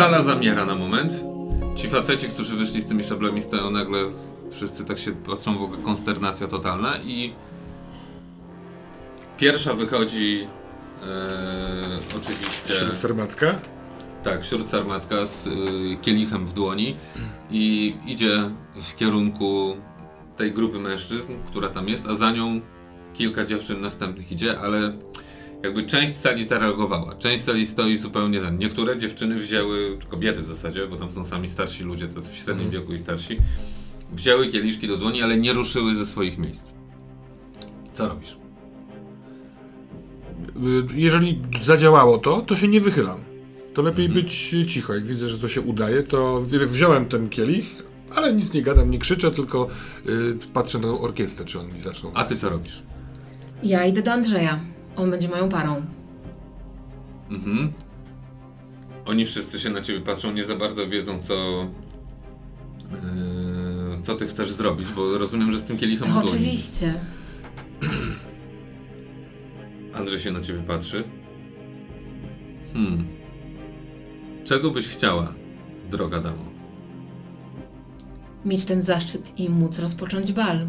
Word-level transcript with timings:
Sala 0.00 0.20
zamiera 0.20 0.64
na 0.64 0.74
moment. 0.74 1.24
Ci 1.76 1.88
faceci, 1.88 2.28
którzy 2.28 2.56
wyszli 2.56 2.80
z 2.80 2.86
tymi 2.86 3.02
szablami, 3.02 3.40
stoją 3.40 3.70
nagle, 3.70 3.98
wszyscy 4.50 4.84
tak 4.84 4.98
się 4.98 5.12
patrzą, 5.12 5.58
w 5.58 5.62
ogóle 5.62 5.82
konsternacja 5.82 6.46
totalna 6.46 6.96
i 6.96 7.32
pierwsza 9.38 9.74
wychodzi 9.74 10.46
e, 11.02 12.16
oczywiście... 12.16 12.74
Śród 12.74 12.96
Sarmacka? 12.96 13.54
Tak, 14.22 14.44
śród 14.44 14.68
Sarmacka 14.68 15.26
z 15.26 15.46
y, 15.46 15.50
kielichem 16.02 16.46
w 16.46 16.52
dłoni 16.52 16.96
i 17.50 17.94
idzie 18.06 18.50
w 18.82 18.96
kierunku 18.96 19.76
tej 20.36 20.52
grupy 20.52 20.78
mężczyzn, 20.78 21.32
która 21.46 21.68
tam 21.68 21.88
jest, 21.88 22.06
a 22.06 22.14
za 22.14 22.30
nią 22.30 22.60
kilka 23.14 23.44
dziewczyn 23.44 23.80
następnych 23.80 24.32
idzie, 24.32 24.60
ale 24.60 24.92
jakby 25.62 25.82
część 25.86 26.16
sali 26.16 26.44
zareagowała. 26.44 27.14
Część 27.14 27.44
sali 27.44 27.66
stoi 27.66 27.96
zupełnie 27.96 28.40
ten. 28.40 28.58
Niektóre 28.58 28.96
dziewczyny 28.96 29.38
wzięły, 29.38 29.96
czy 30.00 30.06
kobiety 30.06 30.42
w 30.42 30.46
zasadzie, 30.46 30.86
bo 30.86 30.96
tam 30.96 31.12
są 31.12 31.24
sami 31.24 31.48
starsi 31.48 31.84
ludzie, 31.84 32.08
tacy 32.08 32.30
w 32.32 32.36
średnim 32.36 32.70
wieku 32.70 32.92
i 32.92 32.98
starsi, 32.98 33.38
wzięły 34.12 34.48
kieliszki 34.48 34.88
do 34.88 34.96
dłoni, 34.96 35.22
ale 35.22 35.36
nie 35.36 35.52
ruszyły 35.52 35.94
ze 35.94 36.06
swoich 36.06 36.38
miejsc. 36.38 36.72
Co 37.92 38.08
robisz? 38.08 38.38
Y, 40.56 40.86
Jeżeli 40.94 41.42
zadziałało 41.62 42.18
to, 42.18 42.40
to 42.40 42.56
się 42.56 42.68
nie 42.68 42.80
wychylam. 42.80 43.18
To 43.74 43.82
lepiej 43.82 44.08
być 44.08 44.54
cicho. 44.68 44.94
Jak 44.94 45.06
widzę, 45.06 45.28
że 45.28 45.38
to 45.38 45.48
się 45.48 45.60
udaje, 45.60 46.02
to 46.02 46.40
wziąłem 46.66 47.06
ten 47.06 47.28
kielich, 47.28 47.82
ale 48.14 48.32
nic 48.32 48.52
nie 48.54 48.62
gadam, 48.62 48.90
nie 48.90 48.98
krzyczę, 48.98 49.30
tylko 49.30 49.68
y, 50.08 50.38
patrzę 50.52 50.78
na 50.78 50.88
orkiestrę, 50.88 51.46
czy 51.46 51.60
oni 51.60 51.80
zaczną. 51.80 52.10
A 52.14 52.24
ty 52.24 52.36
co 52.36 52.50
robisz? 52.50 52.82
Ja 53.62 53.86
idę 53.86 54.02
do 54.02 54.12
Andrzeja. 54.12 54.60
On 54.96 55.10
będzie 55.10 55.28
moją 55.28 55.48
parą. 55.48 55.82
Mhm. 57.30 57.72
Oni 59.06 59.26
wszyscy 59.26 59.60
się 59.60 59.70
na 59.70 59.80
ciebie 59.80 60.00
patrzą, 60.00 60.32
nie 60.32 60.44
za 60.44 60.56
bardzo 60.56 60.88
wiedzą, 60.88 61.22
co. 61.22 61.34
Yy, 62.90 64.02
co 64.02 64.14
ty 64.14 64.26
chcesz 64.26 64.52
zrobić, 64.52 64.92
bo 64.92 65.18
rozumiem, 65.18 65.52
że 65.52 65.58
z 65.58 65.64
tym 65.64 65.78
kielichem 65.78 66.12
dłoni. 66.12 66.28
oczywiście. 66.28 66.94
Andrzej 69.94 70.18
się 70.18 70.30
na 70.30 70.40
ciebie 70.40 70.62
patrzy. 70.62 71.04
Hmm. 72.72 73.04
Czego 74.44 74.70
byś 74.70 74.88
chciała, 74.88 75.34
droga 75.90 76.20
damo? 76.20 76.44
Mieć 78.44 78.64
ten 78.64 78.82
zaszczyt 78.82 79.40
i 79.40 79.50
móc 79.50 79.78
rozpocząć 79.78 80.32
bal. 80.32 80.66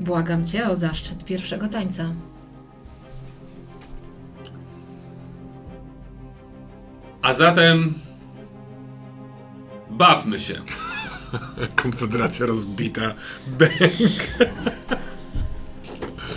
Błagam 0.00 0.44
cię 0.46 0.68
o 0.68 0.76
zaszczyt 0.76 1.24
pierwszego 1.24 1.68
tańca. 1.68 2.04
A 7.22 7.32
zatem. 7.32 7.94
Bawmy 9.90 10.38
się. 10.38 10.54
Konfederacja 11.82 12.46
rozbita. 12.46 13.14
Bęk. 13.46 14.38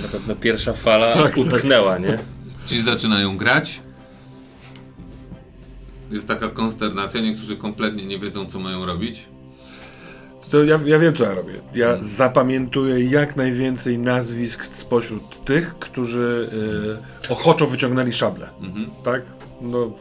Na 0.02 0.08
pewno 0.12 0.36
pierwsza 0.36 0.74
fala 0.74 1.08
Tak, 1.08 1.24
tak. 1.24 1.38
utknęła, 1.38 1.98
nie? 1.98 2.20
Ci 2.66 2.82
zaczynają 2.82 3.38
grać. 3.38 3.82
Jest 6.12 6.28
taka 6.28 6.50
konsternacja, 6.50 7.22
niektórzy 7.22 7.58
kompletnie 7.58 8.06
nie 8.06 8.20
wiedzą, 8.20 8.46
co 8.46 8.60
mają 8.60 8.86
robić. 8.86 9.30
To 10.50 10.64
ja, 10.64 10.80
ja 10.86 11.00
wiem, 11.00 11.14
co 11.14 11.24
ja 11.24 11.34
robię. 11.34 11.54
Ja 11.76 11.98
zapamiętuję 12.02 13.06
jak 13.06 13.36
najwięcej 13.36 13.98
nazwisk 13.98 14.66
spośród 14.66 15.46
tych, 15.46 15.80
którzy 15.80 16.50
y, 17.30 17.32
ochoczo 17.32 17.68
wyciągnęli 17.68 18.12
szable. 18.12 18.50
Mhm. 18.62 18.90
Tak? 19.04 19.22
No. 19.62 19.92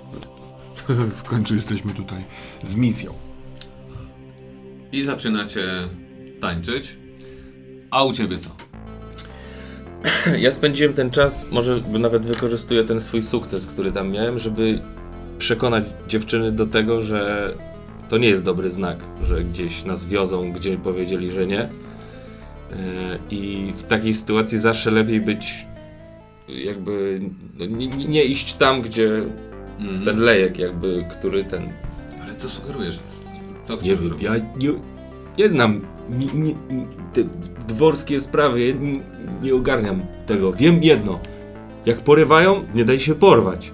w 1.21 1.23
końcu 1.23 1.55
jesteśmy 1.55 1.95
tutaj 1.95 2.25
z 2.63 2.77
misją. 2.77 3.13
I 4.93 5.03
zaczynacie 5.03 5.63
tańczyć. 6.41 6.97
A 7.91 8.05
u 8.05 8.13
ciebie 8.13 8.39
co? 8.39 8.51
Ja 10.45 10.51
spędziłem 10.51 10.93
ten 10.93 11.11
czas, 11.11 11.47
może 11.51 11.81
nawet 11.99 12.27
wykorzystuję 12.27 12.85
ten 12.85 13.01
swój 13.01 13.23
sukces, 13.23 13.67
który 13.67 13.93
tam 13.93 14.11
miałem, 14.11 14.39
żeby 14.39 14.81
przekonać 15.39 15.85
dziewczyny 16.09 16.53
do 16.53 16.67
tego, 16.67 17.03
że 17.03 17.53
to 18.09 18.19
nie 18.19 18.29
jest 18.29 18.45
dobry 18.45 18.71
znak, 18.71 18.97
że 19.25 19.45
gdzieś 19.45 19.85
nas 19.85 20.07
wiozą, 20.07 20.53
gdzie 20.53 20.77
powiedzieli, 20.77 21.33
że 21.33 21.47
nie. 21.47 21.57
Yy, 22.71 22.77
I 23.31 23.73
w 23.77 23.83
takiej 23.83 24.15
sytuacji 24.15 24.59
zawsze 24.59 24.91
lepiej 24.91 25.21
być 25.21 25.67
jakby 26.49 27.21
no, 27.59 27.67
nie, 27.67 27.87
nie 27.87 28.25
iść 28.25 28.55
tam, 28.55 28.83
gdzie 28.83 29.23
Mhm. 29.81 30.05
ten 30.05 30.19
lejek 30.19 30.59
jakby, 30.59 31.05
który 31.11 31.45
ten 31.45 31.63
Ale 32.25 32.35
co 32.35 32.49
sugerujesz? 32.49 32.99
Co 33.63 33.77
chcesz 33.77 33.89
Nie 33.89 33.95
wiem, 33.95 34.03
zrobić? 34.05 34.23
ja 34.25 34.35
nie, 34.37 34.69
nie 35.39 35.49
znam 35.49 35.81
nie, 36.11 36.27
nie, 36.27 36.55
te 37.13 37.25
dworskie 37.69 38.21
sprawy, 38.21 38.75
nie, 38.81 39.01
nie 39.43 39.55
ogarniam 39.55 40.03
tego. 40.27 40.53
Wiem 40.53 40.83
jedno, 40.83 41.19
jak 41.87 41.99
porywają, 41.99 42.65
nie 42.75 42.85
daj 42.85 42.99
się 43.01 43.15
porwać, 43.15 43.73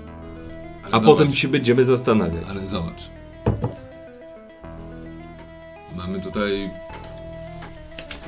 Ale 0.84 0.94
a 0.94 1.00
zobacz, 1.00 1.04
potem 1.18 1.30
się 1.30 1.48
będziemy 1.48 1.84
zastanawiać. 1.84 2.44
Ale 2.50 2.66
zobacz. 2.66 3.10
Mamy 6.06 6.20
tutaj 6.20 6.70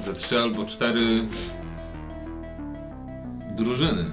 ze 0.04 0.12
trzy 0.12 0.38
albo 0.38 0.64
cztery 0.64 1.26
drużyny, 3.56 4.04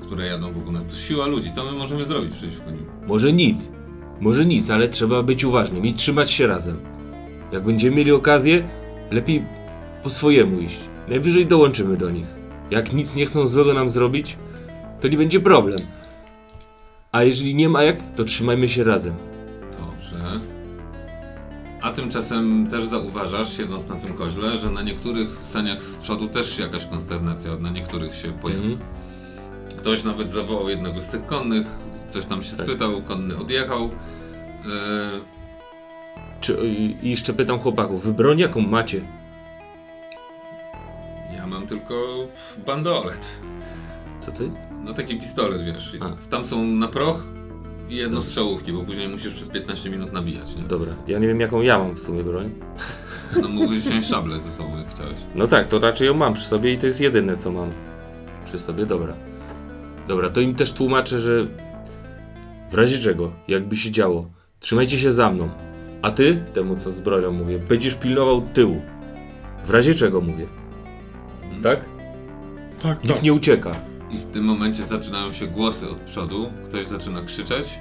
które 0.00 0.26
jadą 0.26 0.52
wokół 0.52 0.72
nas. 0.72 0.86
To 0.86 0.96
siła 0.96 1.26
ludzi. 1.26 1.52
Co 1.52 1.64
my 1.64 1.72
możemy 1.72 2.04
zrobić 2.04 2.34
przeciwko 2.34 2.70
nim? 2.70 2.86
Może 3.06 3.32
nic, 3.32 3.70
może 4.20 4.46
nic, 4.46 4.70
ale 4.70 4.88
trzeba 4.88 5.22
być 5.22 5.44
uważnym 5.44 5.86
i 5.86 5.94
trzymać 5.94 6.30
się 6.30 6.46
razem. 6.46 6.80
Jak 7.52 7.64
będziemy 7.64 7.96
mieli 7.96 8.12
okazję, 8.12 8.68
lepiej 9.10 9.44
po 10.02 10.10
swojemu 10.10 10.60
iść. 10.60 10.80
Najwyżej 11.08 11.46
dołączymy 11.46 11.96
do 11.96 12.10
nich. 12.10 12.26
Jak 12.70 12.92
nic 12.92 13.16
nie 13.16 13.26
chcą 13.26 13.46
złego 13.46 13.74
nam 13.74 13.90
zrobić, 13.90 14.36
to 15.00 15.08
nie 15.08 15.16
będzie 15.16 15.40
problem. 15.40 15.78
A 17.12 17.22
jeżeli 17.22 17.54
nie 17.54 17.68
ma 17.68 17.82
jak, 17.82 17.96
to 18.16 18.24
trzymajmy 18.24 18.68
się 18.68 18.84
razem. 18.84 19.14
Tymczasem 21.98 22.66
też 22.70 22.84
zauważasz, 22.84 23.56
siedząc 23.56 23.88
na 23.88 23.94
tym 23.96 24.14
koźle, 24.14 24.58
że 24.58 24.70
na 24.70 24.82
niektórych 24.82 25.28
saniach 25.42 25.82
z 25.82 25.96
przodu 25.96 26.28
też 26.28 26.56
się 26.56 26.62
jakaś 26.62 26.86
konsternacja 26.86 27.56
na 27.56 27.70
niektórych 27.70 28.14
się 28.14 28.32
pojawi. 28.32 28.72
Mhm. 28.72 28.90
Ktoś 29.78 30.04
nawet 30.04 30.30
zawołał 30.30 30.68
jednego 30.68 31.00
z 31.00 31.06
tych 31.06 31.26
konnych, 31.26 31.66
coś 32.08 32.24
tam 32.24 32.42
się 32.42 32.56
Tak. 32.56 32.66
spytał, 32.66 33.02
konny 33.02 33.36
odjechał. 33.38 33.84
Yy, 33.84 33.90
Czy, 36.40 36.56
i 37.02 37.10
jeszcze 37.10 37.32
pytam 37.32 37.58
chłopaków, 37.58 38.04
wy 38.04 38.12
broń 38.12 38.38
jaką 38.38 38.60
macie? 38.60 39.00
ja 41.36 41.46
mam 41.46 41.66
tylko 41.66 41.94
bandolet. 42.66 43.38
Co 44.20 44.32
to 44.32 44.42
jest? 44.42 44.56
No 44.84 44.94
taki 44.94 45.18
pistolet, 45.20 45.62
wiesz. 45.62 45.96
A. 46.00 46.30
Tam 46.30 46.44
są 46.44 46.64
na 46.64 46.88
proch 46.88 47.24
jedno 47.96 48.22
strzałówki, 48.22 48.72
bo 48.72 48.82
później 48.82 49.08
musisz 49.08 49.34
przez 49.34 49.48
15 49.48 49.90
minut 49.90 50.12
nabijać, 50.12 50.56
nie? 50.56 50.62
Dobra, 50.62 50.92
ja 51.06 51.18
nie 51.18 51.26
wiem 51.26 51.40
jaką 51.40 51.60
ja 51.60 51.78
mam 51.78 51.94
w 51.94 52.00
sumie 52.00 52.24
broń. 52.24 52.50
No 53.42 53.48
mógłbyś 53.48 53.78
wziąć 53.78 54.06
szablę 54.06 54.40
ze 54.40 54.50
sobą, 54.50 54.78
jak 54.78 54.90
chciałeś. 54.90 55.16
No 55.34 55.46
tak, 55.46 55.66
to 55.68 55.78
raczej 55.78 56.06
ją 56.06 56.14
mam 56.14 56.34
przy 56.34 56.44
sobie 56.48 56.72
i 56.72 56.78
to 56.78 56.86
jest 56.86 57.00
jedyne 57.00 57.36
co 57.36 57.52
mam 57.52 57.70
przy 58.44 58.58
sobie, 58.58 58.86
dobra. 58.86 59.14
Dobra, 60.08 60.30
to 60.30 60.40
im 60.40 60.54
też 60.54 60.72
tłumaczę, 60.72 61.20
że 61.20 61.46
w 62.70 62.74
razie 62.74 62.98
czego, 62.98 63.32
jakby 63.48 63.76
się 63.76 63.90
działo, 63.90 64.30
trzymajcie 64.60 64.98
się 64.98 65.12
za 65.12 65.30
mną. 65.30 65.48
A 66.02 66.10
ty, 66.10 66.44
temu 66.54 66.76
co 66.76 66.92
z 66.92 67.00
bronią 67.00 67.32
mówię, 67.32 67.58
będziesz 67.58 67.94
pilnował 67.94 68.42
tyłu. 68.42 68.82
W 69.64 69.70
razie 69.70 69.94
czego 69.94 70.20
mówię. 70.20 70.46
Tak? 71.62 71.84
Tak, 72.82 73.04
Nikt 73.04 73.22
nie 73.22 73.32
ucieka. 73.32 73.72
I 74.10 74.18
w 74.18 74.24
tym 74.24 74.44
momencie 74.44 74.82
zaczynają 74.82 75.32
się 75.32 75.46
głosy 75.46 75.90
od 75.90 75.98
przodu. 75.98 76.50
Ktoś 76.64 76.84
zaczyna 76.84 77.22
krzyczeć, 77.22 77.80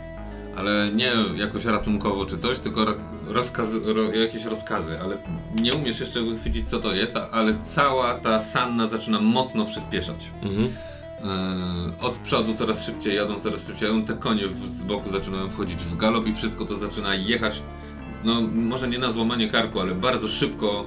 ale 0.57 0.87
nie 0.93 1.11
jakoś 1.35 1.65
ratunkowo 1.65 2.25
czy 2.25 2.37
coś, 2.37 2.59
tylko 2.59 2.85
ro- 2.85 2.95
rozkazy, 3.27 3.81
ro, 3.83 4.01
jakieś 4.03 4.45
rozkazy, 4.45 4.99
ale 5.01 5.17
nie 5.61 5.73
umiesz 5.73 5.99
jeszcze 5.99 6.21
wychwycić 6.21 6.69
co 6.69 6.79
to 6.79 6.93
jest, 6.93 7.15
ale 7.31 7.53
cała 7.53 8.13
ta 8.13 8.39
sanna 8.39 8.87
zaczyna 8.87 9.21
mocno 9.21 9.65
przyspieszać. 9.65 10.31
Mhm. 10.41 10.67
Yy, 10.67 12.07
od 12.07 12.17
przodu 12.17 12.53
coraz 12.53 12.85
szybciej 12.85 13.15
jadą, 13.15 13.39
coraz 13.39 13.67
szybciej 13.67 13.87
jadą, 13.89 14.05
te 14.05 14.13
konie 14.13 14.47
w, 14.47 14.65
z 14.65 14.83
boku 14.83 15.09
zaczynają 15.09 15.49
wchodzić 15.49 15.83
w 15.83 15.95
galop 15.95 16.27
i 16.27 16.33
wszystko 16.33 16.65
to 16.65 16.75
zaczyna 16.75 17.15
jechać, 17.15 17.61
no 18.23 18.41
może 18.41 18.87
nie 18.87 18.99
na 18.99 19.11
złamanie 19.11 19.49
karku, 19.49 19.79
ale 19.79 19.95
bardzo 19.95 20.27
szybko 20.27 20.85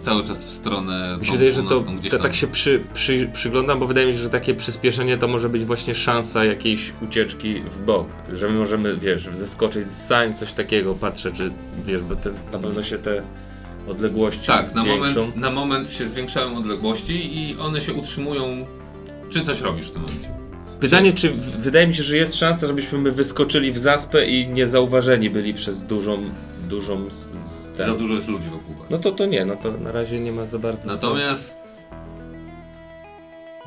cały 0.00 0.22
czas 0.22 0.44
w 0.44 0.50
stronę 0.50 1.16
Mi 1.20 1.26
się 1.26 1.32
wydaje, 1.32 1.52
że 1.52 1.62
to 1.62 1.80
te, 1.80 2.10
tam. 2.10 2.20
tak 2.20 2.34
się 2.34 2.46
przy, 2.46 2.80
przy, 2.94 3.28
przyglądam, 3.32 3.78
bo 3.80 3.86
wydaje 3.86 4.06
mi 4.06 4.12
się, 4.12 4.18
że 4.18 4.30
takie 4.30 4.54
przyspieszenie 4.54 5.18
to 5.18 5.28
może 5.28 5.48
być 5.48 5.64
właśnie 5.64 5.94
szansa 5.94 6.44
jakiejś 6.44 6.92
ucieczki 7.02 7.62
w 7.70 7.80
bok. 7.84 8.06
Że 8.32 8.48
my 8.48 8.58
możemy, 8.58 8.96
wiesz, 8.96 9.28
zeskoczyć 9.32 9.90
z 9.90 10.06
sań, 10.06 10.34
coś 10.34 10.52
takiego, 10.52 10.94
patrzę, 10.94 11.30
czy 11.32 11.50
wiesz, 11.86 12.02
bo 12.02 12.16
te, 12.16 12.30
na 12.52 12.58
pewno 12.58 12.82
się 12.82 12.98
te 12.98 13.22
odległości 13.88 14.46
Tak, 14.46 14.74
na 14.74 14.82
zwiększą. 14.82 15.20
moment, 15.20 15.36
na 15.36 15.50
moment 15.50 15.90
się 15.90 16.06
zwiększają 16.06 16.56
odległości 16.56 17.38
i 17.38 17.58
one 17.58 17.80
się 17.80 17.92
utrzymują. 17.92 18.66
Czy 19.30 19.40
coś 19.40 19.60
robisz 19.60 19.86
w 19.86 19.90
tym 19.90 20.02
momencie? 20.02 20.28
Pytanie, 20.80 21.12
czy 21.12 21.30
w- 21.30 21.56
wydaje 21.56 21.86
mi 21.86 21.94
się, 21.94 22.02
że 22.02 22.16
jest 22.16 22.34
szansa, 22.34 22.66
żebyśmy 22.66 22.98
my 22.98 23.10
wyskoczyli 23.12 23.72
w 23.72 23.78
zaspę 23.78 24.26
i 24.26 24.48
niezauważeni 24.48 25.30
byli 25.30 25.54
przez 25.54 25.84
dużą, 25.84 26.18
dużą 26.68 27.10
z, 27.10 27.14
z 27.44 27.71
Za 27.86 27.94
dużo 27.94 28.14
jest 28.14 28.28
ludzi 28.28 28.50
wokół 28.50 28.74
was. 28.74 28.90
No 28.90 28.98
to 28.98 29.12
to 29.12 29.26
nie, 29.26 29.44
no 29.44 29.56
to 29.56 29.72
na 29.72 29.92
razie 29.92 30.20
nie 30.20 30.32
ma 30.32 30.46
za 30.46 30.58
bardzo 30.58 30.88
co. 30.88 30.94
Natomiast 30.94 31.58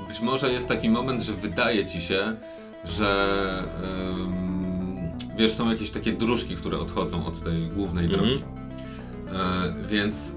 być 0.07 0.21
może 0.21 0.51
jest 0.51 0.67
taki 0.67 0.89
moment, 0.89 1.21
że 1.21 1.33
wydaje 1.33 1.85
ci 1.85 2.01
się, 2.01 2.35
że 2.83 3.37
ym, 4.11 5.09
wiesz, 5.37 5.51
są 5.51 5.69
jakieś 5.71 5.91
takie 5.91 6.11
dróżki, 6.11 6.55
które 6.55 6.79
odchodzą 6.79 7.25
od 7.25 7.41
tej 7.41 7.67
głównej 7.67 8.05
Mhm. 8.05 8.21
drogi. 8.23 8.43
E, 9.33 9.73
więc 9.87 10.33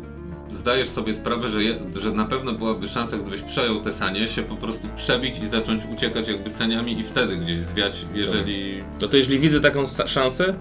zdajesz 0.52 0.88
sobie 0.88 1.12
sprawę, 1.12 1.48
że, 1.48 1.62
je, 1.64 1.78
że 2.00 2.10
na 2.12 2.24
pewno 2.24 2.52
byłaby 2.52 2.88
szansa, 2.88 3.16
gdybyś 3.18 3.42
przejął 3.42 3.80
te 3.80 3.92
sanie, 3.92 4.28
się 4.28 4.42
po 4.42 4.54
prostu 4.56 4.88
przebić 4.96 5.38
i 5.38 5.46
zacząć 5.46 5.82
uciekać 5.92 6.28
jakby 6.28 6.50
saniami 6.50 6.98
i 6.98 7.02
wtedy 7.02 7.36
gdzieś 7.36 7.58
zwiać, 7.58 8.06
jeżeli... 8.14 8.84
No 9.00 9.08
to 9.08 9.16
jeśli 9.16 9.38
widzę 9.38 9.60
taką 9.60 9.84
szansę, 10.06 10.54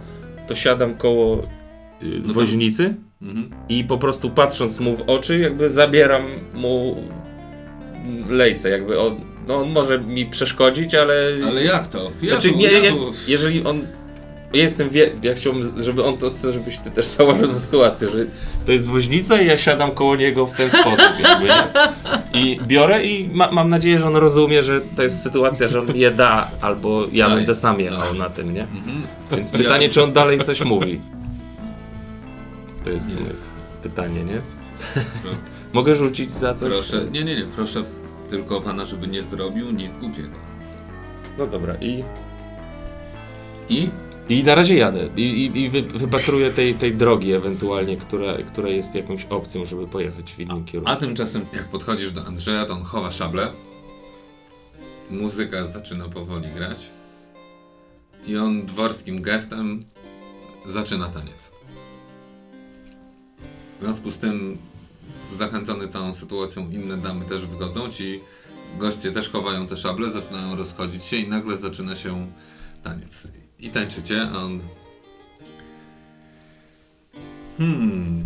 to 0.48 0.56
siadam 0.56 0.96
koło 0.96 1.44
y, 2.04 2.22
to- 2.28 2.34
woźnicy 2.34 2.96
Mhm. 3.22 3.50
i 3.70 3.84
po 3.84 3.98
prostu 3.98 4.30
patrząc 4.30 4.80
mu 4.80 4.96
w 4.96 5.02
oczy, 5.02 5.40
jakby 5.40 5.70
zabieram 5.70 6.24
mu 6.54 6.96
lejce, 8.30 8.70
jakby 8.70 9.00
on, 9.00 9.16
no 9.48 9.56
on 9.62 9.70
może 9.72 10.00
mi 10.00 10.26
przeszkodzić, 10.26 10.96
ale... 10.96 11.14
Ale 11.48 11.64
jak 11.64 11.88
to? 11.88 12.12
Jak 12.22 12.32
Znaczy, 12.32 12.50
to- 12.52 12.58
nie, 12.58 12.82
nie, 12.82 12.92
to- 12.92 13.12
jeżeli 13.28 13.64
on. 13.64 13.82
Ja 14.54 14.62
jestem 14.64 14.90
wie, 14.90 15.12
ja 15.24 15.34
chciałbym, 15.34 15.64
żeby 15.84 16.04
on 16.04 16.18
to, 16.18 16.28
żebyś 16.54 16.78
ty 16.78 16.92
też 16.92 17.06
zauważył 17.06 17.48
tę 17.48 17.60
sytuację, 17.60 18.10
że 18.10 18.26
to 18.66 18.72
jest 18.72 18.88
woźnica 18.88 19.42
i 19.42 19.48
ja 19.48 19.58
siadam 19.58 19.92
koło 19.92 20.16
niego 20.16 20.48
w 20.48 20.54
ten 20.54 20.70
sposób, 20.70 21.12
jakby, 21.24 21.48
nie? 21.48 22.42
I 22.42 22.60
biorę 22.68 23.04
i 23.06 23.30
ma, 23.34 23.52
mam 23.52 23.70
nadzieję, 23.70 24.00
że 24.00 24.08
on 24.08 24.16
rozumie, 24.16 24.64
że 24.64 24.82
to 24.96 25.04
jest 25.04 25.24
sytuacja, 25.24 25.68
że 25.68 25.80
on 25.80 25.88
je 25.96 26.12
da, 26.12 26.52
albo 26.62 27.06
ja 27.12 27.28
Daj. 27.28 27.38
będę 27.38 27.56
sam 27.56 27.80
jechał 27.80 28.14
na 28.16 28.30
tym, 28.30 28.54
nie? 28.54 28.62
Mhm. 28.64 29.02
Więc 29.32 29.52
Ja- 29.52 29.58
pytanie, 29.58 29.90
czy 29.90 30.04
on 30.04 30.14
dalej 30.14 30.40
coś 30.40 30.62
mówi? 30.62 31.02
To 32.88 32.94
jest, 32.94 33.10
Jest. 33.10 33.22
moje 33.22 33.34
pytanie, 33.84 34.24
nie? 34.24 34.42
Pro- 35.22 35.32
Mogę 35.74 35.96
rzucić 35.96 36.34
za 36.34 36.54
coś? 36.54 36.72
Proszę, 36.74 37.06
nie, 37.12 37.24
nie, 37.24 37.36
nie, 37.36 37.46
proszę 37.56 37.84
tylko 38.30 38.62
pana, 38.62 38.86
żeby 38.86 39.08
nie 39.08 39.24
zrobił 39.24 39.72
nic 39.72 39.98
głupiego. 39.98 40.36
No 41.38 41.48
dobra, 41.48 41.76
i 41.82 42.04
I 43.70 43.90
I 44.30 44.44
na 44.44 44.56
razie 44.56 44.76
jadę 44.76 45.10
i, 45.18 45.22
i, 45.22 45.62
i 45.62 45.70
wy, 45.70 45.82
wypatruję 45.82 46.52
tej, 46.52 46.76
tej 46.76 46.96
drogi 46.96 47.34
ewentualnie, 47.34 47.98
która, 47.98 48.38
która 48.48 48.70
jest 48.70 48.96
jakąś 48.96 49.26
opcją, 49.26 49.66
żeby 49.66 49.88
pojechać 49.88 50.34
w 50.34 50.40
innym 50.40 50.66
kierunku. 50.66 50.92
A 50.92 50.96
tymczasem, 50.96 51.46
jak 51.54 51.66
podchodzisz 51.68 52.12
do 52.12 52.26
Andrzeja, 52.26 52.66
to 52.66 52.74
on 52.74 52.84
chowa 52.84 53.12
szablę. 53.12 53.48
Muzyka 55.12 55.64
zaczyna 55.66 56.10
powoli 56.10 56.48
grać. 56.56 56.90
I 58.28 58.38
on 58.38 58.66
dworskim 58.66 59.22
gestem 59.22 59.86
zaczyna 60.66 61.08
taniec. 61.08 61.57
W 63.80 63.84
związku 63.84 64.12
z 64.12 64.18
tym, 64.18 64.58
zachęcony 65.34 65.88
całą 65.88 66.14
sytuacją, 66.14 66.70
inne 66.70 66.98
damy 66.98 67.26
też 67.26 67.46
wychodzą. 67.46 67.90
Ci 67.90 68.22
goście 68.80 69.12
też 69.12 69.30
chowają 69.30 69.68
te 69.68 69.78
szable, 69.78 70.10
zaczynają 70.10 70.56
rozchodzić 70.56 71.04
się 71.04 71.18
i 71.18 71.28
nagle 71.28 71.58
zaczyna 71.58 71.96
się 71.96 72.32
taniec. 72.84 73.28
I 73.60 73.70
tańczycie, 73.70 74.30
a 74.34 74.38
on... 74.38 74.60
Hmm... 77.58 78.26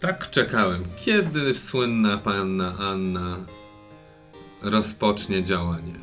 Tak 0.00 0.30
czekałem. 0.30 0.84
Kiedy 1.04 1.54
słynna 1.54 2.18
panna 2.18 2.78
Anna 2.78 3.36
rozpocznie 4.62 5.42
działanie? 5.42 5.94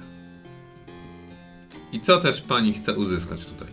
I 1.91 1.99
co 1.99 2.17
też 2.17 2.41
pani 2.41 2.73
chce 2.73 2.95
uzyskać 2.97 3.45
tutaj? 3.45 3.67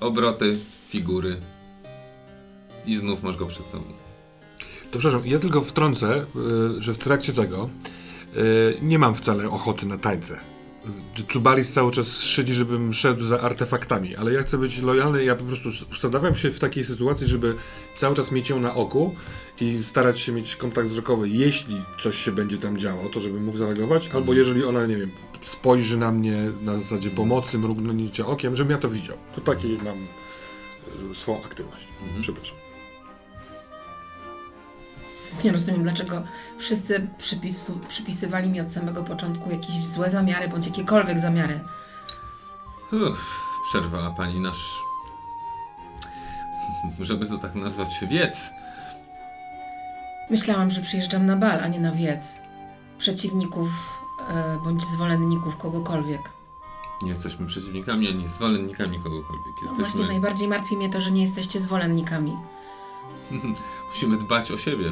Obroty, 0.00 0.58
figury. 0.88 1.40
I 2.86 2.96
znów 2.96 3.22
masz 3.22 3.36
go 3.36 3.46
przed 3.46 3.66
sobą. 3.66 3.84
To 4.90 4.98
przepraszam, 4.98 5.26
ja 5.26 5.38
tylko 5.38 5.62
wtrącę, 5.62 6.24
y, 6.78 6.82
że 6.82 6.94
w 6.94 6.98
trakcie 6.98 7.32
tego 7.32 7.68
y, 8.36 8.74
nie 8.82 8.98
mam 8.98 9.14
wcale 9.14 9.50
ochoty 9.50 9.86
na 9.86 9.98
tańce. 9.98 10.38
Y, 11.18 11.32
Cubalis 11.32 11.72
cały 11.72 11.92
czas 11.92 12.22
szydzi, 12.22 12.54
żebym 12.54 12.94
szedł 12.94 13.24
za 13.24 13.40
artefaktami, 13.40 14.16
ale 14.16 14.32
ja 14.32 14.42
chcę 14.42 14.58
być 14.58 14.78
lojalny 14.78 15.24
ja 15.24 15.36
po 15.36 15.44
prostu 15.44 15.68
ustawiam 15.90 16.34
się 16.34 16.50
w 16.50 16.58
takiej 16.58 16.84
sytuacji, 16.84 17.26
żeby 17.26 17.54
cały 17.96 18.16
czas 18.16 18.32
mieć 18.32 18.50
ją 18.50 18.60
na 18.60 18.74
oku 18.74 19.14
i 19.60 19.82
starać 19.82 20.20
się 20.20 20.32
mieć 20.32 20.56
kontakt 20.56 20.88
wzrokowy, 20.88 21.28
jeśli 21.28 21.84
coś 22.00 22.16
się 22.16 22.32
będzie 22.32 22.58
tam 22.58 22.78
działo, 22.78 23.08
to 23.08 23.20
żebym 23.20 23.44
mógł 23.44 23.58
zareagować, 23.58 24.08
albo 24.14 24.34
jeżeli 24.34 24.64
ona, 24.64 24.86
nie 24.86 24.96
wiem, 24.96 25.10
spojrzy 25.42 25.96
na 25.96 26.12
mnie 26.12 26.50
na 26.62 26.74
zasadzie 26.74 27.10
pomocy, 27.10 27.58
mrugnięcia 27.58 28.26
okiem, 28.26 28.56
żebym 28.56 28.70
ja 28.70 28.78
to 28.78 28.88
widział. 28.88 29.16
To 29.34 29.40
taki 29.40 29.78
mam 29.84 30.06
y, 31.10 31.14
swą 31.14 31.42
aktywność. 31.42 31.88
Przepraszam. 32.20 32.59
Nie 35.44 35.52
rozumiem, 35.52 35.82
dlaczego 35.82 36.22
wszyscy 36.58 37.08
przypisu, 37.18 37.80
przypisywali 37.88 38.48
mi 38.48 38.60
od 38.60 38.72
samego 38.72 39.04
początku 39.04 39.50
jakieś 39.50 39.76
złe 39.86 40.10
zamiary, 40.10 40.48
bądź 40.48 40.66
jakiekolwiek 40.66 41.20
zamiary. 41.20 41.60
Uff, 42.92 43.44
przerwała 43.68 44.10
pani 44.10 44.40
nasz. 44.40 44.82
Żeby 47.00 47.26
to 47.26 47.38
tak 47.38 47.54
nazwać, 47.54 47.88
wiec. 48.10 48.50
Myślałam, 50.30 50.70
że 50.70 50.80
przyjeżdżam 50.80 51.26
na 51.26 51.36
bal, 51.36 51.60
a 51.60 51.68
nie 51.68 51.80
na 51.80 51.92
wiec. 51.92 52.34
Przeciwników 52.98 53.68
e, 54.30 54.58
bądź 54.64 54.82
zwolenników 54.82 55.56
kogokolwiek. 55.56 56.20
Nie 57.02 57.10
jesteśmy 57.10 57.46
przeciwnikami 57.46 58.08
ani 58.08 58.26
zwolennikami 58.28 58.98
kogokolwiek. 58.98 59.46
No 59.62 59.68
właśnie 59.68 59.82
Jesteśmy. 59.84 60.08
najbardziej 60.08 60.48
martwi 60.48 60.76
mnie 60.76 60.90
to, 60.90 61.00
że 61.00 61.10
nie 61.10 61.22
jesteście 61.22 61.60
zwolennikami. 61.60 62.36
Musimy 63.88 64.16
dbać 64.16 64.50
o 64.52 64.56
siebie. 64.56 64.90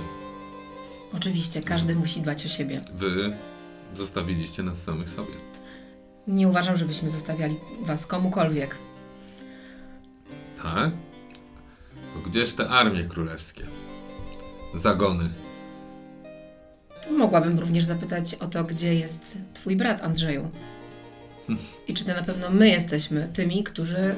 Oczywiście, 1.15 1.63
każdy 1.63 1.95
musi 1.95 2.21
dbać 2.21 2.47
o 2.47 2.49
siebie. 2.49 2.81
Wy 2.95 3.33
zostawiliście 3.95 4.63
nas 4.63 4.83
samych 4.83 5.11
sobie. 5.11 5.33
Nie 6.27 6.49
uważam, 6.49 6.77
żebyśmy 6.77 7.11
zostawiali 7.11 7.57
was 7.81 8.07
komukolwiek. 8.07 8.77
Tak? 10.63 10.91
To 12.15 12.31
gdzież 12.31 12.53
te 12.53 12.69
armie 12.69 13.05
królewskie? 13.05 13.65
Zagony. 14.75 15.29
Mogłabym 17.19 17.59
również 17.59 17.85
zapytać 17.85 18.35
o 18.35 18.47
to, 18.47 18.65
gdzie 18.65 18.95
jest 18.95 19.39
twój 19.55 19.77
brat, 19.77 20.03
Andrzeju. 20.03 20.51
I 21.89 21.95
czy 21.95 22.05
to 22.05 22.15
na 22.15 22.23
pewno 22.23 22.51
my 22.51 22.69
jesteśmy 22.69 23.29
tymi, 23.35 23.65
którzy 23.65 24.15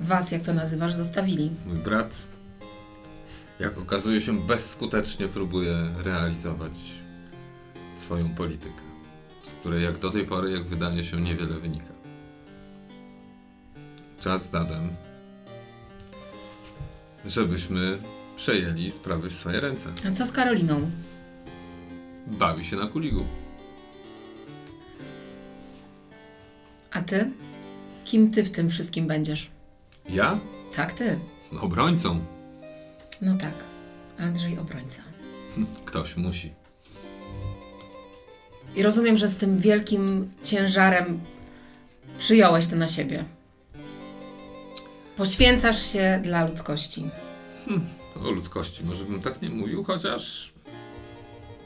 was, 0.00 0.30
jak 0.30 0.42
to 0.42 0.54
nazywasz, 0.54 0.92
zostawili. 0.92 1.50
Mój 1.66 1.76
brat, 1.78 2.26
jak 3.60 3.78
okazuje 3.78 4.20
się, 4.20 4.46
bezskutecznie 4.46 5.28
próbuje 5.28 5.90
realizować 6.04 6.72
swoją 7.94 8.28
politykę, 8.28 8.82
z 9.44 9.50
której 9.50 9.84
jak 9.84 9.98
do 9.98 10.10
tej 10.10 10.24
pory, 10.26 10.50
jak 10.50 10.64
wydaje 10.64 11.02
się, 11.02 11.20
niewiele 11.20 11.58
wynika. 11.58 11.92
Czas 14.20 14.50
zatem, 14.50 14.88
żebyśmy 17.26 17.98
przejęli 18.36 18.90
sprawy 18.90 19.30
w 19.30 19.34
swoje 19.34 19.60
ręce. 19.60 19.88
A 20.08 20.12
co 20.12 20.26
z 20.26 20.32
Karoliną? 20.32 20.90
Bawi 22.26 22.64
się 22.64 22.76
na 22.76 22.86
kuligu. 22.86 23.24
A 26.90 27.02
ty? 27.02 27.30
Kim 28.04 28.30
ty 28.30 28.44
w 28.44 28.50
tym 28.50 28.70
wszystkim 28.70 29.06
będziesz? 29.06 29.50
Ja? 30.08 30.38
Tak, 30.76 30.92
ty. 30.92 31.18
Obrońcą. 31.60 32.39
No 33.22 33.36
tak. 33.36 33.52
Andrzej 34.18 34.58
obrońca. 34.58 35.02
Ktoś 35.84 36.16
musi. 36.16 36.54
I 38.76 38.82
rozumiem, 38.82 39.16
że 39.18 39.28
z 39.28 39.36
tym 39.36 39.58
wielkim 39.58 40.30
ciężarem 40.44 41.20
przyjąłeś 42.18 42.66
to 42.66 42.76
na 42.76 42.88
siebie. 42.88 43.24
Poświęcasz 45.16 45.92
się 45.92 46.20
dla 46.22 46.48
ludzkości. 46.48 47.04
O 48.24 48.30
ludzkości 48.30 48.84
może 48.84 49.04
bym 49.04 49.22
tak 49.22 49.42
nie 49.42 49.50
mówił, 49.50 49.84
chociaż 49.84 50.52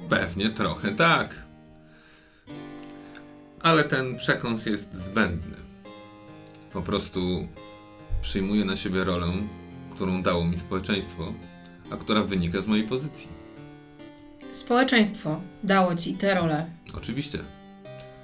pewnie 0.09 0.51
trochę 0.51 0.93
tak. 0.93 1.43
Ale 3.61 3.85
ten 3.85 4.17
przekąs 4.17 4.67
jest 4.67 4.95
zbędny. 4.95 5.57
Po 6.73 6.83
prostu 6.83 7.49
przyjmuję 8.23 8.65
na 8.65 8.77
siebie 8.77 9.05
rolę, 9.05 9.33
którą 9.95 10.23
dało 10.23 10.45
mi 10.45 10.59
społeczeństwo, 10.59 11.33
a 11.91 11.97
która 11.97 12.23
wynika 12.23 12.61
z 12.61 12.67
mojej 12.67 12.85
pozycji. 12.87 13.29
Społeczeństwo 14.53 15.41
dało 15.65 15.95
ci 15.97 16.15
tę 16.15 16.35
rolę. 16.35 16.67
Oczywiście. 16.97 17.39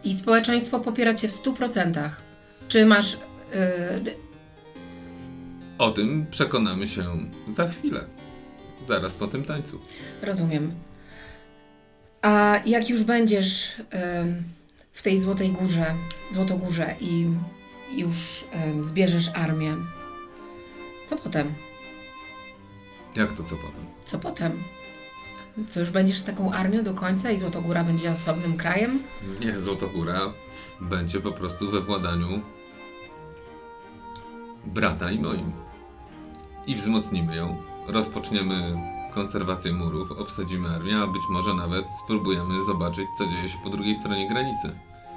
I 0.05 0.15
społeczeństwo 0.15 0.81
popiera 0.81 1.15
cię 1.15 1.29
w 1.29 1.33
100%. 1.33 2.09
Czy 2.69 2.87
masz. 2.87 3.13
Yy, 4.05 4.15
O 5.79 5.91
tym 5.91 6.27
przekonamy 6.31 6.87
się 6.87 7.05
za 7.49 7.69
chwilę. 7.69 8.05
Zaraz 8.89 9.13
po 9.13 9.27
tym 9.27 9.45
tańcu. 9.45 9.81
rozumiem. 10.23 10.73
A 12.23 12.61
jak 12.67 12.89
już 12.91 13.05
będziesz 13.05 13.73
ym, 13.79 14.43
w 14.93 15.03
tej 15.03 15.19
Złotej 15.19 15.51
Górze, 15.53 15.95
Złotogórze 16.31 16.95
i 17.01 17.27
już 17.97 18.45
em, 18.53 18.81
zbierzesz 18.87 19.31
armię, 19.35 19.77
co 21.11 21.17
potem? 21.17 21.55
Jak 23.17 23.33
to 23.33 23.43
co 23.45 23.57
potem? 23.57 23.85
Co 24.05 24.19
potem? 24.19 24.63
Co 25.69 25.81
już 25.81 25.91
będziesz 25.91 26.19
z 26.19 26.25
taką 26.25 26.53
armią 26.53 26.83
do 26.85 26.95
końca 26.95 27.31
i 27.31 27.39
Złotogóra 27.39 27.85
będzie 27.85 28.11
osobnym 28.11 28.57
krajem? 28.57 29.03
Nie, 29.45 29.61
Złotogóra 29.61 30.21
będzie 30.81 31.21
po 31.21 31.33
prostu 31.33 31.71
we 31.71 31.81
władaniu 31.81 32.41
brata 34.67 35.11
i 35.11 35.19
moim. 35.19 35.53
I 36.67 36.75
wzmocnimy 36.75 37.37
ją. 37.37 37.57
Rozpoczniemy 37.87 38.77
konserwację 39.13 39.73
murów, 39.73 40.13
obsadzimy 40.13 40.69
armię, 40.69 40.97
a 40.99 41.07
być 41.07 41.23
może 41.31 41.55
nawet 41.55 41.85
spróbujemy 42.05 42.65
zobaczyć, 42.65 43.07
co 43.19 43.27
dzieje 43.27 43.49
się 43.49 43.59
po 43.65 43.71
drugiej 43.71 43.95
stronie 43.95 44.29
granicy. 44.29 44.71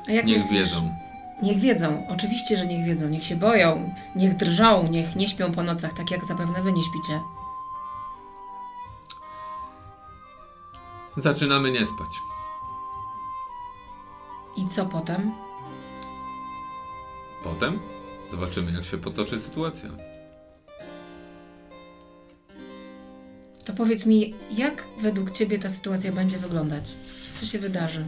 A 0.07 0.12
jak 0.12 0.25
Niech 0.25 0.41
myślisz? 0.43 0.53
wiedzą. 0.62 0.95
Niech 1.43 1.59
wiedzą, 1.59 2.07
oczywiście, 2.09 2.57
że 2.57 2.65
niech 2.65 2.85
wiedzą, 2.85 3.09
niech 3.09 3.23
się 3.23 3.35
boją, 3.35 3.93
niech 4.15 4.35
drżą, 4.35 4.88
niech 4.88 5.15
nie 5.15 5.27
śpią 5.27 5.51
po 5.51 5.63
nocach, 5.63 5.93
tak 5.93 6.12
jak 6.12 6.25
zapewne 6.25 6.62
wy 6.62 6.73
nie 6.73 6.83
śpicie. 6.83 7.19
Zaczynamy 11.17 11.71
nie 11.71 11.85
spać. 11.85 12.07
I 14.57 14.67
co 14.67 14.85
potem? 14.85 15.31
Potem 17.43 17.79
zobaczymy, 18.31 18.71
jak 18.71 18.85
się 18.85 18.97
potoczy 18.97 19.39
sytuacja. 19.39 19.89
To 23.65 23.73
powiedz 23.73 24.05
mi, 24.05 24.33
jak 24.51 24.83
według 25.01 25.31
ciebie 25.31 25.59
ta 25.59 25.69
sytuacja 25.69 26.12
będzie 26.12 26.38
wyglądać? 26.38 26.93
Co 27.33 27.45
się 27.45 27.59
wydarzy? 27.59 28.05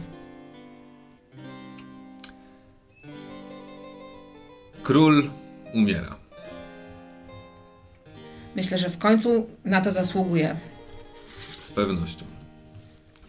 Król 4.86 5.30
umiera. 5.74 6.16
Myślę, 8.56 8.78
że 8.78 8.90
w 8.90 8.98
końcu 8.98 9.46
na 9.64 9.80
to 9.80 9.92
zasługuje. 9.92 10.56
Z 11.60 11.72
pewnością. 11.72 12.24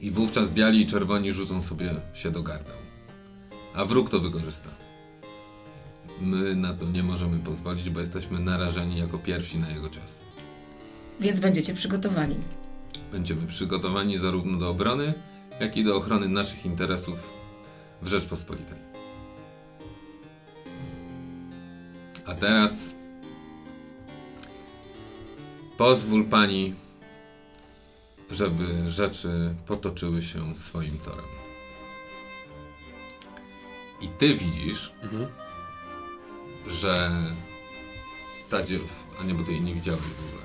I 0.01 0.11
wówczas 0.11 0.49
biali 0.49 0.81
i 0.81 0.85
czerwoni 0.85 1.33
rzucą 1.33 1.61
sobie 1.63 1.89
się 2.13 2.31
do 2.31 2.43
gardeł. 2.43 2.75
A 3.73 3.85
wróg 3.85 4.09
to 4.09 4.19
wykorzysta. 4.19 4.69
My 6.21 6.55
na 6.55 6.73
to 6.73 6.85
nie 6.85 7.03
możemy 7.03 7.39
pozwolić, 7.39 7.89
bo 7.89 7.99
jesteśmy 7.99 8.39
narażeni 8.39 8.97
jako 8.97 9.17
pierwsi 9.17 9.57
na 9.57 9.69
jego 9.69 9.89
czas. 9.89 10.19
Więc 11.19 11.39
będziecie 11.39 11.73
przygotowani. 11.73 12.35
Będziemy 13.11 13.47
przygotowani 13.47 14.17
zarówno 14.17 14.57
do 14.57 14.69
obrony, 14.69 15.13
jak 15.59 15.77
i 15.77 15.83
do 15.83 15.95
ochrony 15.95 16.29
naszych 16.29 16.65
interesów 16.65 17.33
w 18.01 18.07
Rzeczpospolitej. 18.07 18.86
A 22.27 22.33
teraz 22.35 22.93
pozwól 25.77 26.25
pani, 26.25 26.73
żeby 28.31 28.91
rzeczy 28.91 29.55
potoczyły 29.65 30.21
się 30.21 30.57
swoim 30.57 30.99
torem. 30.99 31.25
I 34.01 34.07
ty 34.07 34.33
widzisz, 34.33 34.93
że 36.67 37.11
ta 38.49 38.63
dziew... 38.63 39.07
A 39.21 39.23
nie, 39.23 39.33
bo 39.33 39.43
ty 39.43 39.51
jej 39.51 39.61
nie 39.61 39.73
widziałeś 39.73 40.01
w 40.01 40.27
ogóle. 40.27 40.43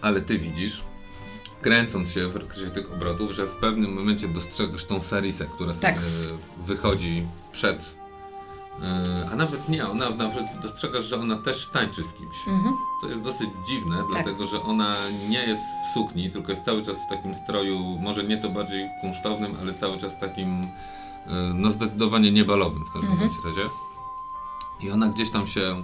Ale 0.00 0.20
ty 0.20 0.38
widzisz, 0.38 0.84
kręcąc 1.60 2.12
się 2.12 2.28
w 2.28 2.32
zakresie 2.32 2.70
tych 2.70 2.92
obrotów, 2.92 3.30
że 3.32 3.46
w 3.46 3.56
pewnym 3.56 3.92
momencie 3.94 4.28
dostrzegasz 4.28 4.84
tą 4.84 5.02
Sarisę, 5.02 5.46
która 5.46 5.74
sobie 5.74 5.86
Tak. 5.92 5.98
wychodzi 6.66 7.26
przed. 7.52 7.96
yy, 8.80 9.28
a 9.32 9.36
nawet 9.36 9.68
nie, 9.68 9.88
ona 9.88 10.10
nawet 10.10 10.44
dostrzegasz, 10.62 11.04
że 11.04 11.20
ona 11.20 11.36
też 11.38 11.66
tańczy 11.66 12.04
z 12.04 12.12
kimś. 12.14 12.36
Mhm. 12.48 12.74
Co 13.00 13.08
jest 13.08 13.20
dosyć 13.20 13.48
dziwne, 13.68 13.96
dlatego 14.10 14.46
że 14.46 14.62
ona 14.62 14.96
nie 15.28 15.42
jest 15.46 15.62
w 15.62 15.94
sukni, 15.94 16.30
tylko 16.30 16.52
jest 16.52 16.64
cały 16.64 16.82
czas 16.82 16.96
w 17.06 17.08
takim 17.08 17.34
stroju, 17.34 17.78
może 17.78 18.24
nieco 18.24 18.48
bardziej 18.48 18.88
kunsztownym, 19.00 19.52
ale 19.60 19.74
cały 19.74 19.98
czas 19.98 20.18
takim, 20.20 20.60
yy, 20.60 20.66
no 21.54 21.70
zdecydowanie 21.70 22.32
niebalowym 22.32 22.84
w 22.84 22.92
każdym 22.92 23.12
Mhm. 23.12 23.30
razie. 23.44 23.62
I 24.80 24.90
ona 24.90 25.08
gdzieś 25.08 25.30
tam 25.30 25.46
się 25.46 25.82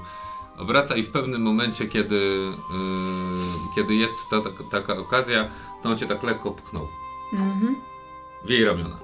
obraca 0.58 0.96
i 0.96 1.02
w 1.02 1.10
pewnym 1.10 1.42
momencie, 1.42 1.86
kiedy, 1.88 2.14
yy, 2.14 3.74
kiedy 3.74 3.94
jest 3.94 4.14
ta, 4.30 4.40
ta, 4.40 4.50
taka 4.70 4.96
okazja, 4.96 5.48
to 5.82 5.88
on 5.88 5.98
cię 5.98 6.06
tak 6.06 6.22
lekko 6.22 6.50
pchnął 6.50 6.88
Mhm. 7.32 7.76
w 8.44 8.48
jej 8.50 8.64
ramiona. 8.64 8.98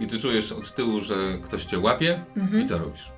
I 0.00 0.06
ty 0.06 0.18
czujesz 0.20 0.52
od 0.52 0.74
tyłu, 0.74 1.00
że 1.00 1.38
ktoś 1.42 1.64
cię 1.64 1.78
łapie 1.78 2.24
Mhm. 2.36 2.64
i 2.64 2.68
co 2.68 2.78
robisz? 2.78 3.12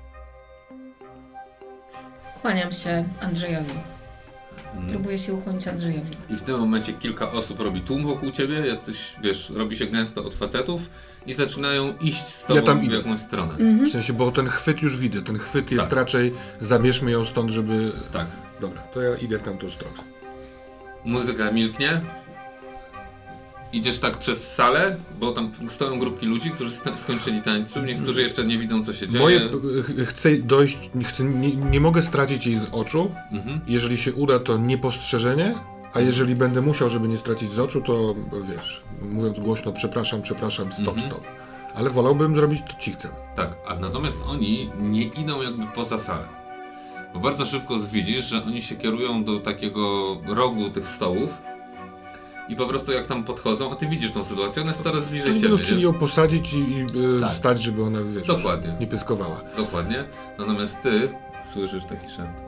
Kłaniam 2.41 2.71
się 2.71 3.05
Andrzejowi. 3.21 3.71
Mhm. 4.67 4.89
Próbuję 4.89 5.19
się 5.19 5.33
ukłonić 5.33 5.67
Andrzejowi. 5.67 6.09
I 6.29 6.35
w 6.35 6.43
tym 6.43 6.59
momencie 6.59 6.93
kilka 6.93 7.31
osób 7.31 7.59
robi 7.59 7.81
tłum 7.81 8.03
wokół 8.07 8.31
ciebie, 8.31 8.55
jacyś, 8.67 9.15
wiesz, 9.23 9.49
robi 9.49 9.75
się 9.77 9.85
gęsto 9.85 10.25
od 10.25 10.35
facetów 10.35 10.89
i 11.27 11.33
zaczynają 11.33 11.93
iść 12.01 12.25
z 12.27 12.41
tobą 12.45 12.55
Ja 12.55 12.61
tam 12.61 12.79
w 12.79 12.83
idę. 12.83 12.97
jakąś 12.97 13.19
stronę. 13.19 13.51
Mhm. 13.53 13.89
W 13.89 13.91
sensie, 13.91 14.13
bo 14.13 14.31
ten 14.31 14.47
chwyt 14.47 14.81
już 14.81 14.97
widzę. 14.97 15.21
Ten 15.21 15.37
chwyt 15.39 15.71
jest 15.71 15.83
Tak. 15.83 15.93
raczej, 15.93 16.33
zabierzmy 16.61 17.11
ją 17.11 17.25
stąd, 17.25 17.51
żeby... 17.51 17.91
Tak. 18.11 18.27
Dobra, 18.61 18.81
to 18.81 19.01
ja 19.01 19.15
idę 19.15 19.39
w 19.39 19.43
tamtą 19.43 19.69
stronę. 19.69 19.95
Muzyka 21.05 21.51
milknie. 21.51 22.01
Idziesz 23.73 23.97
tak 23.99 24.17
przez 24.17 24.53
salę, 24.55 24.95
bo 25.19 25.31
tam 25.31 25.51
stoją 25.67 25.99
grupki 25.99 26.25
ludzi, 26.25 26.51
którzy 26.51 26.71
skończyli 26.95 27.41
tańczyć, 27.41 27.75
niektórzy 27.85 28.21
jeszcze 28.21 28.45
nie 28.45 28.57
widzą, 28.57 28.83
co 28.83 28.93
się 28.93 29.07
dzieje. 29.07 29.23
Moje, 29.23 29.39
ch- 29.83 30.07
chcę 30.09 30.29
dojść, 30.37 30.77
chcę, 31.07 31.23
nie, 31.23 31.55
nie 31.55 31.79
mogę 31.79 32.01
stracić 32.01 32.47
jej 32.47 32.59
z 32.59 32.65
oczu. 32.71 33.11
Mhm. 33.31 33.59
Jeżeli 33.67 33.97
się 33.97 34.13
uda, 34.13 34.39
to 34.39 34.57
niepostrzeżenie, 34.57 35.55
a 35.93 35.99
jeżeli 36.01 36.35
będę 36.35 36.61
musiał, 36.61 36.89
żeby 36.89 37.07
nie 37.07 37.17
stracić 37.17 37.51
z 37.51 37.59
oczu, 37.59 37.81
to 37.81 38.15
wiesz, 38.55 38.81
mówiąc 39.01 39.39
głośno, 39.39 39.71
przepraszam, 39.73 40.21
przepraszam, 40.21 40.71
stop, 40.73 40.87
Mhm. 40.87 41.07
stop. 41.07 41.21
Ale 41.75 41.89
wolałbym 41.89 42.35
zrobić 42.35 42.61
to 42.67 42.73
cichcem. 42.79 43.11
Tak, 43.35 43.57
a 43.67 43.75
natomiast 43.75 44.21
oni 44.27 44.69
nie 44.79 45.03
idą 45.03 45.41
jakby 45.41 45.65
poza 45.75 45.97
salę. 45.97 46.25
Bo 47.13 47.19
bardzo 47.19 47.45
szybko 47.45 47.75
widzisz, 47.91 48.25
że 48.25 48.43
oni 48.43 48.61
się 48.61 48.75
kierują 48.75 49.23
do 49.23 49.39
takiego 49.39 50.17
rogu 50.27 50.69
tych 50.69 50.87
stołów 50.87 51.41
i 52.49 52.55
po 52.55 52.67
prostu 52.67 52.91
jak 52.91 53.05
tam 53.05 53.23
podchodzą, 53.23 53.71
a 53.71 53.75
ty 53.75 53.87
widzisz 53.87 54.11
tą 54.11 54.23
sytuację, 54.23 54.61
ona 54.61 54.71
jest 54.71 54.83
coraz 54.83 55.05
bliżej 55.05 55.31
Oni 55.31 55.39
ciebie. 55.39 55.49
będą 55.49 55.65
chcieli 55.65 55.81
ją 55.81 55.93
posadzić 55.93 56.53
i, 56.53 56.57
i 56.57 56.81
e, 57.17 57.21
Tak. 57.21 57.31
stać, 57.31 57.61
żeby 57.61 57.83
ona, 57.83 57.99
wiesz, 58.15 58.27
Dokładnie. 58.27 58.75
nie 58.79 58.87
pyskowała. 58.87 59.41
Dokładnie. 59.57 60.03
Natomiast 60.39 60.81
ty 60.81 61.09
słyszysz 61.53 61.85
taki 61.85 62.09
szept. 62.09 62.46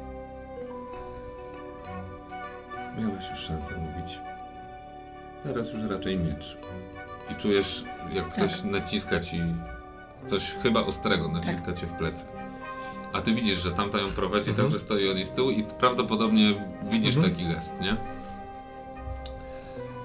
Miałeś 2.98 3.30
już 3.30 3.40
szansę 3.40 3.74
mówić. 3.78 4.22
Teraz 5.44 5.74
już 5.74 5.84
raczej 5.84 6.18
milcz. 6.18 6.58
I 7.32 7.36
czujesz, 7.36 7.84
jak 8.14 8.26
Tak. 8.26 8.34
ktoś 8.34 8.64
naciska 8.64 9.20
ci 9.20 9.42
coś 10.26 10.54
chyba 10.64 10.80
ostrego, 10.84 11.28
naciska 11.28 11.66
Tak. 11.66 11.78
cię 11.78 11.88
w 11.88 11.94
plecy. 11.94 12.26
A 13.14 13.22
ty 13.22 13.34
widzisz, 13.34 13.64
że 13.64 13.72
tamta 13.72 13.98
ją 14.00 14.12
prowadzi, 14.12 14.50
Mhm. 14.50 14.68
także 14.68 14.80
stoi 14.86 15.10
on 15.10 15.16
jej 15.16 15.26
z 15.26 15.32
tyłu 15.32 15.52
i 15.52 15.64
prawdopodobnie 15.80 16.56
widzisz 16.92 17.16
Mhm. 17.18 17.34
taki 17.36 17.48
gest, 17.48 17.82
nie? 17.82 17.98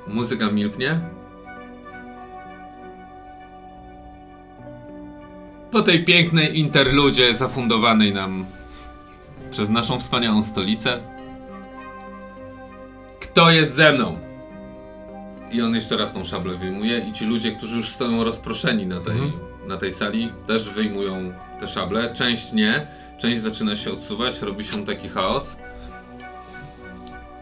Muzyka 0.06 0.50
milknie. 0.50 1.00
Po 5.70 5.82
tej 5.82 6.04
pięknej 6.04 6.58
interludzie 6.58 7.34
zafundowanej 7.34 8.12
nam 8.14 8.44
przez 9.50 9.68
naszą 9.70 9.98
wspaniałą 9.98 10.42
stolicę. 10.42 11.00
Kto 13.34 13.50
jest 13.50 13.74
ze 13.74 13.92
mną? 13.92 14.18
I 15.50 15.62
on 15.62 15.74
jeszcze 15.74 15.96
raz 15.96 16.12
tą 16.12 16.24
szablę 16.24 16.54
wyjmuje 16.54 16.98
i 16.98 17.12
ci 17.12 17.24
ludzie, 17.24 17.52
którzy 17.52 17.76
już 17.76 17.88
stoją 17.88 18.24
rozproszeni 18.24 18.86
na 18.86 19.00
tej, 19.00 19.12
Mhm. 19.18 19.32
na 19.68 19.76
tej 19.76 19.92
sali, 19.92 20.32
też 20.46 20.70
wyjmują 20.70 21.32
te 21.60 21.66
szable. 21.66 22.12
Część 22.12 22.52
nie, 22.52 22.86
część 23.18 23.40
zaczyna 23.42 23.76
się 23.76 23.92
odsuwać, 23.92 24.42
robi 24.42 24.64
się 24.64 24.84
taki 24.86 25.08
chaos. 25.08 25.56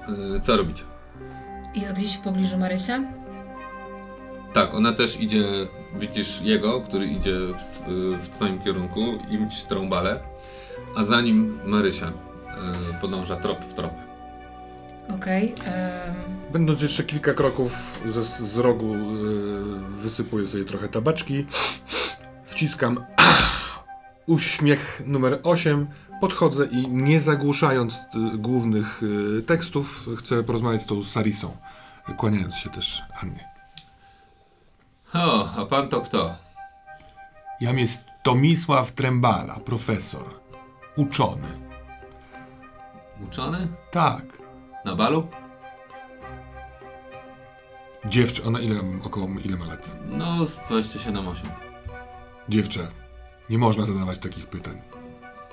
Yy, 0.09 0.41
co 0.41 0.57
robicie? 0.57 0.83
Jest 1.75 1.93
gdzieś 1.95 2.15
w 2.17 2.21
pobliżu 2.21 2.59
Marysia? 2.59 3.01
Tak, 4.53 4.75
ona 4.75 4.93
też 4.93 5.21
idzie, 5.21 5.45
widzisz 5.99 6.41
jego, 6.43 6.81
który 6.81 7.07
idzie 7.07 7.35
w, 7.39 7.89
w 8.23 8.29
twoim 8.29 8.63
kierunku, 8.63 9.01
imć 9.31 9.63
trąbale, 9.63 10.21
a 10.97 11.05
za 11.05 11.21
nim 11.21 11.59
Marysia 11.65 12.09
y, 12.09 12.13
podąża 13.01 13.37
trop 13.37 13.65
w 13.65 13.75
trop. 13.75 13.93
Okej. 15.09 15.55
em, 15.65 16.15
Będąc 16.53 16.83
jeszcze 16.83 17.05
kilka 17.05 17.35
kroków 17.35 17.99
z, 18.07 18.27
z 18.27 18.59
rogu, 18.59 18.95
e, 18.95 18.99
wysypuję 19.97 20.47
sobie 20.47 20.65
trochę 20.65 20.89
tabaczki, 20.89 21.47
wciskam 22.45 23.05
uśmiech 24.27 25.03
numer 25.07 25.41
8, 25.43 25.87
podchodzę 26.21 26.67
i 26.67 26.89
nie 26.89 27.21
zagłuszając 27.21 27.95
e, 27.95 28.01
głównych 28.39 29.01
e, 29.39 29.43
tekstów, 29.43 30.09
chcę 30.19 30.43
porozmawiać 30.43 30.83
z 30.83 30.87
tą 30.87 31.05
Sarisą, 31.05 31.57
kłaniając 32.17 32.55
się 32.57 32.71
też 32.71 33.03
Annie. 33.23 33.49
O, 35.15 35.51
a 35.57 35.67
pan 35.67 35.89
to 35.89 36.01
kto? 36.01 36.35
Jam 37.61 37.79
jest 37.79 38.05
Tomisław 38.23 38.93
Trembala, 38.93 39.55
profesor. 39.55 40.25
Uczony. 40.97 41.49
Uczony? 43.29 43.69
Tak. 43.91 44.42
Na 44.85 44.95
balu? 44.97 45.27
Dziewczę, 48.07 48.43
ona 48.45 48.61
ile, 48.61 48.81
około 49.05 49.29
ile 49.45 49.57
ma 49.57 49.67
lat? 49.67 49.97
No, 50.11 50.47
z 50.47 50.61
27-8. 50.61 51.35
Dziewczę, 52.49 52.89
nie 53.51 53.59
można 53.59 53.85
zadawać 53.85 54.19
takich 54.19 54.47
pytań. 54.47 54.81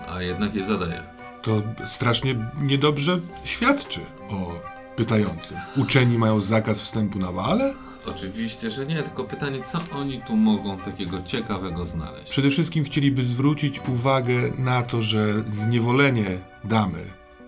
A 0.07 0.21
jednak 0.21 0.55
je 0.55 0.63
zadaję. 0.63 1.03
To 1.41 1.62
strasznie 1.86 2.51
niedobrze 2.62 3.19
świadczy 3.43 4.00
o 4.29 4.51
pytającym. 4.95 5.57
Uczeni 5.77 6.17
mają 6.17 6.41
zakaz 6.41 6.81
wstępu 6.81 7.19
na 7.19 7.31
bale? 7.31 7.74
Oczywiście, 8.05 8.69
że 8.69 8.86
nie, 8.86 9.03
tylko 9.03 9.24
pytanie, 9.24 9.62
co 9.63 9.77
oni 9.95 10.21
tu 10.21 10.36
mogą 10.36 10.77
takiego 10.77 11.21
ciekawego 11.24 11.86
znaleźć? 11.86 12.29
Przede 12.31 12.50
wszystkim 12.50 12.83
chcieliby 12.83 13.24
zwrócić 13.24 13.79
uwagę 13.88 14.51
na 14.57 14.81
to, 14.83 15.01
że 15.01 15.43
zniewolenie 15.51 16.38
damy 16.63 17.05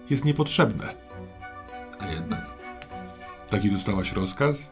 jest 0.10 0.26
niepotrzebne. 0.26 0.94
A 2.03 2.12
jednak, 2.12 2.46
Taki 3.50 3.72
dostałaś 3.72 4.12
rozkaz? 4.12 4.70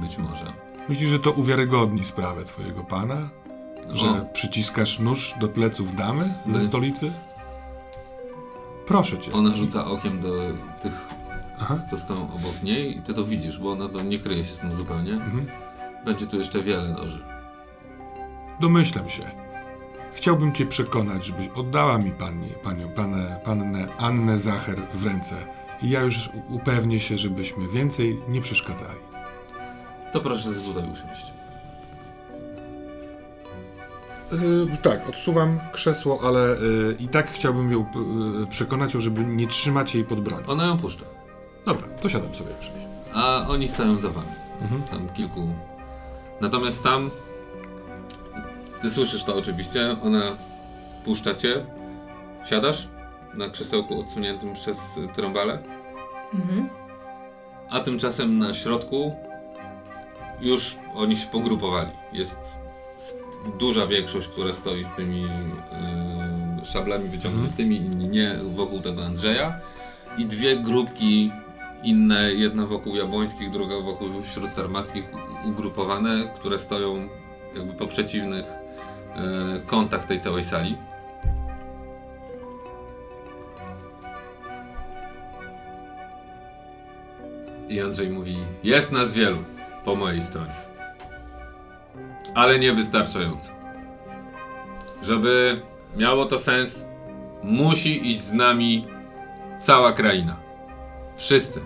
być 0.00 0.18
może. 0.18 0.52
Myślisz, 0.88 1.10
że 1.10 1.18
to 1.18 1.30
uwiarygodni 1.32 2.04
sprawę 2.04 2.44
twojego 2.44 2.84
pana? 2.84 3.28
Że 3.94 4.08
O. 4.10 4.24
przyciskasz 4.32 4.98
nóż 4.98 5.34
do 5.40 5.48
pleców 5.48 5.94
damy 5.94 6.34
ze 6.46 6.60
stolicy? 6.60 7.12
Proszę 8.86 9.18
cię. 9.18 9.32
Ona 9.32 9.56
rzuca 9.56 9.84
okiem 9.86 10.20
do 10.20 10.32
tych, 10.82 10.92
Aha. 11.60 11.78
co 11.90 11.96
stoją 11.98 12.20
obok 12.24 12.62
niej 12.62 12.98
i 12.98 13.02
ty 13.02 13.14
to 13.14 13.24
widzisz, 13.24 13.58
bo 13.58 13.72
ona 13.72 13.88
to 13.88 14.02
nie 14.02 14.18
kryje 14.18 14.44
się 14.44 14.50
z 14.54 14.58
tym 14.58 14.74
zupełnie. 14.74 15.12
Mhm. 15.12 15.46
Będzie 16.04 16.26
tu 16.26 16.36
jeszcze 16.38 16.62
wiele 16.62 16.88
noży. 16.88 17.24
Domyślam 18.60 19.08
się. 19.08 19.22
Chciałbym 20.14 20.52
cię 20.52 20.66
przekonać, 20.66 21.24
żebyś 21.26 21.48
oddała 21.48 21.98
mi 21.98 22.10
pani, 22.10 22.48
panią, 22.64 22.88
panę, 22.88 23.40
pannę 23.44 23.88
Annę 23.98 24.38
Zacher 24.38 24.82
w 24.94 25.06
ręce. 25.06 25.34
I 25.82 25.90
ja 25.90 26.02
już 26.02 26.30
upewnię 26.48 27.00
się, 27.00 27.18
żebyśmy 27.18 27.68
więcej 27.68 28.20
nie 28.28 28.40
przeszkadzali. 28.40 29.00
To 30.12 30.20
proszę 30.20 30.48
tutaj 30.52 30.90
usiąść. 30.92 31.32
Yy, 34.32 34.76
tak, 34.82 35.08
odsuwam 35.08 35.60
krzesło, 35.72 36.20
ale 36.22 36.40
yy, 36.40 36.96
i 37.00 37.08
tak 37.08 37.30
chciałbym 37.30 37.72
ją 37.72 37.86
yy, 38.40 38.46
przekonać, 38.46 38.92
żeby 38.92 39.24
nie 39.24 39.46
trzymać 39.46 39.94
jej 39.94 40.04
pod 40.04 40.20
bronią. 40.20 40.46
Ona 40.46 40.66
ją 40.66 40.78
puszcza. 40.78 41.04
Dobra, 41.66 41.88
to 41.88 42.08
siadam 42.08 42.34
sobie 42.34 42.50
już. 42.58 42.70
A 43.14 43.46
oni 43.48 43.68
stoją 43.68 43.98
za 43.98 44.08
wami. 44.08 44.28
Mhm. 44.60 44.82
Tam 44.82 45.08
kilku. 45.08 45.48
Natomiast 46.40 46.82
tam. 46.82 47.10
Ty 48.82 48.90
słyszysz 48.90 49.24
to 49.24 49.36
oczywiście. 49.36 49.96
Ona 50.04 50.22
puszcza 51.04 51.34
cię. 51.34 51.64
Siadasz 52.44 52.88
na 53.34 53.48
krzesełku 53.48 54.00
odsuniętym 54.00 54.54
przez 54.54 54.78
trąbalę. 55.14 55.58
Mhm. 56.34 56.68
A 57.70 57.80
tymczasem 57.80 58.38
na 58.38 58.54
środku 58.54 59.16
już 60.40 60.76
oni 60.94 61.16
się 61.16 61.26
pogrupowali. 61.26 61.90
Jest 62.12 62.58
duża 63.58 63.86
większość, 63.86 64.28
która 64.28 64.52
stoi 64.52 64.84
z 64.84 64.90
tymi 64.90 65.24
y, 66.62 66.64
szablami 66.64 67.08
wyciągniętymi, 67.08 67.76
inni 67.76 68.08
nie, 68.08 68.38
wokół 68.54 68.80
tego 68.80 69.04
Andrzeja. 69.04 69.60
I 70.18 70.26
dwie 70.26 70.56
grupki 70.56 71.32
inne, 71.82 72.32
jedna 72.32 72.66
wokół 72.66 72.96
Jabłońskich, 72.96 73.50
druga 73.50 73.80
wokół 73.80 74.08
Śródsarmackich, 74.24 75.12
ugrupowane, 75.44 76.32
które 76.34 76.58
stoją 76.58 77.08
jakby 77.56 77.72
po 77.72 77.86
przeciwnych 77.86 78.44
y, 78.46 79.66
kątach 79.66 80.04
tej 80.04 80.20
całej 80.20 80.44
sali. 80.44 80.76
I 87.68 87.80
Andrzej 87.80 88.10
mówi: 88.10 88.36
Jest 88.64 88.92
nas 88.92 89.12
wielu 89.12 89.38
po 89.84 89.96
mojej 89.96 90.22
stronie. 90.22 90.54
Ale 92.34 92.58
niewystarczająco. 92.58 93.52
Żeby 95.02 95.62
miało 95.96 96.24
to 96.26 96.38
sens, 96.38 96.84
musi 97.42 98.08
iść 98.10 98.20
z 98.20 98.32
nami 98.32 98.86
cała 99.60 99.92
kraina. 99.92 100.36
Wszyscy. 101.16 101.60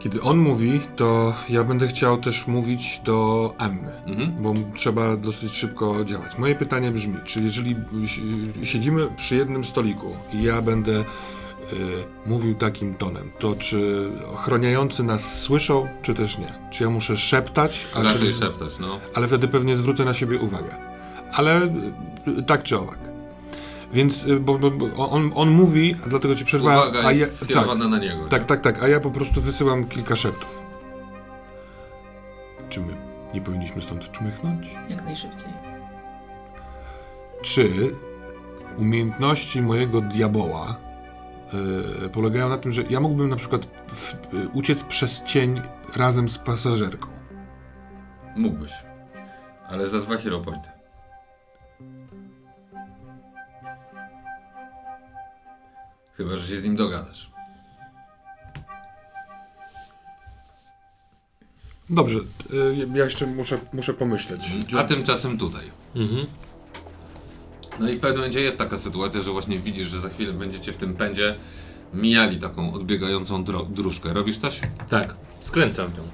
Kiedy 0.00 0.22
on 0.22 0.38
mówi, 0.38 0.80
to 0.96 1.34
ja 1.48 1.64
będę 1.64 1.88
chciał 1.88 2.18
też 2.18 2.46
mówić 2.46 3.00
do 3.04 3.54
Anny, 3.58 3.92
Mhm. 4.06 4.32
bo 4.42 4.54
trzeba 4.76 5.16
dosyć 5.16 5.52
szybko 5.54 6.04
działać. 6.04 6.38
Moje 6.38 6.54
pytanie 6.54 6.90
brzmi, 6.90 7.16
czy 7.24 7.42
jeżeli 7.42 7.76
si- 8.06 8.66
siedzimy 8.66 9.08
przy 9.16 9.36
jednym 9.36 9.64
stoliku 9.64 10.16
i 10.32 10.42
ja 10.42 10.62
będę 10.62 11.04
mówił 12.26 12.54
takim 12.54 12.94
tonem, 12.94 13.32
to 13.38 13.54
czy 13.54 14.10
ochroniający 14.34 15.02
nas 15.02 15.40
słyszą, 15.40 15.88
czy 16.02 16.14
też 16.14 16.38
nie? 16.38 16.52
Czy 16.70 16.84
ja 16.84 16.90
muszę 16.90 17.16
szeptać? 17.16 17.86
a 17.94 18.02
Raczej 18.02 18.28
czy- 18.28 18.34
szeptać, 18.34 18.78
no. 18.78 19.00
ale 19.14 19.28
wtedy 19.28 19.48
pewnie 19.48 19.76
zwrócę 19.76 20.04
na 20.04 20.14
siebie 20.14 20.38
uwagę. 20.38 20.74
Ale 21.32 21.62
y, 22.38 22.42
tak 22.42 22.62
czy 22.62 22.78
owak. 22.78 22.98
Więc 23.92 24.24
y, 24.24 24.40
bo, 24.40 24.58
bo, 24.58 24.70
bo 24.70 25.10
on, 25.10 25.30
on 25.34 25.50
mówi, 25.50 25.96
a 26.06 26.08
dlatego 26.08 26.34
ci 26.34 26.44
przerwałem. 26.44 26.80
Uwaga 26.90 26.98
a 27.08 27.12
ja, 27.12 27.18
jest 27.18 27.40
tak, 27.40 27.44
skierowana 27.48 27.88
na 27.88 27.98
niego. 27.98 28.28
tak, 28.28 28.40
nie? 28.42 28.46
tak, 28.46 28.60
tak, 28.60 28.82
a 28.82 28.88
ja 28.88 29.00
po 29.00 29.10
prostu 29.10 29.40
wysyłam 29.40 29.84
kilka 29.84 30.16
szeptów. 30.16 30.62
Czy 32.68 32.80
my 32.80 32.96
nie 33.34 33.40
powinniśmy 33.40 33.82
stąd 33.82 34.10
czmychnąć? 34.12 34.74
Jak 34.90 35.04
najszybciej. 35.04 35.48
Czy 37.42 37.70
umiejętności 38.78 39.62
mojego 39.62 40.00
diaboła 40.00 40.70
y, 40.70 40.91
polegają 42.12 42.48
na 42.48 42.58
tym, 42.58 42.72
że 42.72 42.82
ja 42.90 43.00
mógłbym 43.00 43.28
na 43.28 43.36
przykład 43.36 43.66
w, 43.88 44.14
y, 44.14 44.48
uciec 44.48 44.84
przez 44.84 45.22
cień 45.22 45.60
razem 45.96 46.28
z 46.28 46.38
pasażerką? 46.38 47.08
Mógłbyś. 48.36 48.72
Ale 49.68 49.86
za 49.86 49.98
dwa 49.98 50.16
hero 50.16 50.40
pointy. 50.40 50.68
Chyba, 56.14 56.36
że 56.36 56.46
się 56.46 56.60
z 56.60 56.64
nim 56.64 56.76
dogadasz. 56.76 57.30
Dobrze, 61.90 62.18
y, 62.18 62.86
ja 62.94 63.04
jeszcze 63.04 63.26
muszę, 63.26 63.58
muszę 63.72 63.94
pomyśleć. 63.94 64.40
A 64.78 64.84
tymczasem 64.84 65.38
tutaj. 65.38 65.64
Mhm. 65.94 66.26
No 67.82 67.88
i 67.90 67.94
w 67.94 68.00
pewnym 68.00 68.18
momencie 68.18 68.40
jest 68.40 68.58
taka 68.58 68.76
sytuacja, 68.76 69.20
że 69.20 69.30
właśnie 69.30 69.58
widzisz, 69.58 69.88
że 69.88 70.00
za 70.00 70.08
chwilę 70.08 70.32
będziecie 70.32 70.72
w 70.72 70.76
tym 70.76 70.94
pędzie 70.94 71.34
mijali 71.94 72.38
taką 72.38 72.72
odbiegającą 72.74 73.44
dro- 73.44 73.70
dróżkę. 73.72 74.12
Robisz 74.12 74.38
coś? 74.38 74.60
Tak, 74.88 75.14
skręcam 75.40 75.88
w 75.90 75.98
nią. 75.98 76.04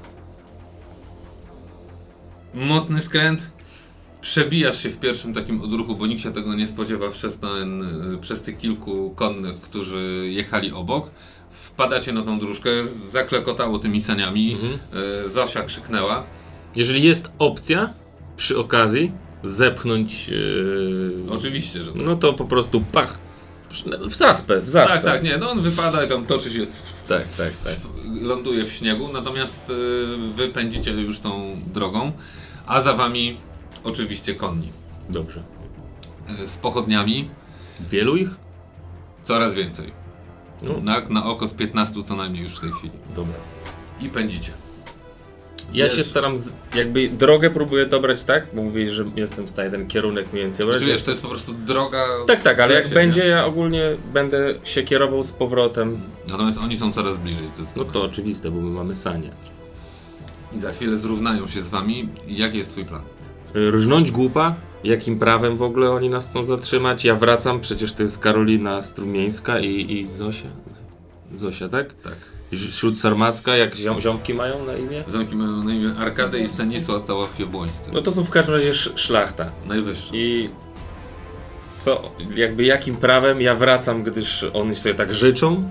Mocny 2.55 3.01
skręt. 3.01 3.51
Przebijasz 4.21 4.83
się 4.83 4.91
w 4.91 4.99
pierwszym 4.99 5.35
takim 5.35 5.61
odruchu, 5.63 5.97
bo 5.97 6.07
nikt 6.07 6.23
się 6.23 6.31
tego 6.31 6.55
nie 6.55 6.67
spodziewa 6.67 7.11
przez, 7.11 7.39
ten, 7.39 7.83
y, 8.15 8.19
przez 8.19 8.43
tych 8.43 8.59
kilku 8.59 9.11
konnych, 9.17 9.61
którzy 9.61 10.29
jechali 10.33 10.73
obok. 10.73 11.11
Wpadacie 11.51 12.13
na 12.13 12.23
tą 12.23 12.39
dróżkę, 12.39 12.71
zaklekotało 12.87 13.79
tymi 13.79 14.01
saniami. 14.01 14.53
Mhm. 14.53 14.79
y, 15.25 15.29
Zosia 15.29 15.63
krzyknęła. 15.63 16.25
Jeżeli 16.77 17.03
jest 17.03 17.31
opcja 17.39 17.95
przy 18.37 18.59
okazji 18.59 19.13
zepchnąć, 19.45 20.29
yy, 20.29 21.13
Oczywiście, 21.31 21.83
że 21.83 21.93
tak. 21.93 22.03
no 22.05 22.17
to 22.17 22.33
po 22.33 22.45
prostu 22.45 22.81
pach. 22.93 23.19
W 24.09 24.15
zaspę, 24.15 24.61
w 24.61 24.69
zaspę. 24.69 24.95
Tak, 24.95 25.05
tak, 25.05 25.23
nie, 25.23 25.39
no 25.39 25.51
on 25.51 25.61
wypada 25.61 26.05
i 26.05 26.09
tam 26.09 26.27
toczy 26.27 26.51
się, 26.51 26.67
Tak, 27.09 27.23
tak, 27.29 27.53
tak. 27.65 27.75
ląduje 28.23 28.65
w 28.67 28.73
śniegu, 28.73 29.09
natomiast 29.13 29.71
y, 29.71 30.07
wy 30.33 30.49
pędzicie 30.49 30.91
już 30.93 31.19
tą 31.19 31.57
drogą, 31.75 32.13
a 32.67 32.81
za 32.81 32.93
wami 32.93 33.37
oczywiście 33.85 34.35
konni. 34.35 34.69
Dobrze. 35.09 35.43
Y, 36.45 36.49
z 36.49 36.59
pochodniami 36.59 37.29
Wielu 37.91 38.17
ich? 38.17 38.31
coraz 39.23 39.55
więcej. 39.55 39.93
No, 40.63 40.81
Na, 40.81 41.01
na 41.01 41.25
oko 41.25 41.47
z 41.47 41.55
15 41.55 42.03
co 42.03 42.17
najmniej 42.17 42.43
już 42.43 42.53
w 42.57 42.61
tej 42.61 42.73
chwili. 42.73 42.93
dobra. 43.15 43.35
I 44.01 44.09
pędzicie. 44.09 44.53
Ja 45.73 45.85
Wiesz- 45.85 45.97
się 45.97 46.05
staram, 46.05 46.39
z, 46.39 46.57
jakby 46.75 47.09
drogę 47.09 47.51
próbuję 47.51 47.87
dobrać 47.87 48.25
tak, 48.25 48.47
bo 48.53 48.63
mówisz, 48.63 48.91
że 48.91 49.05
jestem 49.17 49.47
w 49.47 49.51
stanie 49.51 49.71
ten 49.71 49.87
kierunek 49.87 50.33
mniej 50.33 50.45
więcej 50.45 50.65
obrać. 50.65 50.81
Znaczy, 50.81 50.93
wiesz, 50.93 51.03
to 51.03 51.11
jest 51.11 51.23
po 51.23 51.29
prostu 51.29 51.53
droga. 51.55 52.05
Tak, 52.27 52.41
tak, 52.43 52.61
ale 52.61 52.75
jak 52.75 52.89
będzie, 52.89 53.21
nie? 53.23 53.27
ja 53.27 53.47
ogólnie 53.47 53.83
będę 54.13 54.55
się 54.65 54.83
kierował 54.83 55.23
z 55.23 55.33
powrotem. 55.33 56.01
Natomiast 56.31 56.59
oni 56.59 56.77
są 56.77 56.93
coraz 56.93 57.17
bliżej 57.17 57.43
No 57.43 57.49
zdecydowanie. 57.49 57.93
to 57.93 58.03
oczywiste, 58.03 58.51
bo 58.51 58.61
my 58.61 58.71
mamy 58.71 58.95
sanie. 58.95 59.31
I 60.53 60.59
za 60.59 60.71
chwilę 60.71 60.97
zrównają 60.97 61.47
się 61.47 61.63
z 61.63 61.69
wami. 61.69 62.09
Jaki 62.29 62.59
jest 62.59 62.71
twój 62.71 62.85
plan? 62.85 63.03
Y, 63.57 63.71
Rżnąć 63.71 64.11
głupa? 64.11 64.55
Jakim 64.85 65.19
prawem 65.19 65.57
w 65.57 65.63
ogóle 65.63 65.91
oni 65.91 66.09
nas 66.09 66.29
chcą 66.31 66.43
zatrzymać? 66.43 67.05
Ja 67.05 67.15
wracam, 67.15 67.61
przecież 67.61 67.93
to 67.93 68.03
jest 68.03 68.19
Karolina 68.19 68.83
Strumieńska 68.83 69.61
i, 69.61 69.93
i 69.93 70.07
Zosia. 70.07 70.49
Zosia, 71.35 71.69
tak? 71.69 71.93
Tak. 72.03 72.17
Ż- 72.53 72.75
Śród 72.75 72.99
Sarmacka, 72.99 73.57
jak 73.57 73.75
ziom, 73.75 74.01
ziomki 74.01 74.35
mają 74.35 74.65
na 74.67 74.77
imię? 74.77 75.05
Zamki 75.07 75.37
mają 75.37 75.63
na 75.65 75.75
imię 75.75 75.95
Arkadę 75.99 76.41
i 76.41 76.49
Stanisław 76.49 77.03
Tałaf 77.03 77.39
Jabłońscy. 77.41 77.91
No 77.93 78.03
to 78.03 78.13
są 78.13 78.25
w 78.25 78.31
każdym 78.31 78.55
razie 78.55 78.69
sz- 78.71 79.01
szlachta. 79.01 79.51
Najwyższy. 79.67 80.11
I 80.13 80.51
co, 81.67 82.11
jakby 82.37 82.65
jakim 82.65 82.97
prawem 82.97 83.41
ja 83.41 83.55
wracam, 83.55 84.03
gdyż 84.03 84.45
oni 84.53 84.77
sobie 84.77 84.95
tak 84.95 85.15
życzą? 85.15 85.69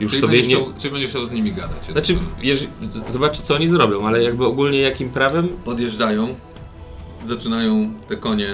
Już 0.00 0.18
sobie 0.20 0.38
nie... 0.42 0.44
chciał, 0.48 0.72
czy 0.78 0.90
będziesz 0.90 1.10
chciał 1.10 1.24
z 1.24 1.32
nimi 1.32 1.52
gadać? 1.52 1.84
Znaczy, 1.92 2.18
jeżeli, 2.42 2.70
z- 2.90 3.12
zobaczcie 3.12 3.42
co 3.42 3.54
oni 3.54 3.68
zrobią, 3.68 4.06
ale 4.06 4.22
jakby 4.22 4.46
ogólnie 4.46 4.80
jakim 4.80 5.10
prawem? 5.10 5.48
Podjeżdżają, 5.64 6.34
zaczynają 7.24 7.94
te 8.08 8.16
konie 8.16 8.46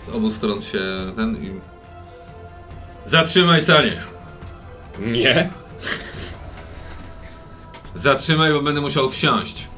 z 0.00 0.08
obu 0.08 0.30
stron 0.30 0.60
się 0.60 0.80
ten 1.16 1.36
i... 1.44 1.50
Zatrzymaj 3.04 3.62
sanie! 3.62 4.00
Nie. 5.06 5.50
Zatrzymaj, 7.98 8.52
bo 8.52 8.62
będę 8.62 8.80
musiał 8.80 9.08
wsiąść. 9.08 9.68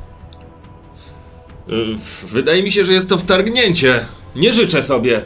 Y, 1.68 2.26
Wydaje 2.26 2.62
mi 2.62 2.72
się, 2.72 2.84
że 2.84 2.92
jest 2.92 3.08
to 3.08 3.18
wtargnięcie. 3.18 4.06
Nie 4.36 4.52
życzę 4.52 4.82
sobie. 4.82 5.24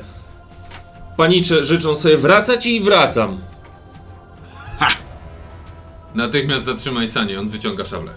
Panicze 1.16 1.64
życzą 1.64 1.96
sobie 1.96 2.18
wracać 2.18 2.66
i 2.66 2.80
wracam. 2.80 3.38
Natychmiast 6.14 6.64
zatrzymaj 6.64 7.08
sanie, 7.08 7.40
on 7.40 7.48
wyciąga 7.48 7.84
szablę. 7.84 8.14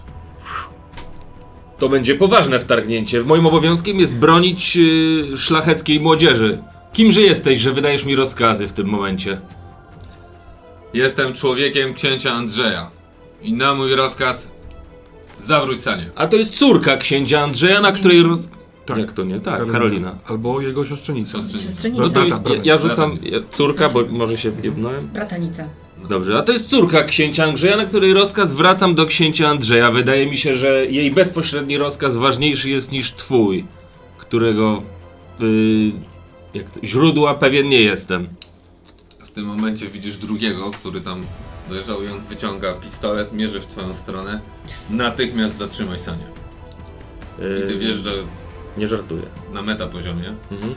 To 1.78 1.88
będzie 1.88 2.14
poważne 2.14 2.60
wtargnięcie. 2.60 3.22
Moim 3.22 3.46
obowiązkiem 3.46 4.00
jest 4.00 4.16
bronić 4.18 4.76
yy, 4.76 5.36
szlacheckiej 5.36 6.00
młodzieży. 6.00 6.62
Kimże 6.92 7.20
jesteś, 7.20 7.58
że 7.58 7.72
wydajesz 7.72 8.04
mi 8.04 8.16
rozkazy 8.16 8.68
w 8.68 8.72
tym 8.72 8.86
momencie? 8.86 9.40
Jestem 10.94 11.32
człowiekiem 11.32 11.94
księcia 11.94 12.32
Andrzeja. 12.32 12.90
I 13.42 13.52
na 13.52 13.74
mój 13.74 13.94
rozkaz 13.94 14.50
zawróć 15.38 15.80
sanie. 15.80 16.10
A 16.14 16.26
to 16.26 16.36
jest 16.36 16.58
córka 16.58 16.96
księcia 16.96 17.40
Andrzeja, 17.40 17.80
na 17.80 17.92
której 17.92 18.22
roz... 18.22 18.48
Tak. 18.86 18.98
Jak 18.98 19.12
to 19.12 19.24
nie? 19.24 19.40
Tak, 19.40 19.72
Karolina. 19.72 20.18
Albo 20.26 20.60
jego 20.60 20.84
siostrzenica. 20.84 21.32
Siostrzenica. 21.32 21.70
Siostrzenica. 21.70 22.02
No 22.02 22.08
to 22.08 22.20
Brata, 22.20 22.34
ja, 22.36 22.40
brata. 22.40 22.60
ja 22.64 22.78
rzucam 22.78 23.18
ja, 23.22 23.38
córka, 23.50 23.88
bo 23.88 24.04
może 24.06 24.38
się 24.38 24.52
jebnąłem. 24.62 25.08
Bratanica. 25.08 25.64
Dobrze, 26.08 26.38
a 26.38 26.42
to 26.42 26.52
jest 26.52 26.68
córka 26.68 27.02
księcia 27.04 27.44
Andrzeja, 27.44 27.76
na 27.76 27.84
której 27.84 28.12
rozkaz 28.12 28.54
wracam 28.54 28.94
do 28.94 29.06
księcia 29.06 29.48
Andrzeja. 29.48 29.90
Wydaje 29.90 30.26
mi 30.26 30.38
się, 30.38 30.54
że 30.54 30.86
jej 30.86 31.10
bezpośredni 31.10 31.78
rozkaz 31.78 32.16
ważniejszy 32.16 32.70
jest 32.70 32.92
niż 32.92 33.12
twój, 33.12 33.64
którego 34.18 34.82
yy, 35.40 35.92
jak 36.54 36.70
to, 36.70 36.80
źródła 36.84 37.34
pewien 37.34 37.68
nie 37.68 37.80
jestem. 37.80 38.28
W 39.18 39.30
tym 39.30 39.46
momencie 39.46 39.86
widzisz 39.86 40.16
drugiego, 40.16 40.70
który 40.70 41.00
tam 41.00 41.22
dojeżdżał 41.68 42.02
i 42.02 42.08
on 42.08 42.20
wyciąga 42.20 42.72
pistolet, 42.72 43.32
mierzy 43.32 43.60
w 43.60 43.66
twoją 43.66 43.94
stronę. 43.94 44.40
Natychmiast 44.90 45.58
zatrzymaj 45.58 45.98
sanie. 45.98 46.24
I 47.38 47.66
ty 47.66 47.72
Yy, 47.72 47.78
wiesz, 47.78 47.96
że 47.96 48.12
Nie 48.76 48.86
żartuję. 48.86 49.22
na 49.52 49.62
meta 49.62 49.86
poziomie 49.86 50.34
Mhm. 50.50 50.74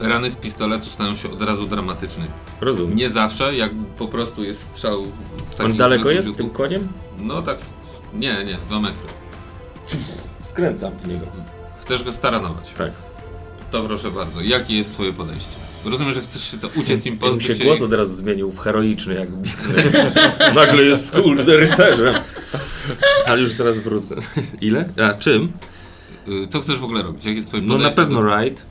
Yy, 0.00 0.08
rany 0.08 0.30
z 0.30 0.36
pistoletu 0.36 0.86
stają 0.90 1.14
się 1.14 1.30
od 1.32 1.42
razu 1.42 1.66
dramatyczne. 1.66 2.26
Rozumiem. 2.60 2.96
Nie 2.96 3.08
zawsze, 3.08 3.56
jak 3.56 3.70
po 3.98 4.08
prostu 4.08 4.44
jest 4.44 4.62
strzał 4.62 5.02
z 5.46 5.60
On 5.60 5.76
daleko 5.76 5.94
zwykłym 6.02 6.16
jest 6.16 6.36
tym 6.36 6.50
koniem? 6.50 6.88
No 7.18 7.42
tak, 7.42 7.60
z- 7.60 7.70
nie, 8.14 8.44
nie, 8.44 8.60
z 8.60 8.66
2 8.66 8.80
metry. 8.80 9.02
Skręcam 10.40 10.92
w 10.98 11.08
niego. 11.08 11.26
Chcesz 11.80 12.04
go 12.04 12.12
staranować. 12.12 12.72
Tak. 12.78 12.92
To 13.70 13.82
proszę 13.84 14.10
bardzo, 14.10 14.40
jakie 14.40 14.76
jest 14.76 14.92
twoje 14.92 15.12
podejście? 15.12 15.56
Rozumiem, 15.86 16.12
że 16.12 16.20
chcesz 16.20 16.50
się 16.50 16.58
co, 16.58 16.68
uciec 16.76 17.06
im, 17.06 17.18
pozbyć 17.18 17.46
się 17.46 17.54
się 17.54 17.64
głos 17.64 17.82
od 17.82 17.92
razu 17.92 18.14
zmienił 18.14 18.50
w 18.52 18.58
heroiczny, 18.58 19.14
jakby. 19.14 19.48
Nagle 20.60 20.82
jest 20.82 21.12
kurde 21.14 21.56
rycerzem. 21.56 22.14
Ale 23.26 23.40
już 23.40 23.54
teraz 23.54 23.78
wrócę. 23.80 24.16
Ile? 24.60 24.88
A 25.02 25.14
czym? 25.14 25.52
Yy, 26.26 26.46
Co 26.46 26.60
chcesz 26.60 26.78
w 26.78 26.84
ogóle 26.84 27.02
robić? 27.02 27.24
Jakie 27.24 27.36
jest 27.36 27.48
twoje 27.48 27.62
No 27.62 27.78
na 27.78 27.90
pewno 27.90 28.22
do- 28.22 28.36
ride, 28.40 28.62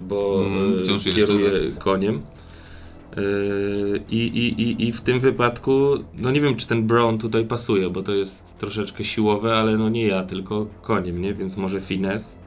bo 0.00 0.42
Mm, 0.46 0.76
e, 0.78 0.78
wciąż 0.84 1.06
jeszcze, 1.06 1.20
kieruję 1.26 1.50
koniem. 1.78 2.22
E, 3.16 3.20
I, 4.10 4.16
i, 4.16 4.62
i, 4.62 4.88
I 4.88 4.92
w 4.92 5.00
tym 5.00 5.20
wypadku, 5.20 5.94
no 6.18 6.30
nie 6.30 6.40
wiem 6.40 6.56
czy 6.56 6.66
ten 6.66 6.86
Brown 6.86 7.18
tutaj 7.18 7.44
pasuje, 7.44 7.90
bo 7.90 8.02
to 8.02 8.12
jest 8.14 8.58
troszeczkę 8.58 9.04
siłowe, 9.04 9.56
ale 9.56 9.76
no 9.78 9.88
nie 9.88 10.06
ja, 10.06 10.22
tylko 10.22 10.66
koniem, 10.82 11.22
nie? 11.22 11.34
Więc 11.34 11.56
może 11.56 11.80
finesse. 11.80 12.41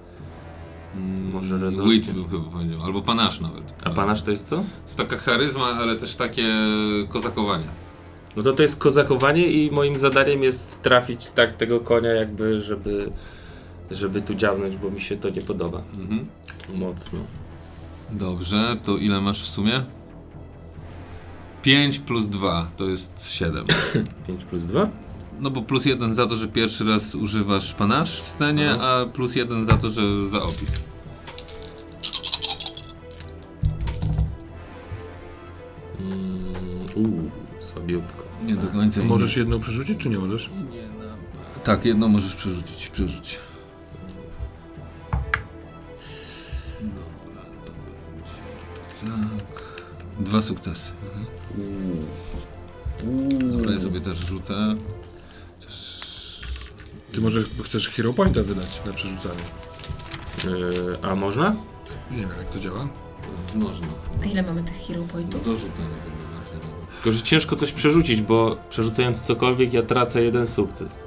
Mm, 0.95 1.31
Może 1.33 1.57
rezonki. 1.57 1.91
Wits 1.91 2.11
bym 2.11 2.29
chyba 2.29 2.43
powiedział, 2.43 2.83
albo 2.83 3.01
panasz 3.01 3.39
nawet. 3.39 3.73
A 3.83 3.89
panasz 3.89 4.21
to 4.21 4.31
jest 4.31 4.47
co? 4.47 4.63
jest 4.85 4.97
taka 4.97 5.17
charyzma, 5.17 5.65
ale 5.65 5.95
też 5.95 6.15
takie 6.15 6.47
kozakowanie. 7.09 7.65
No 8.35 8.43
to 8.43 8.53
to 8.53 8.61
jest 8.63 8.77
kozakowanie 8.77 9.47
i 9.47 9.71
moim 9.71 9.97
zadaniem 9.97 10.43
jest 10.43 10.81
trafić 10.81 11.31
tak 11.35 11.51
tego 11.57 11.79
konia 11.79 12.09
jakby, 12.09 12.61
żeby, 12.61 13.11
żeby 13.91 14.21
tu 14.21 14.35
działnąć, 14.35 14.75
bo 14.77 14.91
mi 14.91 15.01
się 15.01 15.17
to 15.17 15.29
nie 15.29 15.41
podoba. 15.41 15.81
Mhm. 15.99 16.27
Mocno. 16.75 17.19
Dobrze, 18.11 18.75
to 18.83 18.97
ile 18.97 19.21
masz 19.21 19.41
w 19.43 19.47
sumie? 19.47 19.83
5 21.61 21.99
plus 21.99 22.27
2 22.27 22.67
to 22.77 22.85
jest 22.89 23.31
7. 23.31 23.65
5 24.27 24.43
plus 24.49 24.63
2? 24.63 24.89
No 25.39 25.49
bo 25.51 25.61
plus 25.61 25.85
1 25.85 26.13
za 26.13 26.25
to, 26.27 26.35
że 26.35 26.47
pierwszy 26.47 26.85
raz 26.85 27.15
używasz 27.15 27.73
panasz 27.73 28.21
w 28.21 28.27
scenie, 28.27 28.71
Aha. 28.71 28.83
a 28.83 29.05
plus 29.05 29.35
1 29.35 29.65
za 29.65 29.77
to, 29.77 29.89
że 29.89 30.29
za 30.29 30.41
opis. 30.43 30.71
Uuu, 36.95 37.31
słabiutko. 37.59 38.23
Nie 38.47 38.55
do 38.55 38.67
końca. 38.67 39.03
Możesz 39.03 39.37
jedną 39.37 39.59
przerzucić, 39.59 39.97
czy 39.97 40.09
nie 40.09 40.17
możesz? 40.17 40.49
Tak, 41.63 41.85
jedno 41.85 42.07
możesz 42.07 42.35
przerzucić. 42.35 42.87
Przerzuć. 42.89 43.39
Dobra, 46.81 47.41
to 47.65 47.71
będzie 47.71 49.21
tak. 49.21 49.75
Dwa 50.19 50.41
sukcesy. 50.41 50.91
Dobra, 53.41 53.71
ja 53.73 53.79
sobie 53.79 54.01
też 54.01 54.17
rzucę. 54.17 54.75
Ty 57.15 57.21
może 57.21 57.43
chcesz 57.63 57.89
Hero 57.89 58.13
Pointa 58.13 58.43
wydać 58.43 58.81
na 58.85 58.93
przerzucanie. 58.93 59.41
Yy, 60.45 60.97
a 61.01 61.15
można? 61.15 61.55
Nie 62.11 62.17
wiem, 62.17 62.29
jak 62.37 62.49
to 62.49 62.59
działa. 62.59 62.87
Można. 63.55 63.87
A 64.23 64.25
ile 64.25 64.43
mamy 64.43 64.63
tych 64.63 64.75
hero 64.87 65.03
pointów? 65.03 65.45
Do 65.45 65.51
rzucenia 65.51 65.87
chyba 66.03 66.35
nawet. 66.35 66.95
Tylko, 66.95 67.11
że 67.11 67.21
ciężko 67.21 67.55
coś 67.55 67.71
przerzucić, 67.71 68.21
bo 68.21 68.57
przerzucając 68.69 69.21
cokolwiek 69.21 69.73
ja 69.73 69.83
tracę 69.83 70.23
jeden 70.23 70.47
sukces. 70.47 71.03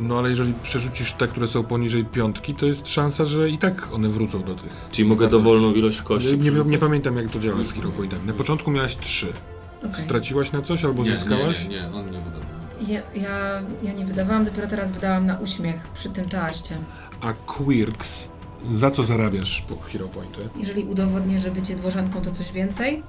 No 0.00 0.18
ale 0.18 0.30
jeżeli 0.30 0.54
przerzucisz 0.62 1.12
te, 1.12 1.28
które 1.28 1.48
są 1.48 1.64
poniżej 1.64 2.04
piątki, 2.04 2.54
to 2.54 2.66
jest 2.66 2.88
szansa, 2.88 3.26
że 3.26 3.50
i 3.50 3.58
tak 3.58 3.92
one 3.92 4.08
wrócą 4.08 4.42
do 4.42 4.54
tych. 4.54 4.72
Czyli 4.92 5.08
mogę 5.08 5.28
dowolną 5.28 5.72
ilość 5.72 6.02
kości 6.02 6.38
Nie, 6.38 6.50
nie, 6.50 6.60
nie 6.64 6.78
pamiętam 6.78 7.16
jak 7.16 7.30
to 7.30 7.38
działa 7.38 7.64
z 7.64 7.72
Hero 7.72 7.90
Pointem. 7.90 8.26
Na 8.26 8.32
początku 8.32 8.70
miałeś 8.70 8.96
trzy. 8.96 9.32
Okej. 9.78 10.04
Straciłaś 10.04 10.52
na 10.52 10.62
coś 10.62 10.84
albo 10.84 11.04
Nie, 11.04 11.16
zyskałaś? 11.16 11.62
Nie, 11.62 11.68
nie, 11.68 11.76
nie, 11.76 11.86
on 11.86 12.10
nie 12.10 12.20
wydawał. 12.20 12.47
Ja, 12.88 13.00
ja, 13.14 13.62
ja 13.82 13.92
nie 13.92 14.04
wydawałam, 14.04 14.44
dopiero 14.44 14.66
teraz 14.66 14.90
wydałam 14.92 15.26
na 15.26 15.38
uśmiech 15.38 15.88
przy 15.94 16.08
tym 16.08 16.24
toaście. 16.28 16.76
A 17.20 17.32
Quirks, 17.32 18.28
za 18.72 18.90
co 18.90 19.02
zarabiasz 19.04 19.64
po 19.68 19.76
Hero 19.76 20.08
Pointy? 20.08 20.48
Jeżeli 20.56 20.84
udowodnię, 20.84 21.38
że 21.38 21.50
bycie 21.50 21.76
dworzanką 21.76 22.20
to 22.22 22.30
coś 22.30 22.52
więcej 22.52 23.02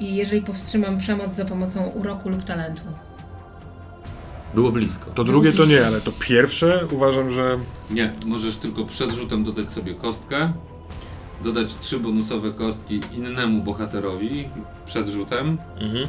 i 0.00 0.14
jeżeli 0.16 0.42
powstrzymam 0.42 0.98
przemoc 0.98 1.34
za 1.34 1.44
pomocą 1.44 1.86
uroku 1.86 2.28
lub 2.28 2.42
talentu. 2.44 2.82
Było 4.54 4.72
blisko. 4.72 5.10
To 5.10 5.24
drugie 5.24 5.52
to 5.52 5.66
nie, 5.66 5.86
ale 5.86 6.00
to 6.00 6.12
pierwsze 6.18 6.86
uważam, 6.92 7.30
że 7.30 7.58
Nie, 7.90 8.12
możesz 8.26 8.56
tylko 8.56 8.84
przed 8.84 9.10
rzutem 9.12 9.44
dodać 9.44 9.70
sobie 9.70 9.94
kostkę, 9.94 10.52
dodać 11.44 11.76
trzy 11.76 11.98
bonusowe 12.00 12.52
kostki 12.52 13.00
innemu 13.12 13.62
bohaterowi 13.62 14.48
przed 14.86 15.08
rzutem, 15.08 15.58
Mhm. 15.80 16.08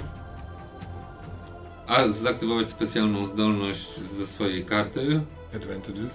A 1.89 2.07
zaktywować 2.09 2.67
specjalną 2.67 3.25
zdolność 3.25 3.99
ze 3.99 4.27
swojej 4.27 4.65
karty 4.65 5.21
advantages. 5.55 6.11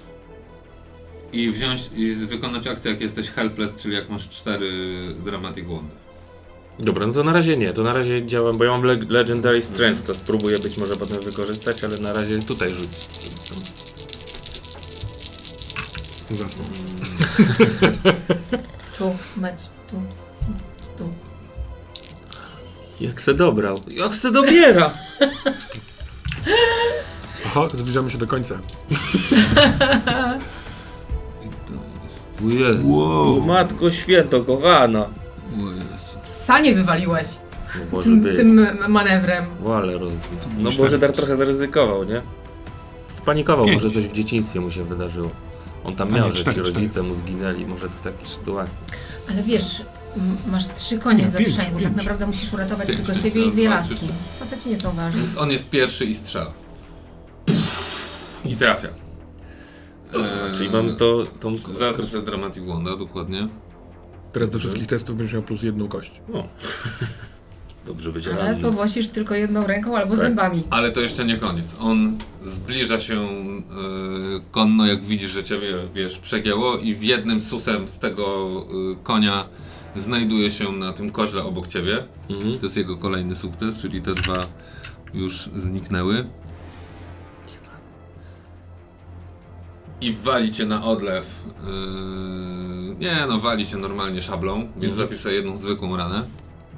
i 1.32 1.50
wziąć 1.50 1.90
i 1.96 2.12
wykonać 2.14 2.66
akcję 2.66 2.90
jak 2.90 3.00
jesteś 3.00 3.30
helpless, 3.30 3.82
czyli 3.82 3.94
jak 3.94 4.08
masz 4.10 4.28
cztery 4.28 4.98
dramatic 5.24 5.66
wondy. 5.66 5.94
Dobra, 6.78 7.06
no 7.06 7.12
to 7.12 7.22
na 7.22 7.32
razie 7.32 7.56
nie. 7.56 7.72
To 7.72 7.82
na 7.82 7.92
razie 7.92 8.26
działam, 8.26 8.58
bo 8.58 8.64
ja 8.64 8.70
mam 8.70 8.82
le 8.84 8.96
Legendary 9.08 9.62
Strength, 9.62 10.02
co 10.02 10.14
spróbuję 10.14 10.58
być 10.58 10.78
może 10.78 10.92
potem 10.96 11.22
wykorzystać, 11.22 11.84
ale 11.84 11.98
na 11.98 12.12
razie 12.12 12.42
tutaj 12.42 12.70
rzucić. 12.70 13.08
Zasnął. 16.30 16.66
Tu, 18.98 19.16
mać, 19.40 19.68
tu. 19.90 20.23
Jak 23.07 23.21
se 23.21 23.35
dobrał. 23.35 23.77
Jak 24.01 24.17
se 24.17 24.31
dobiera! 24.33 24.90
Aha, 27.47 27.69
zbliżamy 27.75 28.11
się 28.11 28.19
do 28.19 28.27
końca. 28.27 28.55
I 31.45 31.49
to 31.49 31.73
jest... 32.05 32.29
O 32.47 32.49
Jezu. 32.49 32.99
Wow. 32.99 33.40
Matko 33.40 33.90
święto, 33.90 34.40
kochana. 34.45 35.01
O 35.03 35.71
Jezu. 35.71 36.19
W 36.31 36.35
sanie 36.35 36.75
wywaliłeś. 36.75 37.27
No 37.79 37.85
może 37.93 38.05
tym, 38.11 38.21
być. 38.21 38.37
tym 38.37 38.67
manewrem. 38.88 39.45
O, 39.64 39.77
ale 39.77 39.99
roz... 39.99 40.12
No 40.59 40.71
może 40.79 40.99
dar 40.99 41.12
trochę 41.12 41.37
zaryzykował, 41.37 42.05
nie? 42.05 42.23
Spanikował, 43.09 43.64
Pięć. 43.64 43.83
może 43.83 43.95
coś 43.95 44.05
w 44.05 44.12
dzieciństwie 44.12 44.61
mu 44.61 44.71
się 44.71 44.85
wydarzyło. 44.85 45.31
On 45.85 45.97
tam 45.97 46.09
A 46.09 46.12
miał, 46.17 46.27
nie, 46.27 46.33
że 46.33 46.38
ci 46.38 46.43
cztery. 46.45 46.62
rodzice 46.62 47.03
mu 47.03 47.14
zginęli, 47.14 47.67
może 47.67 47.88
to 47.88 47.95
takie 48.11 48.27
sytuacje. 48.27 48.83
Ale 49.31 49.43
wiesz, 49.43 49.83
masz 50.46 50.68
trzy 50.74 50.98
konie 50.98 51.22
Nie, 51.24 51.31
za 51.31 51.38
pięć. 51.38 51.57
Tak 51.83 51.96
naprawdę 51.96 52.27
musisz 52.27 52.53
uratować 52.53 52.87
Pięć, 52.88 52.98
tylko 52.98 53.12
pięć, 53.12 53.24
siebie 53.24 53.44
i 53.46 53.50
dwie 53.50 53.68
laski. 53.68 53.94
trzy, 53.94 54.07
Faceci 54.38 54.68
nie 54.68 54.81
są 54.81 54.92
ważni. 54.92 55.20
Więc 55.20 55.37
on 55.38 55.50
jest 55.50 55.70
pierwszy 55.70 56.05
i 56.05 56.14
strzela. 56.14 56.53
I 58.44 58.57
trafia. 58.57 58.88
Eee, 60.14 60.22
Czyli 60.55 60.70
mam 60.70 60.96
to, 60.96 61.27
tą... 61.40 61.57
Zaraz 61.57 61.96
sobie 62.09 62.24
Dramatic 62.27 62.64
Wanda, 62.64 62.96
dokładnie. 62.96 63.48
Teraz 64.33 64.50
do 64.50 64.59
wszystkich 64.59 64.87
testów 64.87 65.16
będziesz 65.16 65.33
miał 65.35 65.42
plus 65.42 65.62
jedną 65.62 65.88
kość. 65.88 66.12
No. 66.29 66.44
Dobrze 67.87 68.12
być 68.12 68.29
Ale 68.29 68.57
powłosisz 68.57 69.09
tylko 69.09 69.35
jedną 69.35 69.66
ręką 69.66 69.96
albo 69.96 70.11
Tak. 70.14 70.20
zębami. 70.24 70.62
Ale 70.70 70.90
to 70.92 71.00
jeszcze 71.00 71.24
nie 71.24 71.37
koniec. 71.37 71.77
On 71.81 72.18
zbliża 72.44 72.98
się 72.98 73.20
e, 73.20 73.27
konno, 74.50 74.87
jak 74.87 75.03
widzisz, 75.05 75.31
że 75.31 75.44
ciebie, 75.44 75.74
wiesz, 75.94 76.18
przegięło 76.18 76.77
i 76.79 76.94
w 76.94 77.03
jednym 77.03 77.40
susem 77.40 77.88
z 77.88 77.98
tego 77.98 78.48
e, 78.92 78.96
konia 79.03 79.44
znajduje 79.96 80.50
się 80.50 80.72
na 80.72 80.92
tym 80.92 81.11
koźle 81.11 81.44
obok 81.44 81.66
ciebie. 81.66 82.04
Mhm. 82.30 82.59
To 82.59 82.66
jest 82.66 82.76
jego 82.76 82.96
kolejny 82.96 83.37
sukces, 83.37 83.78
czyli 83.78 84.02
te 84.02 84.12
dwa 84.12 84.42
już 85.14 85.48
zniknęły. 85.57 86.26
I 90.00 90.12
wali 90.12 90.50
cię 90.50 90.66
na 90.66 90.85
odlew. 90.85 91.44
Yy, 91.66 92.94
nie, 92.98 93.26
no 93.28 93.38
wali 93.38 93.66
cię 93.66 93.76
normalnie 93.76 94.20
szablą, 94.22 94.57
więc 94.61 94.74
Mhm. 94.76 94.94
zapisz 94.94 95.20
sobie 95.20 95.35
jedną 95.35 95.57
zwykłą 95.57 95.96
ranę. 95.96 96.24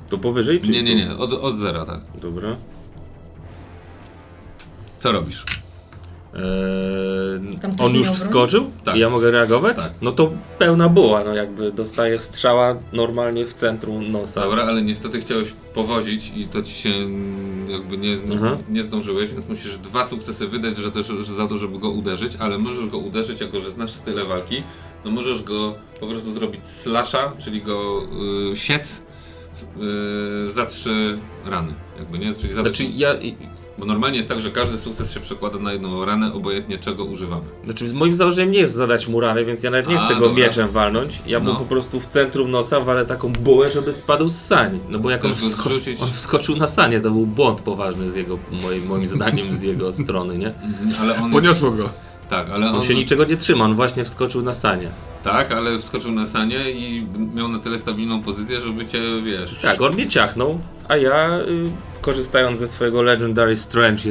To 0.09 0.19
powyżej, 0.19 0.61
czy 0.61 0.71
Nie, 0.71 0.83
nie, 0.83 0.95
nie, 0.95 1.17
od, 1.17 1.33
od 1.33 1.57
zera, 1.57 1.87
tak. 1.87 2.01
Dobra. 2.21 2.57
Co 4.99 5.13
robisz? 5.13 5.45
Eee, 6.37 7.59
Tam 7.63 7.73
ktoś 7.75 7.87
on 7.91 7.95
już 7.97 8.09
wskoczył? 8.11 8.71
Tak. 8.85 8.97
I 8.97 8.99
ja 8.99 9.11
mogę 9.11 9.31
reagować? 9.31 9.77
Tak. 9.77 9.93
No 10.03 10.13
to 10.13 10.31
pełna 10.59 10.89
buła, 10.89 11.25
no 11.25 11.35
jakby 11.35 11.73
dostaje 11.73 12.19
strzała 12.19 12.77
normalnie 12.93 13.47
w 13.47 13.55
centrum 13.55 14.13
nosa. 14.13 14.41
Dobra, 14.41 14.63
ale 14.63 14.83
niestety 14.83 15.21
chciałeś 15.21 15.53
powozić 15.75 16.33
i 16.37 16.45
to 16.47 16.63
ci 16.63 16.73
się 16.73 16.91
jakby 17.69 17.99
nie, 17.99 18.13
Mhm. 18.13 18.59
nie 18.69 18.83
zdążyłeś, 18.83 19.29
więc 19.31 19.49
musisz 19.49 19.79
dwa 19.79 20.05
sukcesy 20.05 20.47
wydać 20.49 20.77
że 20.77 20.91
też, 20.91 21.07
że 21.07 21.33
za 21.33 21.47
to, 21.47 21.57
żeby 21.59 21.79
go 21.79 21.91
uderzyć, 21.91 22.33
ale 22.39 22.59
możesz 22.59 22.87
go 22.87 22.99
uderzyć, 22.99 23.41
jako 23.41 23.61
że 23.61 23.71
znasz 23.71 23.91
style 23.91 24.25
walki, 24.25 24.63
no 25.05 25.11
możesz 25.11 25.43
go 25.43 25.75
po 26.01 26.07
prostu 26.07 26.33
zrobić 26.35 26.67
slasha, 26.67 27.33
czyli 27.39 27.63
go 27.63 28.03
y, 28.53 28.57
siec 28.57 29.03
y, 30.47 30.51
za 30.51 30.67
trzy 30.67 31.19
rany, 31.47 31.75
jakby 31.99 32.19
nie? 32.19 32.35
Czyli 32.35 32.53
zadać, 32.53 32.77
Znaczy 32.77 32.93
ja... 32.97 33.15
bo 33.79 33.87
normalnie 33.87 34.17
jest 34.17 34.29
tak, 34.29 34.41
że 34.41 34.51
każdy 34.51 34.79
sukces 34.79 35.15
się 35.15 35.21
przekłada 35.21 35.59
na 35.59 35.73
jedną 35.73 36.05
ranę, 36.05 36.33
obojętnie 36.33 36.79
czego 36.79 37.05
używamy. 37.05 37.43
Znaczy 37.65 37.95
moim 37.95 38.17
założeniem 38.17 38.51
nie 38.53 38.59
jest 38.59 38.75
zadać 38.75 39.09
mu 39.09 39.21
ranę, 39.21 39.45
więc 39.45 39.63
ja 39.63 39.71
nawet 39.71 39.89
nie 39.89 39.97
A, 40.01 40.05
chcę 40.05 40.15
go 40.15 40.29
dobra. 40.29 40.47
mieczem 40.47 40.69
walnąć. 40.69 41.23
Ja 41.27 41.41
mu 41.41 41.45
No. 41.47 41.55
po 41.57 41.65
prostu 41.65 42.01
w 42.01 42.07
centrum 42.07 42.51
nosa 42.51 42.81
walę 42.81 43.07
taką 43.07 43.33
bułę, 43.33 43.71
żeby 43.71 43.93
spadł 43.93 44.29
z 44.29 44.37
sani. 44.37 44.79
No 44.89 44.99
bo 44.99 45.11
jak 45.11 45.25
on, 45.25 45.31
Chcesz 45.33 45.43
go 45.45 45.49
wsko 45.51 45.69
zrzucić? 45.69 46.03
on 46.03 46.09
wskoczył 46.11 46.57
na 46.57 46.67
sanie, 46.67 47.01
to 47.01 47.11
był 47.11 47.27
błąd 47.27 47.61
poważny 47.61 48.11
z 48.11 48.15
jego, 48.15 48.39
moim, 48.63 48.87
moim 48.87 49.07
zdaniem, 49.07 49.55
z 49.55 49.63
jego 49.63 49.93
strony, 49.93 50.39
nie? 50.39 50.53
Ale 51.01 51.13
on 51.17 51.21
jest, 51.21 51.33
Poniosło 51.33 51.71
go. 51.71 51.89
tak, 52.31 52.51
ale 52.51 52.69
On 52.69 52.75
on, 52.75 52.83
się 52.83 52.95
niczego 52.95 53.25
nie 53.25 53.37
trzyma, 53.37 53.65
on 53.65 53.75
właśnie 53.75 54.05
wskoczył 54.05 54.43
na 54.43 54.55
sanie. 54.55 54.89
tak, 55.23 55.53
ale 55.53 55.79
wskoczył 55.79 56.13
na 56.13 56.27
sanie 56.27 56.71
i 56.71 57.07
miał 57.35 57.49
na 57.49 57.59
tyle 57.59 57.79
stabilną 57.79 58.23
pozycję, 58.23 58.61
żeby 58.61 58.87
cię, 58.87 59.01
wiesz... 59.25 59.59
Tak, 59.59 59.81
on 59.81 59.95
mnie 59.95 60.07
ciachnął, 60.07 60.59
a 60.89 60.97
ja 60.97 61.39
y, 61.39 61.71
korzystając 62.07 62.59
ze 62.59 62.69
swojego 62.69 63.03
Legendary 63.03 63.57
strength, 63.57 64.05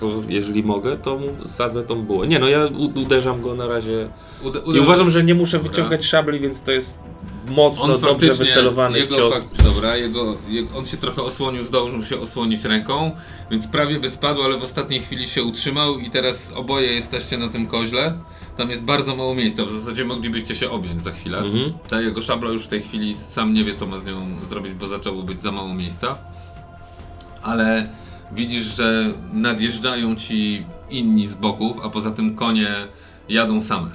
to 0.00 0.06
jeżeli 0.28 0.62
mogę, 0.62 0.96
to 0.96 1.16
mu 1.16 1.26
sadzę 1.46 1.82
tą 1.82 2.02
bułę. 2.02 2.26
Nie 2.26 2.38
no, 2.38 2.48
ja 2.48 2.68
uderzam 2.94 3.42
go 3.42 3.54
na 3.54 3.66
razie 3.66 4.08
Ude, 4.42 4.60
i 4.74 4.80
uważam, 4.80 5.10
że 5.10 5.24
nie 5.24 5.34
muszę 5.34 5.56
Dobra. 5.56 5.70
wyciągać 5.72 6.04
szabli, 6.04 6.40
więc 6.40 6.62
to 6.62 6.72
jest 6.72 7.00
mocno, 7.48 7.94
on 7.94 8.00
dobrze 8.00 8.32
wycelowany 8.32 8.98
jego 8.98 9.16
cios. 9.16 9.34
fak- 9.34 9.62
dobra, 9.64 9.96
jego, 9.96 10.36
jego, 10.48 10.78
on 10.78 10.84
się 10.84 10.96
trochę 10.96 11.22
osłonił, 11.22 11.64
zdążył 11.64 12.02
się 12.02 12.20
osłonić 12.20 12.64
ręką, 12.64 13.10
więc 13.50 13.68
prawie 13.68 14.00
by 14.00 14.10
spadł, 14.10 14.42
ale 14.42 14.58
w 14.58 14.62
ostatniej 14.62 15.00
chwili 15.00 15.26
się 15.26 15.42
utrzymał 15.42 15.98
i 15.98 16.10
teraz 16.10 16.52
oboje 16.54 16.92
jesteście 16.92 17.38
na 17.38 17.48
tym 17.48 17.66
koźle. 17.66 18.18
Tam 18.56 18.70
jest 18.70 18.82
bardzo 18.82 19.16
mało 19.16 19.34
miejsca, 19.34 19.64
w 19.64 19.70
zasadzie 19.70 20.04
moglibyście 20.04 20.54
się 20.54 20.70
objąć 20.70 21.02
za 21.02 21.12
chwilę. 21.12 21.38
Mhm. 21.38 21.72
Ta 21.88 22.00
jego 22.00 22.20
szabla 22.22 22.50
już 22.50 22.64
w 22.64 22.68
tej 22.68 22.82
chwili 22.82 23.14
sam 23.14 23.54
nie 23.54 23.64
wie, 23.64 23.74
co 23.74 23.86
ma 23.86 23.98
z 23.98 24.04
nią 24.04 24.36
zrobić, 24.42 24.74
bo 24.74 24.86
zaczęło 24.86 25.22
być 25.22 25.40
za 25.40 25.52
mało 25.52 25.74
miejsca. 25.74 26.18
Ale 27.44 27.88
widzisz, 28.32 28.62
że 28.76 29.14
nadjeżdżają 29.32 30.16
ci 30.16 30.66
inni 30.90 31.26
z 31.26 31.34
boków, 31.34 31.76
a 31.82 31.88
poza 31.88 32.10
tym 32.10 32.36
konie 32.36 32.74
jadą 33.28 33.60
same. 33.60 33.90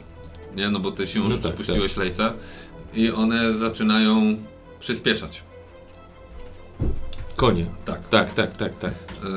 Nie, 0.55 0.69
no 0.69 0.79
bo 0.79 0.91
ty 0.91 1.07
siłą 1.07 1.25
No 1.25 1.29
rzeczy 1.31 1.43
tak, 1.43 1.55
puściłeś 1.55 1.97
lejce 1.97 2.33
i 2.93 3.11
one 3.11 3.53
zaczynają 3.53 4.37
przyspieszać. 4.79 5.43
Konie. 7.35 7.65
Tak. 7.85 8.09
Tak, 8.09 8.33
tak, 8.33 8.51
tak, 8.51 8.75
tak. 8.75 8.93
Yy, 9.23 9.29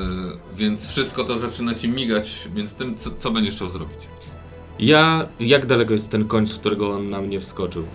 więc 0.55 0.87
wszystko 0.87 1.23
to 1.23 1.37
zaczyna 1.37 1.73
ci 1.73 1.89
migać, 1.89 2.49
więc 2.55 2.73
tym, 2.73 2.95
co, 2.95 3.11
co 3.11 3.31
będziesz 3.31 3.55
chciał 3.55 3.69
zrobić? 3.69 3.99
Ja, 4.79 5.27
jak 5.39 5.65
daleko 5.65 5.93
jest 5.93 6.09
ten 6.09 6.27
koń, 6.27 6.47
z 6.47 6.59
którego 6.59 6.95
on 6.95 7.09
na 7.09 7.21
mnie 7.21 7.39
wskoczył? 7.39 7.85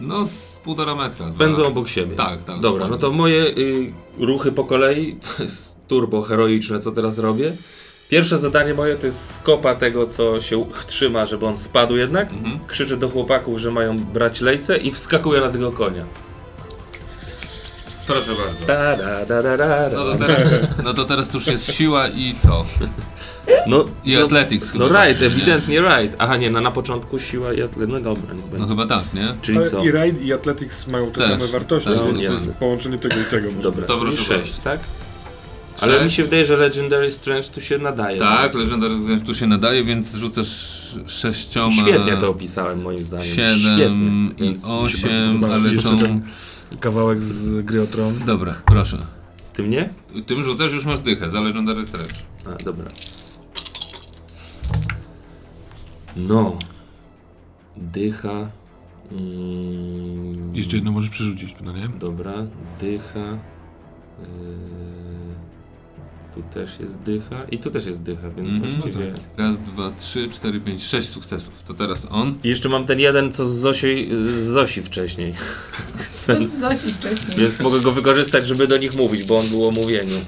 No, 0.00 0.26
z 0.26 0.60
półtora 0.64 0.94
metra. 0.94 1.26
dwa. 1.26 1.44
Pędzą 1.44 1.66
obok 1.66 1.88
siebie. 1.88 2.16
Tak, 2.16 2.44
tak, 2.44 2.60
Dobra, 2.60 2.88
no 2.88 2.96
to 2.96 3.10
moje 3.10 3.46
y, 3.46 3.92
ruchy 4.18 4.52
po 4.52 4.64
kolei 4.64 5.16
to 5.36 5.42
jest 5.42 5.80
turbo 5.88 6.22
heroiczne, 6.22 6.78
co 6.78 6.92
teraz 6.92 7.18
robię. 7.18 7.52
Pierwsze 8.08 8.38
zadanie 8.38 8.74
moje 8.74 8.96
to 8.96 9.06
jest 9.06 9.34
skopa 9.34 9.74
tego, 9.74 10.06
co 10.06 10.40
się 10.40 10.66
trzyma, 10.86 11.26
żeby 11.26 11.46
on 11.46 11.56
spadł 11.56 11.96
jednak. 11.96 12.32
Mhm. 12.32 12.60
Krzyczę 12.66 12.96
do 12.96 13.08
chłopaków, 13.08 13.58
że 13.58 13.70
mają 13.70 13.98
brać 13.98 14.40
lejce 14.40 14.76
i 14.76 14.92
wskakuję 14.92 15.40
na 15.40 15.48
tego 15.48 15.72
konia. 15.72 16.04
Proszę 18.06 18.34
bardzo. 18.34 18.66
Da, 18.66 18.96
da, 18.96 19.26
da, 19.26 19.42
da, 19.42 19.56
da, 19.56 19.90
No 19.90 20.04
to 20.04 20.18
teraz, 20.18 20.42
no 20.84 20.94
to 20.94 21.04
teraz 21.04 21.34
już 21.34 21.46
jest 21.46 21.74
siła 21.74 22.08
i 22.08 22.34
co? 22.34 22.64
No, 23.66 23.84
I 24.04 24.14
no, 24.14 24.24
athletics 24.24 24.74
no 24.74 24.86
chyba. 24.88 25.04
right, 25.06 25.22
ewidentnie 25.22 25.80
right. 25.80 26.16
Aha, 26.18 26.36
nie, 26.36 26.50
no 26.50 26.60
na 26.60 26.70
początku 26.70 27.18
siła 27.18 27.52
i 27.52 27.62
atlet. 27.62 27.88
No 27.90 28.00
dobra, 28.00 28.34
niech 28.34 28.60
No 28.60 28.66
chyba 28.66 28.86
tak, 28.86 29.14
nie? 29.14 29.34
Czyli 29.42 29.58
Ale 29.58 29.70
co? 29.70 29.84
i 29.84 29.90
Ride 29.92 30.20
i 30.24 30.32
Athletics 30.32 30.86
mają 30.86 31.06
te 31.10 31.20
Też. 31.20 31.30
same 31.30 31.46
wartości, 31.46 31.88
Tak, 31.90 32.04
więc 32.06 32.24
to 32.24 32.32
jest 32.32 32.48
połączenie 32.48 32.98
tego 32.98 33.16
i 33.20 33.30
tego. 33.30 33.48
Dobra, 33.62 33.86
To 33.86 33.94
czyli 33.98 34.06
proszę 34.16 34.44
6, 34.44 34.58
tak? 34.58 34.80
Ale 35.80 35.92
Sześć. 35.92 36.04
mi 36.04 36.10
się 36.10 36.22
wydaje, 36.24 36.44
że 36.44 36.56
Legendary 36.56 37.10
Strength 37.10 37.50
tu 37.50 37.60
się 37.60 37.78
nadaje. 37.78 38.18
Tak, 38.18 38.54
Legendary 38.54 38.96
Strength 38.96 39.26
tu 39.26 39.34
się 39.34 39.46
nadaje, 39.46 39.84
więc 39.84 40.14
rzucasz 40.14 40.48
sześcioma. 41.06 41.70
Świetnie 41.72 42.16
to 42.16 42.28
opisałem 42.30 42.82
moim 42.82 42.98
zdaniem. 42.98 43.26
Siedem 43.26 44.34
i 44.38 44.56
osiem, 44.68 45.44
ale 45.44 45.70
ten 46.00 46.20
kawałek 46.80 47.24
z 47.24 47.64
gry 47.64 47.82
o 47.82 47.86
Tron. 47.86 48.14
Dobra, 48.26 48.54
proszę. 48.66 48.98
Ty 49.52 49.62
mnie? 49.62 49.88
Tym 50.26 50.42
rzucasz, 50.42 50.72
już 50.72 50.84
masz 50.84 50.98
dychę 50.98 51.30
za 51.30 51.40
Legendary 51.40 51.84
Strength. 51.84 52.14
A, 52.46 52.64
dobra. 52.64 52.90
No. 56.16 56.58
Dycha. 57.76 58.50
Mm, 59.12 60.56
Jeszcze 60.56 60.76
jedno 60.76 60.92
możesz 60.92 61.10
przerzucić, 61.10 61.54
no 61.64 61.72
nie? 61.72 61.88
Dobra, 61.88 62.32
dycha. 62.80 63.38
Yy, 64.20 64.26
tu 66.34 66.42
też 66.54 66.80
jest 66.80 67.00
dycha. 67.02 67.44
I 67.50 67.58
tu 67.58 67.70
też 67.70 67.86
jest 67.86 68.02
dycha, 68.02 68.30
więc 68.30 68.54
Mhm. 68.54 68.72
właściwie. 68.72 69.12
Raz, 69.36 69.58
dwa, 69.58 69.90
trzy, 69.90 70.28
cztery, 70.30 70.60
pięć, 70.60 70.84
sześć 70.84 71.08
sukcesów. 71.08 71.62
To 71.62 71.74
teraz 71.74 72.06
on. 72.10 72.34
I 72.44 72.48
jeszcze 72.48 72.68
mam 72.68 72.86
ten 72.86 73.00
jeden, 73.00 73.32
co 73.32 73.46
z 73.46 73.52
Zosi, 73.56 74.08
z 74.38 74.44
Zosi 74.46 74.82
wcześniej. 74.82 75.34
To 76.26 76.34
z 76.34 76.60
Zosi 76.60 76.94
wcześniej. 76.94 77.36
Więc 77.38 77.60
mogę 77.60 77.80
go 77.80 77.90
wykorzystać, 77.90 78.46
żeby 78.48 78.66
do 78.66 78.76
nich 78.76 78.96
mówić, 78.96 79.26
bo 79.28 79.38
on 79.38 79.48
był 79.48 79.68
o 79.68 79.70
mówieniu. 79.70 80.16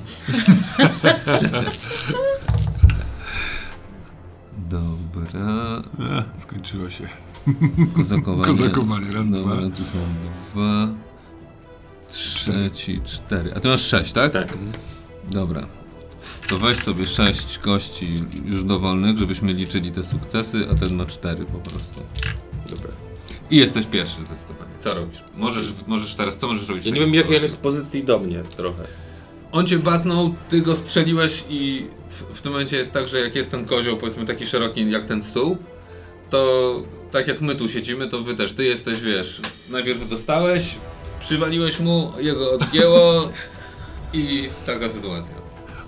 Dobra. 4.72 5.82
E, 6.00 6.24
skończyło 6.38 6.90
się. 6.90 7.08
Kozakowanie. 7.96 8.44
Kozakowanie, 8.44 9.12
raz, 9.12 9.30
Dobra, 9.30 9.56
dwa. 9.56 9.76
tu 9.76 9.85
są 9.85 9.98
dwa. 10.52 10.88
Trzeci, 12.11 13.00
cztery. 13.04 13.54
A 13.54 13.61
ty 13.61 13.68
masz 13.68 13.82
sześć, 13.87 14.12
tak? 14.12 14.32
Tak. 14.32 14.58
Dobra. 15.30 15.66
To 16.48 16.58
weź 16.58 16.76
sobie 16.76 17.06
sześć 17.06 17.58
kości 17.58 18.24
już 18.44 18.64
dowolnych, 18.64 19.18
żebyśmy 19.18 19.52
liczyli 19.52 19.92
te 19.92 20.02
sukcesy, 20.02 20.66
a 20.70 20.74
ten 20.74 20.96
ma 20.96 21.04
cztery 21.04 21.44
po 21.44 21.58
prostu. 21.70 22.02
Dobra. 22.70 22.90
I 23.50 23.56
jesteś 23.56 23.87
pierwszy 23.87 24.22
zdecydowanie. 24.22 24.70
Co 24.78 24.94
robisz? 24.94 25.24
Możesz, 25.37 25.72
możesz 25.87 26.14
teraz, 26.14 26.37
co 26.38 26.46
możesz 26.46 26.68
robić? 26.68 26.85
w 26.85 26.87
Ja 26.87 26.92
nie 26.92 27.00
takiej 27.00 27.12
wiem, 27.12 27.14
jakiej 27.14 27.37
on 27.37 27.40
sytuacji? 27.40 27.42
jest 27.42 27.54
z 27.54 27.56
pozycji 27.56 28.04
do 28.04 28.18
mnie 28.18 28.42
trochę. 28.56 28.82
On 29.52 29.66
cię 29.66 29.78
bacnął, 29.78 30.34
ty 30.48 30.60
go 30.60 30.74
strzeliłeś 30.74 31.44
i 31.48 31.86
w, 32.08 32.22
w 32.38 32.42
tym 32.42 32.52
momencie 32.52 32.76
jest 32.76 32.92
tak, 32.92 33.06
że 33.08 33.20
jak 33.20 33.34
jest 33.34 33.50
ten 33.50 33.66
kozioł, 33.66 33.96
powiedzmy 33.96 34.26
taki 34.26 34.46
szeroki 34.46 34.90
jak 34.90 35.04
ten 35.04 35.22
stół, 35.22 35.56
to 36.30 36.82
tak 37.10 37.28
jak 37.28 37.40
my 37.40 37.54
tu 37.54 37.68
siedzimy, 37.68 38.08
to 38.08 38.22
wy 38.22 38.34
też, 38.34 38.52
ty 38.52 38.64
jesteś, 38.64 39.00
wiesz, 39.00 39.40
najpierw 39.70 40.08
dostałeś, 40.08 40.78
przywaliłeś 41.20 41.80
mu, 41.80 42.12
jego 42.18 42.52
odgięło 42.52 43.28
i 44.12 44.48
taka 44.66 44.88
sytuacja. 44.88 45.34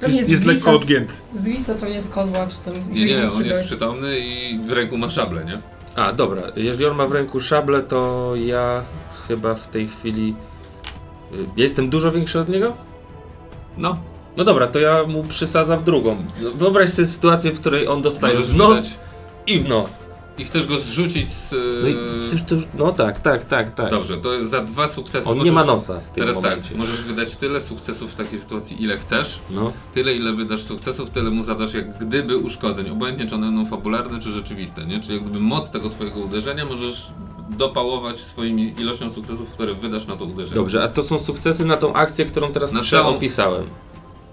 Pewnie 0.00 0.18
Jest, 0.18 0.30
jest 0.30 0.44
lekko 0.44 0.70
odgięty. 0.70 1.14
Z 1.34 1.44
Wisa 1.44 1.74
pewnie 1.74 2.02
z 2.02 2.08
kozła, 2.08 2.46
czy 2.46 2.56
tam 2.58 2.74
Nie, 2.90 3.04
nie, 3.04 3.30
on 3.32 3.44
jest 3.44 3.60
przytomny 3.60 4.18
i 4.18 4.58
w 4.58 4.72
ręku 4.72 4.98
ma 4.98 5.10
szablę, 5.10 5.44
nie? 5.44 5.58
A, 5.94 6.12
dobra. 6.12 6.42
Jeżeli 6.56 6.86
on 6.86 6.96
ma 6.96 7.06
w 7.06 7.12
ręku 7.12 7.40
szablę, 7.40 7.82
to 7.82 8.32
ja 8.36 8.82
chyba 9.28 9.54
w 9.54 9.68
tej 9.68 9.88
chwili... 9.88 10.34
y, 11.32 11.36
Ja 11.56 11.62
jestem 11.64 11.90
dużo 11.90 12.12
większy 12.12 12.38
od 12.40 12.48
niego? 12.48 12.76
No, 13.78 13.96
No 14.36 14.44
dobra, 14.44 14.66
to 14.66 14.78
ja 14.78 15.02
mu 15.06 15.22
przysadzam 15.24 15.84
drugą. 15.84 16.16
Wyobraź 16.54 16.90
sobie 16.90 17.08
sytuację, 17.08 17.52
w 17.52 17.60
której 17.60 17.88
on 17.88 18.02
dostaje 18.02 18.34
możesz 18.34 18.50
w 18.52 18.56
nos 18.56 18.78
wydać. 18.78 18.98
i 19.46 19.58
w 19.58 19.68
nos. 19.68 20.06
I 20.38 20.44
chcesz 20.44 20.66
go 20.66 20.78
zrzucić 20.78 21.28
z... 21.30 21.54
No, 21.82 21.88
i, 21.88 21.94
to, 22.46 22.56
to, 22.56 22.62
no 22.78 22.92
tak, 22.92 23.18
tak, 23.18 23.44
tak, 23.44 23.74
tak. 23.74 23.90
Dobrze, 23.90 24.16
to 24.16 24.46
za 24.46 24.60
dwa 24.62 24.86
sukcesy 24.88 25.28
On 25.28 25.34
nie 25.38 25.38
możesz- 25.52 25.54
ma 25.54 25.64
nosa 25.64 26.00
Teraz 26.14 26.36
momencie. 26.36 26.68
tak, 26.68 26.78
możesz 26.78 27.02
wydać 27.02 27.36
tyle 27.36 27.60
sukcesów 27.60 28.12
w 28.12 28.14
takiej 28.14 28.38
sytuacji, 28.38 28.82
ile 28.82 28.96
chcesz. 28.98 29.40
No. 29.50 29.72
Tyle, 29.92 30.14
ile 30.14 30.32
wydasz 30.32 30.62
sukcesów, 30.62 31.10
tyle 31.10 31.30
mu 31.30 31.42
zadasz 31.42 31.74
jak 31.74 31.98
gdyby 31.98 32.36
uszkodzeń. 32.36 32.90
Obojętnie, 32.90 33.26
czy 33.26 33.34
one 33.34 33.46
będą 33.46 33.64
fabularne, 33.66 34.18
czy 34.18 34.30
rzeczywiste, 34.30 34.86
nie? 34.86 35.00
Czyli 35.00 35.14
jak 35.14 35.24
gdyby 35.24 35.40
moc 35.40 35.70
tego 35.70 35.88
twojego 35.88 36.20
uderzenia 36.20 36.64
możesz 36.64 37.12
dopałować 37.50 38.18
swoimi 38.18 38.74
ilością 38.80 39.10
sukcesów, 39.10 39.50
które 39.50 39.74
wydasz 39.74 40.06
na 40.06 40.16
to 40.16 40.24
uderzenie. 40.24 40.54
Dobrze, 40.56 40.82
a 40.82 40.88
to 40.88 41.02
są 41.02 41.18
sukcesy 41.18 41.64
na 41.64 41.76
tą 41.76 41.94
akcję, 41.94 42.24
którą 42.24 42.52
teraz 42.52 42.72
Na 42.72 42.80
przeopisałem. 42.80 43.64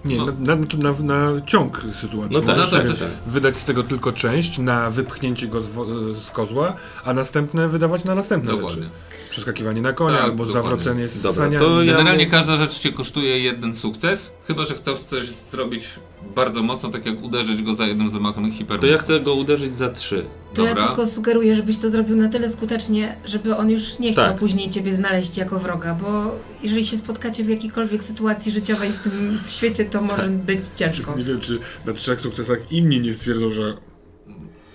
Nie, 0.04 0.16
No. 0.18 0.26
na, 0.26 0.56
na, 0.56 0.92
na, 0.92 0.92
na 1.32 1.40
ciąg 1.46 1.82
sytuacji. 1.94 2.36
No 2.36 2.40
tak, 2.40 2.56
Możesz 2.56 2.72
no 2.72 2.94
tak, 2.94 3.08
wydać 3.26 3.56
z 3.56 3.64
tego 3.64 3.82
tylko 3.82 4.12
część 4.12 4.58
na 4.58 4.90
wypchnięcie 4.90 5.48
go 5.48 5.60
z, 5.60 5.66
wo- 5.66 6.14
z 6.14 6.30
kozła, 6.30 6.74
a 7.04 7.14
następne 7.14 7.68
wydawać 7.68 8.04
na 8.04 8.14
następne 8.14 8.50
Dokładnie. 8.50 8.82
rzeczy. 8.82 8.90
Przeskakiwanie 9.36 9.82
na 9.82 9.92
konia 9.92 10.16
Tak, 10.16 10.24
albo 10.24 10.46
dokładnie. 10.46 10.62
zawrócenie 10.70 11.08
z 11.08 11.22
Dobra, 11.22 11.44
saniami. 11.44 11.64
to 11.66 11.82
ja- 11.82 11.92
Generalnie 11.96 12.26
każda 12.26 12.56
rzecz 12.56 12.78
cię 12.78 12.92
kosztuje 12.92 13.38
jeden 13.38 13.74
sukces, 13.74 14.32
chyba 14.46 14.64
że 14.64 14.74
chcesz 14.74 14.98
coś 14.98 15.24
zrobić 15.24 15.84
bardzo 16.36 16.62
mocno, 16.62 16.88
tak 16.88 17.06
jak 17.06 17.22
uderzyć 17.22 17.62
go 17.62 17.74
za 17.74 17.86
jednym 17.86 18.08
zamachem 18.08 18.52
hiper. 18.52 18.78
To 18.80 18.86
ja 18.86 18.98
chcę 18.98 19.20
go 19.20 19.34
uderzyć 19.34 19.76
za 19.76 19.88
trzy. 19.88 20.24
To 20.54 20.62
ja 20.62 20.68
Dobra. 20.74 20.86
tylko 20.88 21.06
sugeruję, 21.06 21.54
żebyś 21.54 21.78
to 21.78 21.90
zrobił 21.90 22.16
na 22.16 22.28
tyle 22.28 22.50
skutecznie, 22.50 23.16
żeby 23.24 23.56
on 23.56 23.70
już 23.70 23.98
nie 23.98 24.12
chciał 24.12 24.24
Tak. 24.24 24.36
później 24.38 24.70
ciebie 24.70 24.94
znaleźć 24.94 25.36
jako 25.36 25.58
wroga, 25.58 25.94
bo 25.94 26.32
jeżeli 26.62 26.86
się 26.86 26.96
spotkacie 26.96 27.44
w 27.44 27.48
jakiejkolwiek 27.48 28.04
sytuacji 28.04 28.52
życiowej 28.52 28.92
w 28.92 28.98
tym 28.98 29.38
świecie, 29.56 29.84
to 29.84 30.02
może 30.02 30.28
być 30.28 30.60
ciężko. 30.74 31.16
Nie 31.16 31.24
wiem, 31.24 31.40
czy 31.40 31.58
na 31.86 31.92
trzech 31.92 32.20
sukcesach 32.20 32.58
inni 32.72 33.00
nie 33.00 33.12
stwierdzą, 33.12 33.50
że 33.50 33.74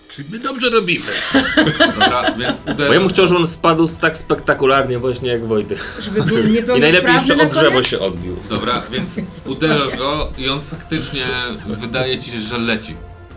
czy 0.09 0.23
my 0.31 0.39
dobrze 0.39 0.69
robimy? 0.69 1.05
Dobra, 1.99 2.31
więc 2.31 2.59
Bo 2.77 2.83
ja 2.83 2.99
bym 2.99 3.09
chciał, 3.09 3.27
żeby 3.27 3.39
on 3.39 3.47
spadł 3.47 3.89
tak 4.01 4.17
spektakularnie 4.17 4.99
właśnie 4.99 5.29
jak 5.29 5.47
Wojtek. 5.47 5.79
Żeby 5.99 6.23
był 6.23 6.37
I 6.77 6.79
najlepiej 6.79 7.13
jeszcze 7.13 7.35
na 7.35 7.43
o 7.43 7.47
drzewo 7.47 7.83
się 7.83 7.99
odbił. 7.99 8.37
Dobra, 8.49 8.83
więc 8.91 9.19
uderzasz 9.55 9.95
go 9.97 10.31
i 10.37 10.49
on 10.49 10.61
faktycznie 10.61 11.25
wydaje 11.67 12.17
ci 12.17 12.31
się, 12.31 12.39
że 12.39 12.57
leci. 12.57 12.95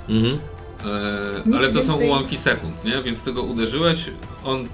Mhm. 0.08 0.38
E, 1.52 1.56
ale 1.56 1.70
to 1.70 1.82
są 1.82 1.96
ułamki 1.96 2.36
sekund, 2.36 2.84
nie? 2.84 3.02
Więc 3.02 3.24
ty 3.24 3.32
go 3.32 3.42
uderzyłeś, 3.42 4.10
on 4.44 4.68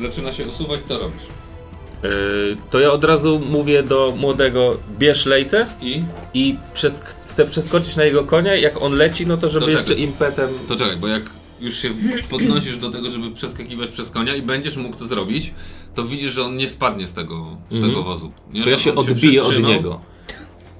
zaczyna 0.00 0.32
się 0.32 0.46
usuwać, 0.46 0.86
co 0.86 0.98
robisz? 0.98 1.22
Yy, 2.02 2.10
to 2.70 2.80
ja 2.80 2.92
od 2.92 3.04
razu 3.04 3.40
mówię 3.50 3.82
do 3.82 4.14
młodego, 4.16 4.76
bierz 4.98 5.26
lejce 5.26 5.66
I? 5.82 6.02
i 6.34 6.56
przes 6.74 7.02
chcę 7.02 7.46
przeskoczyć 7.46 7.96
na 7.96 8.04
jego 8.04 8.24
konia. 8.24 8.54
Jak 8.56 8.82
on 8.82 8.92
leci, 8.92 9.26
no 9.26 9.36
to 9.36 9.48
żeby 9.48 9.64
To 9.66 9.70
jeszcze 9.70 9.94
impetem. 9.94 10.48
To 10.68 10.76
czekaj, 10.76 10.96
bo 10.96 11.08
jak 11.08 11.22
już 11.60 11.74
się 11.76 11.90
podnosisz 12.30 12.78
do 12.78 12.90
tego, 12.90 13.10
żeby 13.10 13.30
przeskakiwać 13.30 13.90
przez 13.90 14.10
konia 14.10 14.34
i 14.34 14.42
będziesz 14.42 14.76
mógł 14.76 14.96
to 14.96 15.06
zrobić, 15.06 15.54
to 15.94 16.04
widzisz, 16.04 16.32
że 16.32 16.42
on 16.44 16.56
nie 16.56 16.68
spadnie 16.68 17.06
z 17.06 17.14
tego, 17.14 17.56
z 17.70 17.74
Mhm. 17.74 17.92
tego 17.92 18.02
wozu. 18.04 18.32
Nie? 18.52 18.64
To 18.64 18.70
ja 18.70 18.78
się 18.78 18.94
odbiję 18.94 19.40
od 19.42 19.46
przytrzymał. 19.48 19.70
niego. 19.72 20.00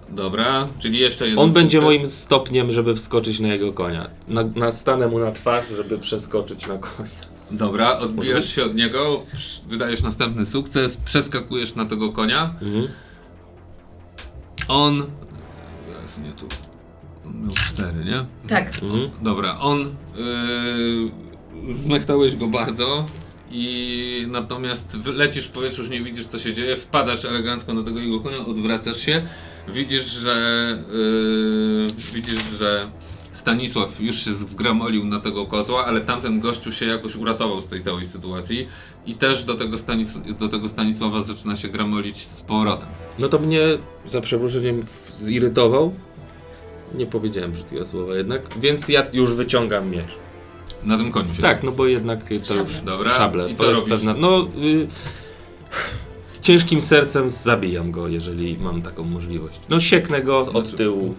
Dobra, 0.08 0.68
czyli 0.78 0.98
jeszcze 0.98 1.24
jeden 1.24 1.38
On 1.38 1.52
będzie 1.52 1.78
sukces. 1.80 1.96
moim 1.98 2.10
stopniem, 2.10 2.72
żeby 2.72 2.94
wskoczyć 2.96 3.40
na 3.40 3.48
jego 3.48 3.72
konia. 3.72 4.10
Na, 4.28 4.42
nastanę 4.44 5.08
mu 5.08 5.18
na 5.18 5.32
twarz, 5.32 5.64
żeby 5.76 5.98
przeskoczyć 5.98 6.66
na 6.66 6.78
konia. 6.78 7.10
Dobra, 7.50 7.98
odbijasz 7.98 8.54
się 8.54 8.64
od 8.64 8.74
niego, 8.74 9.26
wydajesz 9.68 10.02
następny 10.02 10.46
sukces, 10.46 10.96
przeskakujesz 10.96 11.74
na 11.74 11.84
tego 11.84 12.12
konia. 12.12 12.54
Mhm. 12.62 12.88
On... 14.68 15.06
Jest 16.02 16.22
nie 16.22 16.32
tu. 16.32 16.46
On 17.26 17.42
miał 17.42 17.50
cztery, 17.50 18.04
nie? 18.04 18.24
Tak. 18.48 18.82
Mhm. 18.82 19.10
Dobra, 19.22 19.58
on... 19.58 19.94
Yy, 20.16 21.10
zmechtałeś 21.74 22.36
go 22.36 22.46
bardzo 22.48 23.04
i 23.50 24.26
natomiast 24.28 25.06
lecisz 25.06 25.46
w 25.46 25.50
powietrzu, 25.50 25.82
już 25.82 25.90
nie 25.90 26.02
widzisz 26.02 26.26
co 26.26 26.38
się 26.38 26.52
dzieje, 26.52 26.76
wpadasz 26.76 27.24
elegancko 27.24 27.74
na 27.74 27.82
tego 27.82 28.00
jego 28.00 28.20
konia, 28.20 28.46
odwracasz 28.46 29.00
się, 29.00 29.22
widzisz, 29.68 30.06
że... 30.06 30.84
Yy, 30.92 31.86
widzisz, 32.14 32.42
że... 32.58 32.90
Stanisław 33.44 34.00
już 34.00 34.24
się 34.24 34.30
wgramolił 34.30 35.04
na 35.04 35.20
tego 35.20 35.46
kozła, 35.46 35.86
ale 35.86 36.00
tamten 36.00 36.40
gościu 36.40 36.72
się 36.72 36.86
jakoś 36.86 37.16
uratował 37.16 37.60
z 37.60 37.66
tej 37.66 37.82
całej 37.82 38.04
sytuacji 38.04 38.68
i 39.06 39.14
też 39.14 39.44
do 39.44 39.54
tego, 39.54 39.78
Stanis 39.78 40.18
do 40.38 40.48
tego 40.48 40.68
Stanisława 40.68 41.20
zaczyna 41.20 41.56
się 41.56 41.68
gramolić 41.68 42.26
z 42.26 42.40
powrotem. 42.40 42.88
No 43.18 43.28
to 43.28 43.38
mnie 43.38 43.60
za 44.06 44.20
przeproszeniem 44.20 44.80
zirytował. 45.14 45.94
Nie 46.94 47.06
powiedziałem 47.06 47.52
brzydkiego 47.52 47.86
słowa 47.86 48.14
jednak, 48.16 48.42
więc 48.58 48.88
ja 48.88 49.06
już 49.12 49.34
wyciągam 49.34 49.90
miecz. 49.90 50.16
Na 50.84 50.96
tym 50.98 51.12
koniu 51.12 51.34
się 51.34 51.42
Tak, 51.42 51.62
no 51.62 51.72
bo 51.72 51.86
jednak 51.86 52.28
to 52.28 52.34
już 52.34 52.48
Szable. 52.48 52.82
Dobra, 52.84 53.10
szable. 53.10 53.50
i 53.50 53.54
to 53.54 53.58
co 53.64 53.68
jest 53.70 53.80
robisz? 53.80 53.94
pewna. 53.94 54.14
No 54.14 54.40
y, 54.64 54.86
z 56.22 56.40
ciężkim 56.40 56.80
sercem 56.80 57.30
zabijam 57.30 57.90
go, 57.90 58.08
jeżeli 58.08 58.58
mam 58.58 58.82
taką 58.82 59.04
możliwość. 59.04 59.60
No 59.68 59.80
sieknę 59.80 60.22
go 60.22 60.38
od 60.40 60.50
Znaczy, 60.50 60.76
tyłu. 60.76 61.14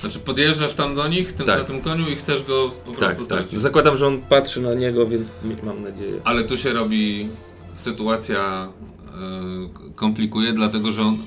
Znaczy 0.00 0.18
podjeżdżasz 0.18 0.74
tam 0.74 0.94
do 0.94 1.08
nich, 1.08 1.32
tym, 1.32 1.46
Tak. 1.46 1.58
na 1.58 1.64
tym 1.64 1.80
koniu 1.80 2.08
i 2.08 2.14
chcesz 2.16 2.42
go 2.42 2.70
po 2.84 2.90
Tak, 2.90 2.98
prostu 2.98 3.16
tak. 3.16 3.24
stracić. 3.24 3.60
Zakładam, 3.60 3.96
że 3.96 4.06
on 4.06 4.18
patrzy 4.20 4.62
na 4.62 4.74
niego, 4.74 5.06
więc 5.06 5.32
mam 5.62 5.82
nadzieję. 5.82 6.20
Ale 6.24 6.44
tu 6.44 6.56
się 6.56 6.72
robi 6.72 7.28
sytuacja 7.76 8.68
e, 9.08 9.94
komplikuje, 9.94 10.52
dlatego 10.52 10.90
że 10.90 11.02
on 11.02 11.18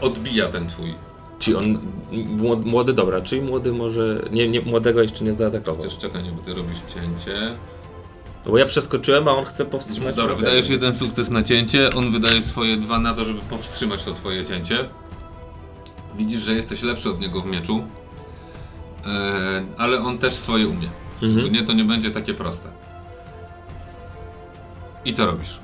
odbija 0.00 0.48
ten 0.48 0.66
twój. 0.66 0.94
Czy 1.38 1.58
on 1.58 1.78
młody, 2.12 2.70
młody 2.70 2.92
dobra, 2.92 3.20
czyli 3.20 3.42
młody 3.42 3.72
może. 3.72 4.22
Nie, 4.32 4.48
nie, 4.48 4.60
młodego 4.60 5.02
jeszcze 5.02 5.24
nie 5.24 5.32
zaatakował. 5.32 5.82
Chociaż 5.82 5.98
czekaj, 5.98 6.22
nie, 6.22 6.32
bo 6.32 6.42
ty 6.42 6.54
robisz 6.54 6.78
cięcie. 6.94 7.56
No 8.44 8.50
bo 8.50 8.58
ja 8.58 8.64
przeskoczyłem, 8.64 9.28
a 9.28 9.30
on 9.36 9.44
chce 9.44 9.64
powstrzymać. 9.64 10.14
Dobra, 10.16 10.22
młodego. 10.32 10.46
wydajesz 10.46 10.68
jeden 10.68 10.94
sukces 10.94 11.30
na 11.30 11.42
cięcie, 11.42 11.90
on 11.96 12.10
wydaje 12.12 12.42
swoje 12.42 12.76
dwa 12.76 12.98
na 12.98 13.14
to, 13.14 13.24
żeby 13.24 13.40
powstrzymać 13.40 14.04
to 14.04 14.14
twoje 14.14 14.44
cięcie. 14.44 14.88
Widzisz, 16.20 16.40
że 16.40 16.52
jesteś 16.54 16.82
lepszy 16.82 17.10
od 17.10 17.20
niego 17.20 17.40
w 17.40 17.46
mieczu, 17.46 17.84
e, 19.06 19.64
ale 19.76 20.00
on 20.02 20.18
też 20.18 20.32
swoje 20.32 20.68
umie. 20.68 20.88
Mhm. 21.22 21.52
Nie, 21.52 21.64
to 21.64 21.72
nie 21.72 21.84
będzie 21.84 22.10
takie 22.10 22.34
proste. 22.34 22.68
I 25.04 25.12
co 25.12 25.26
robisz? 25.26 25.60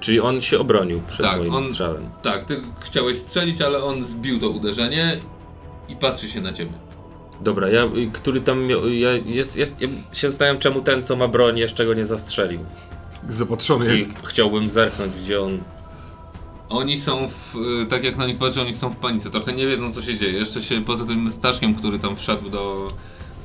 Czyli 0.00 0.20
on 0.20 0.40
się 0.40 0.58
obronił 0.58 1.00
przed 1.08 1.26
Tak, 1.26 1.38
moim 1.38 1.54
on- 1.54 1.70
strzałem. 1.70 2.10
Tak, 2.22 2.44
ty 2.44 2.60
chciałeś 2.80 3.16
strzelić, 3.16 3.62
ale 3.62 3.84
on 3.84 4.04
zbił 4.04 4.40
to 4.40 4.48
uderzenie 4.48 5.18
i 5.88 5.96
patrzy 5.96 6.28
się 6.28 6.40
na 6.40 6.52
ciebie. 6.52 6.72
Dobra, 7.40 7.68
ja, 7.68 7.82
który 8.12 8.40
tam 8.40 8.66
miał. 8.66 8.88
Ja, 8.88 9.10
jest, 9.24 9.56
ja, 9.56 9.66
ja 9.80 9.88
się 10.12 10.30
zastanawiam, 10.30 10.60
czemu 10.60 10.80
ten, 10.80 11.04
co 11.04 11.16
ma 11.16 11.28
broń, 11.28 11.58
jeszcze 11.58 11.86
go 11.86 11.94
nie 11.94 12.04
zastrzelił. 12.04 12.60
Zapatrzony 13.28 13.94
I 13.94 13.98
jest. 13.98 14.18
chciałbym 14.28 14.68
zerknąć, 14.68 15.16
gdzie 15.16 15.40
on. 15.42 15.58
Oni 16.70 16.96
są 16.96 17.28
w, 17.28 17.56
y, 17.82 17.86
tak 17.86 18.04
jak 18.04 18.16
na 18.16 18.26
nich 18.26 18.38
patrzę, 18.38 18.62
oni 18.62 18.74
są 18.74 18.90
w 18.90 18.96
panice, 18.96 19.30
trochę 19.30 19.52
nie 19.52 19.66
wiedzą 19.66 19.92
co 19.92 20.00
się 20.00 20.14
dzieje. 20.14 20.32
Jeszcze 20.32 20.62
się 20.62 20.84
poza 20.84 21.04
tym 21.04 21.30
Staszkiem, 21.30 21.74
który 21.74 21.98
tam 21.98 22.16
wszedł 22.16 22.50
do, 22.50 22.88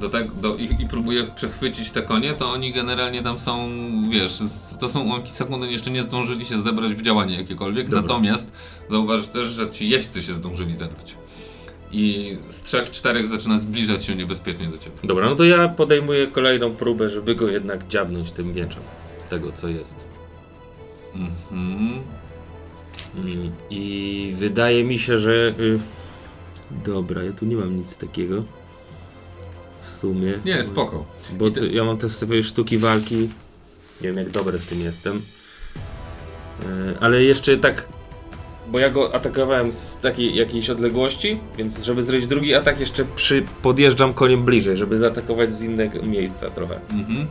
do 0.01 0.09
tak, 0.09 0.31
do 0.33 0.55
ich 0.55 0.79
i 0.79 0.87
próbuje 0.87 1.23
przechwycić 1.23 1.89
te 1.89 2.01
konie, 2.01 2.33
to 2.33 2.51
oni 2.51 2.71
generalnie 2.71 3.21
tam 3.21 3.39
są, 3.39 3.69
wiesz, 4.09 4.39
to 4.79 4.89
są 4.89 5.03
ułamki 5.03 5.31
sekundy, 5.31 5.71
jeszcze 5.71 5.91
nie 5.91 6.03
zdążyli 6.03 6.45
się 6.45 6.61
zebrać 6.61 6.95
w 6.95 7.01
działanie 7.01 7.37
jakiekolwiek, 7.37 7.85
Dobra. 7.89 8.01
natomiast 8.01 8.51
zauważ 8.89 9.27
też, 9.27 9.47
że 9.47 9.69
ci 9.69 9.89
jeźdźcy 9.89 10.21
się 10.21 10.33
zdążyli 10.33 10.75
zebrać. 10.75 11.17
I 11.91 12.37
z 12.47 12.61
trzech, 12.61 12.89
czterech 12.89 13.27
zaczyna 13.27 13.57
zbliżać 13.57 14.05
się 14.05 14.15
niebezpiecznie 14.15 14.67
do 14.67 14.77
ciebie. 14.77 14.95
Dobra, 15.03 15.29
no 15.29 15.35
to 15.35 15.43
ja 15.43 15.67
podejmuję 15.67 16.27
kolejną 16.27 16.71
próbę, 16.71 17.09
żeby 17.09 17.35
go 17.35 17.49
jednak 17.49 17.87
dziabnąć 17.87 18.31
tym 18.31 18.53
mieczem. 18.53 18.81
Tego, 19.29 19.51
co 19.51 19.67
jest. 19.67 19.95
Mhm. 21.15 22.01
Mm, 23.17 23.51
I 23.69 24.33
wydaje 24.37 24.83
mi 24.83 24.99
się, 24.99 25.17
że. 25.17 25.53
Y... 25.59 25.79
Dobra, 26.85 27.23
ja 27.23 27.31
tu 27.33 27.45
nie 27.45 27.55
mam 27.55 27.77
nic 27.77 27.97
takiego. 27.97 28.43
W 29.83 29.89
sumie. 29.89 30.33
Nie, 30.45 30.63
spoko. 30.63 31.05
Bo 31.37 31.49
ty- 31.49 31.71
ja 31.71 31.83
mam 31.83 31.97
te 31.97 32.09
swoje 32.09 32.43
sztuki 32.43 32.77
walki. 32.77 33.15
Nie 34.01 34.07
wiem, 34.07 34.17
jak 34.17 34.29
dobry 34.29 34.59
w 34.59 34.65
tym 34.65 34.81
jestem. 34.81 35.21
E, 36.63 36.97
ale 36.99 37.23
jeszcze 37.23 37.57
tak. 37.57 37.85
Bo 38.71 38.79
ja 38.79 38.89
go 38.89 39.15
atakowałem 39.15 39.71
z 39.71 39.97
takiej 39.97 40.35
jakiejś 40.35 40.69
odległości, 40.69 41.39
więc 41.57 41.83
żeby 41.83 42.03
zrobić 42.03 42.27
drugi 42.27 42.55
atak, 42.55 42.79
jeszcze 42.79 43.05
przy, 43.15 43.43
podjeżdżam 43.61 44.13
koniem 44.13 44.45
bliżej, 44.45 44.77
żeby 44.77 44.97
zaatakować 44.97 45.53
z 45.53 45.61
innego 45.61 46.03
miejsca 46.03 46.49
trochę. 46.49 46.79
Mhm. 46.91 47.27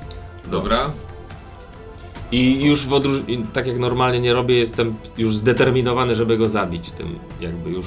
Dobra. 0.50 0.92
I 2.34 2.64
już 2.64 2.86
w 2.86 2.92
odróż... 2.92 3.22
i 3.28 3.38
tak 3.38 3.66
jak 3.66 3.78
normalnie 3.78 4.20
nie 4.20 4.32
robię, 4.32 4.54
jestem 4.54 4.94
już 5.18 5.36
zdeterminowany, 5.36 6.14
żeby 6.14 6.36
go 6.38 6.48
zabić. 6.48 6.90
Tym 6.90 7.18
jakby 7.40 7.70
już 7.70 7.86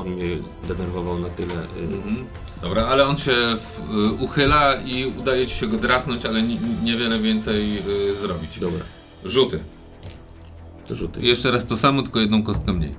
on 0.00 0.08
mnie 0.10 0.38
denerwował 0.68 1.18
na 1.18 1.28
tyle. 1.28 1.54
y, 1.54 1.94
Mhm. 1.96 2.26
Dobra, 2.62 2.86
ale 2.86 3.06
on 3.06 3.16
się 3.16 3.32
w, 3.32 3.80
y, 4.20 4.24
uchyla 4.24 4.74
i 4.84 5.06
udaje 5.18 5.46
ci 5.46 5.54
się 5.54 5.66
go 5.66 5.76
drasnąć, 5.78 6.26
ale 6.26 6.42
ni, 6.42 6.58
niewiele 6.84 7.18
więcej 7.18 7.78
y, 8.10 8.16
zrobić. 8.16 8.58
Dobra, 8.58 8.80
Rzuty. 9.24 9.58
to 10.86 10.94
rzuty. 10.94 11.20
Jeszcze 11.22 11.50
raz 11.50 11.66
to 11.66 11.76
samo, 11.76 12.02
tylko 12.02 12.20
jedną 12.20 12.42
kostkę 12.42 12.72
mniej. 12.72 12.94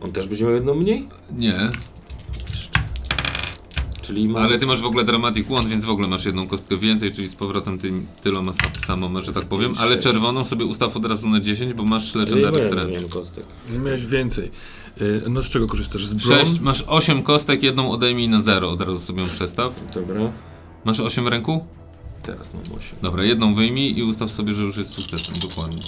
On 0.00 0.12
też 0.12 0.26
będzie 0.26 0.44
miał 0.44 0.54
jedną 0.54 0.74
mniej? 0.74 1.08
Nie, 1.36 1.70
Czyli 4.10 4.28
ma... 4.28 4.40
ale 4.40 4.58
ty 4.58 4.66
masz 4.66 4.80
w 4.80 4.84
ogóle 4.84 5.04
Dramatic 5.04 5.48
Wand, 5.48 5.66
więc 5.68 5.84
w 5.84 5.90
ogóle 5.90 6.08
masz 6.08 6.24
jedną 6.24 6.46
kostkę 6.46 6.76
więcej, 6.76 7.10
czyli 7.10 7.28
z 7.28 7.36
powrotem 7.36 7.78
ty, 7.78 7.90
tyloma 8.22 8.52
sa- 8.52 8.86
samą, 8.86 9.22
że 9.22 9.32
tak 9.32 9.44
powiem. 9.44 9.72
Ale 9.78 9.98
czerwoną 9.98 10.44
sobie 10.44 10.64
ustaw 10.64 10.96
od 10.96 11.04
razu 11.04 11.28
na 11.28 11.40
10, 11.40 11.74
bo 11.74 11.82
masz 11.82 12.14
nie 12.14 12.20
Legendary 12.20 12.60
Strength. 12.66 12.92
miałem 12.92 13.08
kostek. 13.08 13.44
Nie 13.72 13.78
miałeś 13.78 14.06
więcej. 14.06 14.50
Y, 15.00 15.22
No 15.30 15.42
z 15.42 15.48
czego 15.48 15.66
korzystasz? 15.66 16.06
Z 16.06 16.12
bron? 16.26 16.38
6, 16.46 16.60
masz 16.60 16.84
8 16.86 17.22
kostek, 17.22 17.62
jedną 17.62 17.90
odejmij 17.90 18.28
na 18.28 18.40
0, 18.40 18.70
od 18.70 18.80
razu 18.80 18.98
sobie 19.00 19.22
ją 19.22 19.28
przestaw. 19.28 19.72
Dobra. 19.94 20.32
Masz 20.84 21.00
8 21.00 21.24
w 21.24 21.28
ręku? 21.28 21.64
Teraz 22.22 22.54
mam 22.54 22.62
8. 22.62 22.98
Dobra, 23.02 23.24
jedną 23.24 23.54
wyjmij 23.54 23.98
i 23.98 24.02
ustaw 24.02 24.30
sobie, 24.30 24.52
że 24.52 24.62
już 24.62 24.76
jest 24.76 24.92
sukcesem, 25.00 25.48
dokładnie. 25.50 25.78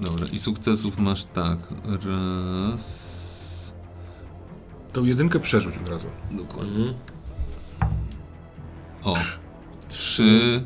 Dobra, 0.00 0.26
i 0.32 0.38
sukcesów 0.38 0.98
masz 0.98 1.24
tak, 1.24 1.58
raz... 1.84 3.11
Tą 4.92 5.04
jedynkę 5.04 5.40
przerzuć 5.40 5.74
od 5.76 5.88
razu. 5.88 6.06
Dokładnie. 6.30 6.72
Mhm. 6.72 6.94
O, 9.04 9.16
trzy... 9.88 10.62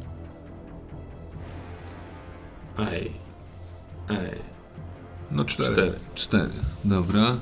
Ej. 2.79 3.13
Ej. 4.09 4.39
No 5.31 5.45
cztery. 5.45 5.69
Cztery. 5.73 5.93
Cztery, 6.15 6.51
dobra. 6.85 7.37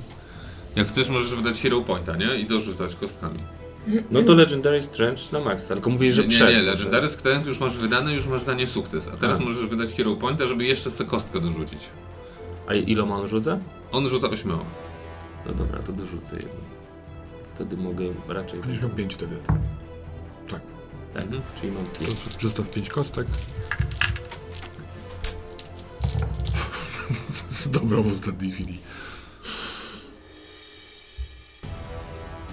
Jak 0.77 0.87
chcesz, 0.89 1.09
możesz 1.09 1.35
wydać 1.35 1.61
Hero 1.63 1.81
Pointa, 1.81 2.17
nie? 2.17 2.37
I 2.37 2.47
dorzucać 2.47 2.97
kostkami. 2.97 3.39
No 4.11 4.23
to 4.23 4.35
Legendary 4.35 4.83
Strange 4.83 5.23
na 5.33 5.41
maksa, 5.41 5.75
tylko 5.75 5.91
mówisz, 5.91 6.15
że 6.15 6.23
Nie, 6.23 6.29
nie, 6.29 6.35
przed. 6.35 6.49
nie, 6.49 6.57
może. 6.63 6.71
Legendary 6.73 7.09
Strength 7.09 7.49
już 7.49 7.61
masz 7.61 7.77
wydane, 7.79 8.15
już 8.15 8.27
masz 8.27 8.43
za 8.43 8.55
nie 8.55 8.67
sukces. 8.67 9.09
A 9.09 9.17
teraz 9.17 9.41
A. 9.41 9.43
możesz 9.45 9.67
wydać 9.67 9.95
Hero 9.95 10.15
Pointa, 10.17 10.47
żeby 10.47 10.65
jeszcze 10.65 10.91
sobie 10.91 11.11
kostkę 11.11 11.41
dorzucić. 11.41 11.81
A 12.69 12.75
iloma 12.75 13.17
on 13.17 13.29
rzuca? 13.29 13.59
On 13.93 14.09
rzuca 14.09 14.29
ośmioma. 14.29 14.65
No 15.47 15.53
dobra, 15.55 15.79
to 15.79 15.93
dorzucę 15.93 16.37
jedną. 16.37 16.74
Wtedy 17.55 17.77
mogę 17.77 18.05
raczej... 18.29 18.61
Będziesz 18.61 18.81
miał 18.83 18.91
wtedy. 19.11 19.37
Tak. 20.51 20.61
Tak, 21.15 21.23
Mhm. 21.23 21.43
czyli 21.61 21.73
mam 21.73 21.85
To 21.87 22.01
pięć. 22.01 22.43
Zostaw 22.43 22.71
pięć 22.71 22.89
kostek. 22.89 23.27
Z 27.51 27.69
dobrą 27.71 28.03
w 28.03 28.13
ostatniej 28.13 28.53
chwili. 28.53 28.79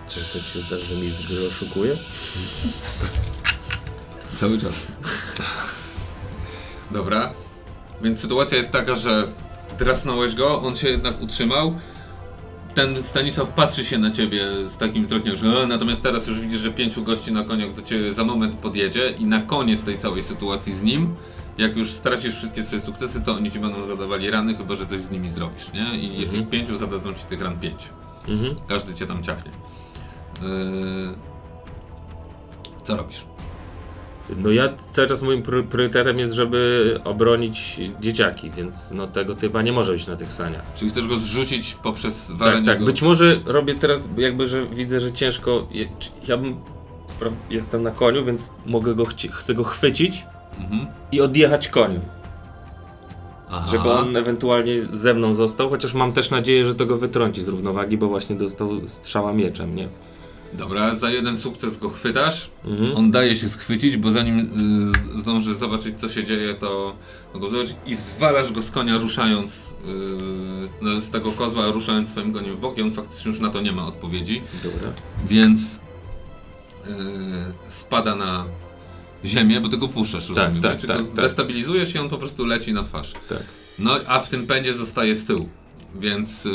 Często 0.07 0.39
ci 0.39 0.45
się 0.45 0.59
zdarza, 0.59 0.85
że 0.85 0.95
mi 0.95 1.09
z 1.09 1.27
gry 1.27 1.47
oszukuje? 1.47 1.97
Cały 4.39 4.57
czas. 4.57 4.87
Dobra. 6.91 7.33
Więc 8.01 8.19
sytuacja 8.19 8.57
jest 8.57 8.71
taka, 8.71 8.95
że 8.95 9.27
drasnąłeś 9.79 10.35
go, 10.35 10.61
on 10.61 10.75
się 10.75 10.89
jednak 10.89 11.21
utrzymał. 11.21 11.75
Ten 12.73 13.03
Stanisław 13.03 13.49
patrzy 13.49 13.83
się 13.85 13.97
na 13.97 14.11
ciebie 14.11 14.45
z 14.65 14.77
takim 14.77 15.05
wzrokiem, 15.05 15.35
że 15.35 15.45
"E", 15.63 15.67
natomiast 15.67 16.01
teraz 16.01 16.27
już 16.27 16.39
widzisz, 16.39 16.61
że 16.61 16.71
pięciu 16.71 17.03
gości 17.03 17.31
na 17.31 17.43
koniach 17.43 17.73
do 17.73 17.81
ciebie 17.81 18.11
za 18.11 18.23
moment 18.23 18.55
podjedzie 18.55 19.09
i 19.19 19.25
na 19.25 19.39
koniec 19.41 19.83
tej 19.83 19.97
całej 19.97 20.21
sytuacji 20.21 20.73
z 20.73 20.83
nim, 20.83 21.15
jak 21.57 21.77
już 21.77 21.91
stracisz 21.91 22.35
wszystkie 22.35 22.63
swoje 22.63 22.81
sukcesy, 22.81 23.21
to 23.21 23.33
oni 23.33 23.51
ci 23.51 23.59
będą 23.59 23.83
zadawali 23.83 24.31
rany, 24.31 24.55
chyba 24.55 24.75
że 24.75 24.85
coś 24.85 24.99
z 24.99 25.11
nimi 25.11 25.29
zrobisz, 25.29 25.73
nie? 25.73 25.95
I 25.97 26.19
jest 26.19 26.33
Mhm. 26.33 26.43
ich 26.43 26.49
pięciu, 26.49 26.77
zadadzą 26.77 27.13
ci 27.13 27.23
tych 27.25 27.41
ran 27.41 27.59
pięć. 27.59 27.89
Mhm. 28.27 28.55
Każdy 28.67 28.93
cię 28.93 29.07
tam 29.07 29.23
ciachnie. 29.23 29.51
Yy... 30.41 30.47
Co 32.83 32.97
robisz? 32.97 33.25
No 34.37 34.51
ja 34.51 34.69
cały 34.89 35.07
czas 35.07 35.21
moim 35.21 35.43
priorytetem 35.43 36.19
jest, 36.19 36.33
żeby 36.33 36.99
obronić 37.03 37.79
dzieciaki, 38.01 38.51
więc 38.51 38.91
no 38.91 39.07
tego 39.07 39.35
typa 39.35 39.61
nie 39.61 39.71
może 39.71 39.91
być 39.93 40.07
na 40.07 40.15
tych 40.15 40.33
saniach. 40.33 40.63
Czyli 40.75 40.91
chcesz 40.91 41.07
go 41.07 41.17
zrzucić 41.17 41.75
poprzez 41.83 42.31
walenie 42.31 42.57
Tak, 42.57 42.65
tak. 42.65 42.79
go? 42.79 42.85
Być 42.85 43.01
może 43.01 43.39
robię 43.45 43.73
teraz, 43.73 44.07
jakby, 44.17 44.47
że 44.47 44.65
widzę, 44.65 44.99
że 44.99 45.11
ciężko. 45.11 45.67
czy- 45.99 46.09
Ja 46.27 46.37
bym. 46.37 46.55
Jestem 47.49 47.83
na 47.83 47.91
koniu, 47.91 48.25
więc 48.25 48.49
mogę 48.65 48.95
go, 48.95 49.05
chcę 49.31 49.53
go 49.53 49.63
chwycić 49.63 50.25
Mhm. 50.59 50.87
i 51.11 51.21
odjechać 51.21 51.67
koniem. 51.67 52.01
Aha. 53.49 53.67
Żeby 53.71 53.89
on 53.91 54.17
ewentualnie 54.17 54.81
ze 54.93 55.13
mną 55.13 55.33
został, 55.33 55.69
chociaż 55.69 55.93
mam 55.93 56.11
też 56.13 56.29
nadzieję, 56.31 56.65
że 56.65 56.75
to 56.75 56.85
go 56.85 56.97
wytrąci 56.97 57.43
z 57.43 57.47
równowagi, 57.47 57.97
bo 57.97 58.07
właśnie 58.07 58.35
dostał 58.35 58.69
strzała 58.87 59.33
mieczem, 59.33 59.75
nie? 59.75 59.87
Dobra, 60.53 60.95
za 60.95 61.09
jeden 61.09 61.37
sukces 61.37 61.77
go 61.77 61.89
chwytasz. 61.89 62.49
Mhm. 62.65 62.97
On 62.97 63.11
daje 63.11 63.35
się 63.35 63.49
schwycić, 63.49 63.97
bo 63.97 64.11
zanim 64.11 64.39
y, 65.15 65.19
zdąży 65.19 65.55
zobaczyć, 65.55 65.99
co 65.99 66.09
się 66.09 66.23
dzieje, 66.23 66.53
to, 66.53 66.95
to 67.33 67.39
go 67.39 67.49
zobaczyć 67.49 67.75
i 67.85 67.95
zwalasz 67.95 68.51
go 68.51 68.61
z 68.61 68.71
konia, 68.71 68.97
ruszając 68.97 69.73
y, 69.87 70.69
no, 70.81 71.01
z 71.01 71.11
tego 71.11 71.31
kozła, 71.31 71.71
ruszając 71.71 72.09
swoim 72.09 72.33
koniem 72.33 72.53
w 72.55 72.59
bok 72.59 72.77
i 72.77 72.81
on 72.81 72.91
faktycznie 72.91 73.31
już 73.31 73.39
na 73.39 73.49
to 73.49 73.61
nie 73.61 73.71
ma 73.71 73.87
odpowiedzi, 73.87 74.41
Dobra. 74.63 74.89
więc 75.27 75.75
y, 75.75 75.79
spada 77.67 78.15
na 78.15 78.45
ziemię, 79.25 79.61
bo 79.61 79.69
ty 79.69 79.77
go 79.77 79.87
puszczasz, 79.87 80.29
rozumiem, 80.29 80.61
tak? 80.61 80.77
Czy 80.77 80.87
tak, 80.87 80.97
go 80.97 81.03
tak. 81.03 81.15
destabilizujesz 81.15 81.95
i 81.95 81.99
on 81.99 82.09
po 82.09 82.17
prostu 82.17 82.45
leci 82.45 82.73
na 82.73 82.83
twarz. 82.83 83.13
Tak. 83.29 83.43
No, 83.79 83.99
a 84.07 84.19
w 84.19 84.29
tym 84.29 84.47
pędzie 84.47 84.73
zostaje 84.73 85.15
z 85.15 85.25
tyłu, 85.25 85.49
więc, 85.95 86.45
yy, 86.45 86.51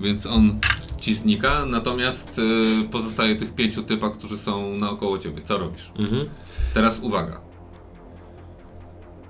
więc 0.00 0.26
on 0.26 0.58
ci 1.02 1.14
znika, 1.14 1.66
natomiast 1.66 2.38
yy, 2.38 2.88
pozostaje 2.90 3.36
tych 3.36 3.54
pięciu 3.54 3.82
typach, 3.82 4.12
którzy 4.12 4.38
są 4.38 4.76
naokoło 4.76 5.18
ciebie. 5.18 5.42
Co 5.42 5.58
robisz? 5.58 5.92
Mhm. 5.98 6.28
Teraz 6.74 6.98
uwaga. 6.98 7.40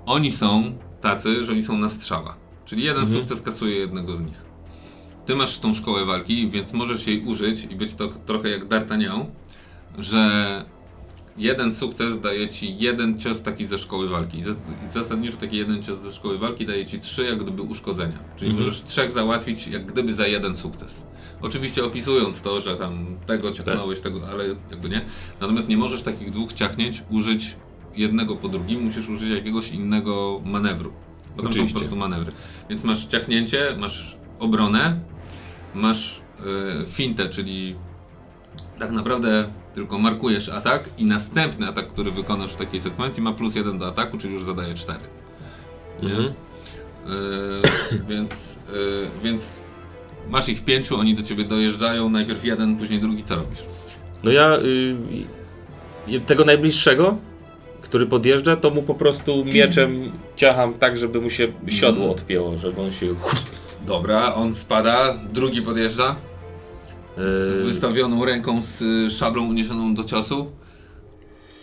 Oni 0.05 0.31
są 0.31 0.77
tacy, 1.01 1.43
że 1.43 1.51
oni 1.51 1.63
są 1.63 1.77
na 1.77 1.89
strzała. 1.89 2.35
Czyli 2.65 2.83
jeden 2.83 3.03
Mhm. 3.03 3.19
sukces 3.21 3.41
kasuje 3.41 3.75
jednego 3.75 4.13
z 4.15 4.21
nich. 4.21 4.41
Ty 5.25 5.35
masz 5.35 5.57
tą 5.59 5.73
szkołę 5.73 6.05
walki, 6.05 6.49
więc 6.49 6.73
możesz 6.73 7.07
jej 7.07 7.25
użyć 7.25 7.63
i 7.63 7.75
być 7.75 7.95
to 7.95 8.07
trochę 8.07 8.49
jak 8.49 8.65
D'Artagnan, 8.65 9.25
że 9.97 10.65
jeden 11.37 11.71
sukces 11.71 12.19
daje 12.19 12.47
ci 12.47 12.75
jeden 12.77 13.19
cios 13.19 13.41
taki 13.41 13.65
ze 13.65 13.77
szkoły 13.77 14.09
walki. 14.09 14.41
Zas- 14.43 14.65
zasadniczo 14.85 15.37
taki 15.37 15.57
jeden 15.57 15.83
cios 15.83 15.97
ze 15.97 16.11
szkoły 16.11 16.37
walki 16.37 16.65
daje 16.65 16.85
ci 16.85 16.99
trzy 16.99 17.23
jak 17.23 17.43
gdyby 17.43 17.61
uszkodzenia. 17.61 18.19
Czyli 18.35 18.51
Mhm. 18.51 18.65
możesz 18.65 18.83
trzech 18.83 19.11
załatwić 19.11 19.67
jak 19.67 19.85
gdyby 19.85 20.13
za 20.13 20.27
jeden 20.27 20.55
sukces. 20.55 21.05
Oczywiście 21.41 21.85
opisując 21.85 22.41
to, 22.41 22.59
że 22.61 22.75
tam 22.75 23.05
tego 23.25 23.51
ciachnąłeś, 23.51 23.99
Tak. 24.01 24.13
tego, 24.13 24.27
ale 24.29 24.45
jakby 24.71 24.89
nie. 24.89 25.05
Natomiast 25.41 25.67
nie 25.69 25.77
możesz 25.77 26.01
takich 26.03 26.31
dwóch 26.31 26.53
ciachnięć 26.53 27.03
użyć 27.09 27.55
jednego 27.95 28.35
po 28.35 28.49
drugim, 28.49 28.81
musisz 28.83 29.09
użyć 29.09 29.29
jakiegoś 29.29 29.69
innego 29.71 30.41
manewru. 30.45 30.93
Bo 31.29 31.35
tam 31.35 31.43
są 31.43 31.49
Oczywiście. 31.49 31.73
po 31.73 31.79
prostu 31.79 31.95
manewry. 31.95 32.31
Więc 32.69 32.83
masz 32.83 33.05
ciachnięcie, 33.05 33.75
masz 33.79 34.17
obronę, 34.39 34.99
masz 35.75 36.21
y, 36.83 36.85
fintę, 36.87 37.29
czyli 37.29 37.75
tak 38.83 38.91
naprawdę 38.91 39.49
tylko 39.75 39.99
markujesz 39.99 40.49
atak 40.49 40.89
i 40.97 41.05
następny 41.05 41.67
atak, 41.67 41.87
który 41.87 42.11
wykonasz 42.11 42.53
w 42.53 42.55
takiej 42.55 42.79
sekwencji 42.79 43.23
ma 43.23 43.33
plus 43.33 43.55
jeden 43.55 43.77
do 43.77 43.87
ataku, 43.87 44.17
czyli 44.17 44.33
już 44.33 44.43
zadaje 44.43 44.73
4. 44.73 44.99
Nie? 46.01 46.09
Mhm. 46.09 46.27
Y, 46.27 46.33
więc, 48.09 48.59
y, 48.73 49.23
więc 49.23 49.63
masz 50.29 50.49
ich 50.49 50.63
pięciu, 50.63 50.99
oni 50.99 51.15
do 51.15 51.21
ciebie 51.21 51.43
dojeżdżają, 51.43 52.09
najpierw 52.09 52.45
jeden, 52.45 52.75
później 52.75 52.99
drugi, 52.99 53.23
co 53.23 53.35
robisz? 53.35 53.59
No 54.23 54.31
ja 54.31 54.57
y, 54.57 54.95
y, 56.07 56.19
tego 56.19 56.45
najbliższego, 56.45 57.17
który 57.81 58.05
podjeżdża, 58.05 58.55
to 58.55 58.69
mu 58.69 58.81
po 58.81 58.95
prostu 58.95 59.45
mieczem 59.45 60.11
ciacham 60.35 60.73
tak, 60.73 60.97
żeby 60.97 61.21
mu 61.21 61.29
się 61.29 61.47
siodło 61.67 62.11
odpięło, 62.11 62.57
żeby 62.57 62.81
on 62.81 62.91
się... 62.91 63.15
Dobra, 63.87 64.35
on 64.35 64.53
spada, 64.53 65.17
drugi 65.33 65.61
podjeżdża 65.61 66.15
z 67.17 67.49
Yy, 67.59 67.63
wystawioną 67.65 68.25
ręką 68.25 68.61
z 68.63 68.81
y, 68.81 69.09
szablą 69.09 69.47
uniesioną 69.49 69.95
do 69.95 70.03
ciosu. 70.03 70.51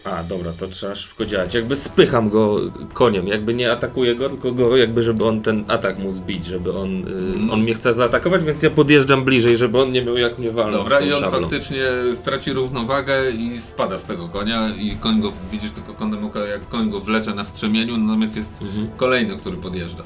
A, 0.05 0.25
dobra, 0.25 0.53
to 0.53 0.67
trzeba 0.69 0.95
szybko 0.95 1.25
działać. 1.27 1.55
Jakby 1.55 1.77
spycham 1.77 2.29
go 2.31 2.57
koniem, 2.93 3.27
jakby 3.27 3.55
nie 3.55 3.73
atakuję 3.73 4.15
go, 4.15 4.29
tylko 4.29 4.53
go 4.53 4.77
jakby, 4.77 5.03
żeby 5.03 5.25
on 5.25 5.41
ten 5.43 5.65
atak 5.69 5.99
mu 5.99 6.13
zbić, 6.13 6.47
żeby 6.47 6.73
on, 6.73 6.89
y, 6.91 7.11
Mhm. 7.11 7.51
on 7.51 7.63
mnie 7.63 7.75
chce 7.75 7.93
zaatakować, 7.93 8.45
więc 8.45 8.63
ja 8.63 8.71
podjeżdżam 8.71 9.25
bliżej, 9.25 9.57
żeby 9.57 9.81
on 9.81 9.93
nie 9.93 10.03
miał 10.05 10.17
jak 10.17 10.39
mnie 10.39 10.51
walnąć 10.53 10.77
Dobra, 10.85 11.01
i 11.01 11.13
on 11.13 11.21
szablą. 11.23 11.41
faktycznie 11.41 11.83
straci 12.13 12.53
równowagę 12.53 13.31
i 13.31 13.59
spada 13.59 13.99
z 13.99 14.05
tego 14.05 14.29
konia 14.29 14.69
i 14.79 14.91
koń 14.97 15.21
go, 15.21 15.33
widzisz 15.53 15.71
tylko 15.71 15.95
kątem 15.95 16.25
oka, 16.25 16.41
jak 16.47 16.69
koń 16.69 16.91
go 16.91 17.01
wlecze 17.01 17.35
na 17.35 17.45
strzemieniu, 17.45 17.97
natomiast 17.99 18.37
jest 18.37 18.63
Mhm. 18.63 18.89
kolejny, 18.97 19.37
który 19.37 19.57
podjeżdża. 19.57 20.03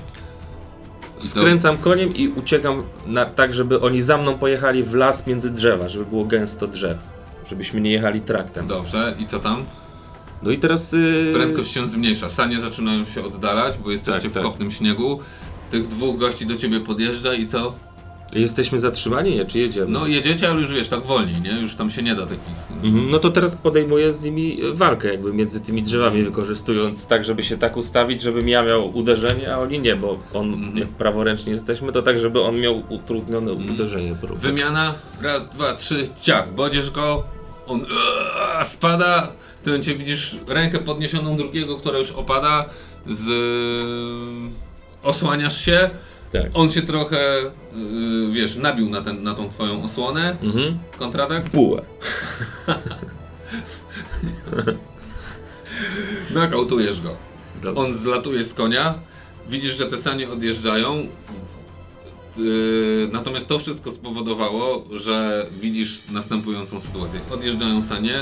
Skręcam 1.29 1.79
koniem 1.79 2.15
i 2.15 2.29
uciekam 2.29 2.83
na, 3.07 3.25
tak, 3.25 3.53
żeby 3.53 3.81
oni 3.81 4.01
za 4.03 4.19
mną 4.19 4.39
pojechali 4.39 4.83
w 4.83 4.95
las 4.95 5.27
między 5.27 5.51
drzewa, 5.51 5.89
żeby 5.89 6.05
było 6.05 6.25
gęsto 6.25 6.67
drzew. 6.67 6.99
Żebyśmy 7.49 7.81
nie 7.81 7.93
jechali 7.93 8.21
traktem. 8.21 8.67
Dobrze, 8.67 9.17
i 9.19 9.27
co 9.27 9.39
tam? 9.39 9.65
No 10.43 10.51
i 10.51 10.59
teraz... 10.59 10.93
Yy... 10.93 11.31
Prędkość 11.35 11.73
się 11.73 11.89
zmniejsza. 11.89 12.29
Sanie 12.29 12.61
zaczynają 12.61 13.05
się 13.05 13.25
oddalać, 13.25 13.79
bo 13.79 13.91
jesteście 13.91 14.23
Tak, 14.23 14.31
w 14.31 14.35
tak. 14.35 14.43
kopnym 14.43 14.71
śniegu. 14.71 15.21
Tych 15.71 15.89
dwóch 15.89 16.19
gości 16.19 16.47
do 16.47 16.57
ciebie 16.57 16.81
podjeżdża 16.81 17.35
i 17.35 17.47
co? 17.47 17.75
Jesteśmy 18.35 18.79
zatrzymani, 18.79 19.37
nie? 19.37 19.45
Czy 19.45 19.59
jedziemy? 19.59 19.87
No 19.91 20.07
jedziecie, 20.07 20.49
ale 20.51 20.61
już 20.61 20.73
wiesz, 20.73 20.89
tak 20.89 21.05
wolniej, 21.05 21.41
nie? 21.41 21.61
Już 21.61 21.75
tam 21.75 21.91
się 21.91 22.03
nie 22.03 22.15
da 22.15 22.23
takich... 22.27 22.45
Mhm. 22.83 23.09
No 23.09 23.19
to 23.19 23.31
teraz 23.31 23.57
podejmuję 23.57 24.13
z 24.13 24.23
nimi 24.23 24.61
e, 24.63 24.73
walkę 24.73 25.09
jakby 25.09 25.33
między 25.33 25.61
tymi 25.61 25.83
drzewami, 25.83 26.23
wykorzystując 26.23 27.07
tak, 27.07 27.25
żeby 27.25 27.43
się 27.43 27.57
tak 27.59 27.77
ustawić, 27.77 28.23
żebym 28.23 28.49
ja 28.49 28.63
miał 28.63 28.97
uderzenie, 28.97 29.55
a 29.55 29.59
oni 29.59 29.79
nie, 29.79 29.97
bo 29.97 30.19
on, 30.35 30.55
Mhm. 30.55 30.77
jak 30.79 30.89
praworęcznie 30.89 31.53
jesteśmy, 31.53 31.93
to 31.93 32.03
tak, 32.03 32.19
żeby 32.19 32.41
on 32.43 32.61
miał 32.61 32.83
utrudnione 32.89 33.53
uderzenie. 33.53 34.15
po 34.21 34.27
prostu. 34.27 34.47
Wymiana, 34.47 34.95
raz, 35.23 35.49
dwa, 35.49 35.75
trzy, 35.75 36.09
ciach, 36.21 36.55
bodziesz 36.55 36.91
go, 36.91 37.25
on 37.67 37.81
eee, 37.81 38.65
spada, 38.65 39.29
w 39.59 39.63
tym 39.63 39.73
momencie 39.73 39.95
widzisz 39.95 40.37
rękę 40.49 40.79
podniesioną 40.79 41.37
drugiego, 41.37 41.77
która 41.77 41.99
już 41.99 42.13
opada, 42.13 42.65
z... 43.07 43.29
osłaniasz 45.03 45.65
się, 45.65 45.91
Tak. 46.43 46.51
on 46.55 46.71
się 46.71 46.83
trochę, 46.83 47.43
yy, 47.77 48.33
wiesz, 48.33 48.57
nabił 48.57 48.91
na, 48.91 49.03
ten, 49.03 49.23
na 49.23 49.35
tą 49.35 49.49
twoją 49.49 49.83
osłonę, 49.85 50.37
Mhm. 50.43 50.79
kontratak, 50.99 51.49
Bułę. 51.49 51.83
nokautujesz 56.35 57.01
go. 57.01 57.17
Dobra. 57.63 57.83
On 57.83 57.93
zlatuje 57.95 58.45
z 58.45 58.55
konia, 58.55 58.95
widzisz, 59.49 59.77
że 59.77 59.87
te 59.87 59.97
sanie 59.97 60.31
odjeżdżają. 60.31 61.07
Yy, 62.39 63.09
natomiast 63.13 63.47
to 63.47 63.59
wszystko 63.59 63.91
spowodowało, 63.91 64.85
że 64.93 65.47
widzisz 65.61 66.03
następującą 66.13 66.81
sytuację. 66.81 67.21
Odjeżdżają 67.31 67.83
sanie, 67.83 68.15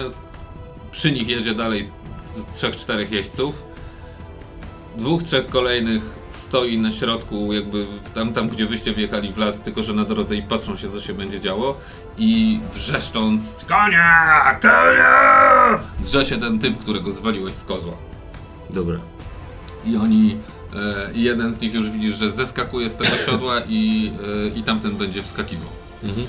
przy 0.91 1.13
nich 1.13 1.29
jedzie 1.29 1.55
dalej 1.55 1.89
z 2.37 2.57
trzech, 2.57 2.77
czterech 2.77 3.13
jeźdźców. 3.13 3.63
Dwóch, 4.97 5.23
trzech 5.23 5.49
kolejnych 5.49 6.19
stoi 6.31 6.79
na 6.79 6.91
środku, 6.91 7.53
jakby 7.53 7.87
tam, 8.15 8.33
tam 8.33 8.49
gdzie 8.49 8.67
wyście 8.67 8.93
wjechali 8.93 9.33
w 9.33 9.39
las, 9.39 9.61
tylko 9.61 9.83
że 9.83 9.95
na 9.95 10.05
drodze 10.05 10.37
i 10.37 10.43
patrzą 10.43 10.77
się, 10.77 10.91
co 10.91 11.01
się 11.01 11.15
będzie 11.15 11.41
działo. 11.41 11.77
I 12.19 12.61
wrzeszcząc: 12.73 13.65
Konia! 13.69 14.59
Konia! 14.63 15.79
Drze 16.01 16.25
się 16.25 16.39
ten 16.39 16.59
typ, 16.59 16.79
którego 16.79 17.13
zwaliłeś 17.13 17.55
z 17.55 17.65
kozła. 17.65 17.97
Dobra. 18.71 19.01
I 19.85 19.97
oni, 19.97 20.37
e, 20.75 21.13
i 21.13 21.23
jeden 21.23 21.53
z 21.53 21.61
nich 21.61 21.75
już 21.75 21.91
widzisz, 21.91 22.17
że 22.17 22.31
zeskakuje 22.31 22.91
z 22.91 22.97
tego 22.97 23.17
siodła 23.17 23.61
i, 23.69 24.13
e, 24.55 24.59
i 24.59 24.63
tamten 24.63 24.97
będzie 24.97 25.23
wskakiwał. 25.23 25.69
Mhm. 26.03 26.27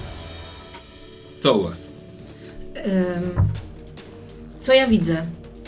Co 1.39 1.53
u 1.53 1.64
was? 1.64 1.89
Ym, 2.78 3.47
co 4.61 4.74
ja 4.74 4.88
widzę? 4.88 5.26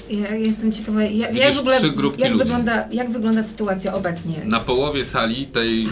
Ja 0.10 0.36
jestem 0.36 0.72
ciekawa, 0.72 1.04
jak, 1.04 1.36
jak, 1.36 1.54
w 1.54 1.60
ogóle, 1.60 1.78
trzy 1.78 1.92
grupki 1.92 2.22
jak, 2.22 2.32
ludzi. 2.32 2.44
wygląda, 2.44 2.88
jak 2.92 3.12
wygląda 3.12 3.44
sytuacja 3.44 3.94
obecnie? 3.94 4.36
Na 4.46 4.60
połowie 4.60 5.06
sali, 5.06 5.48
tej 5.48 5.88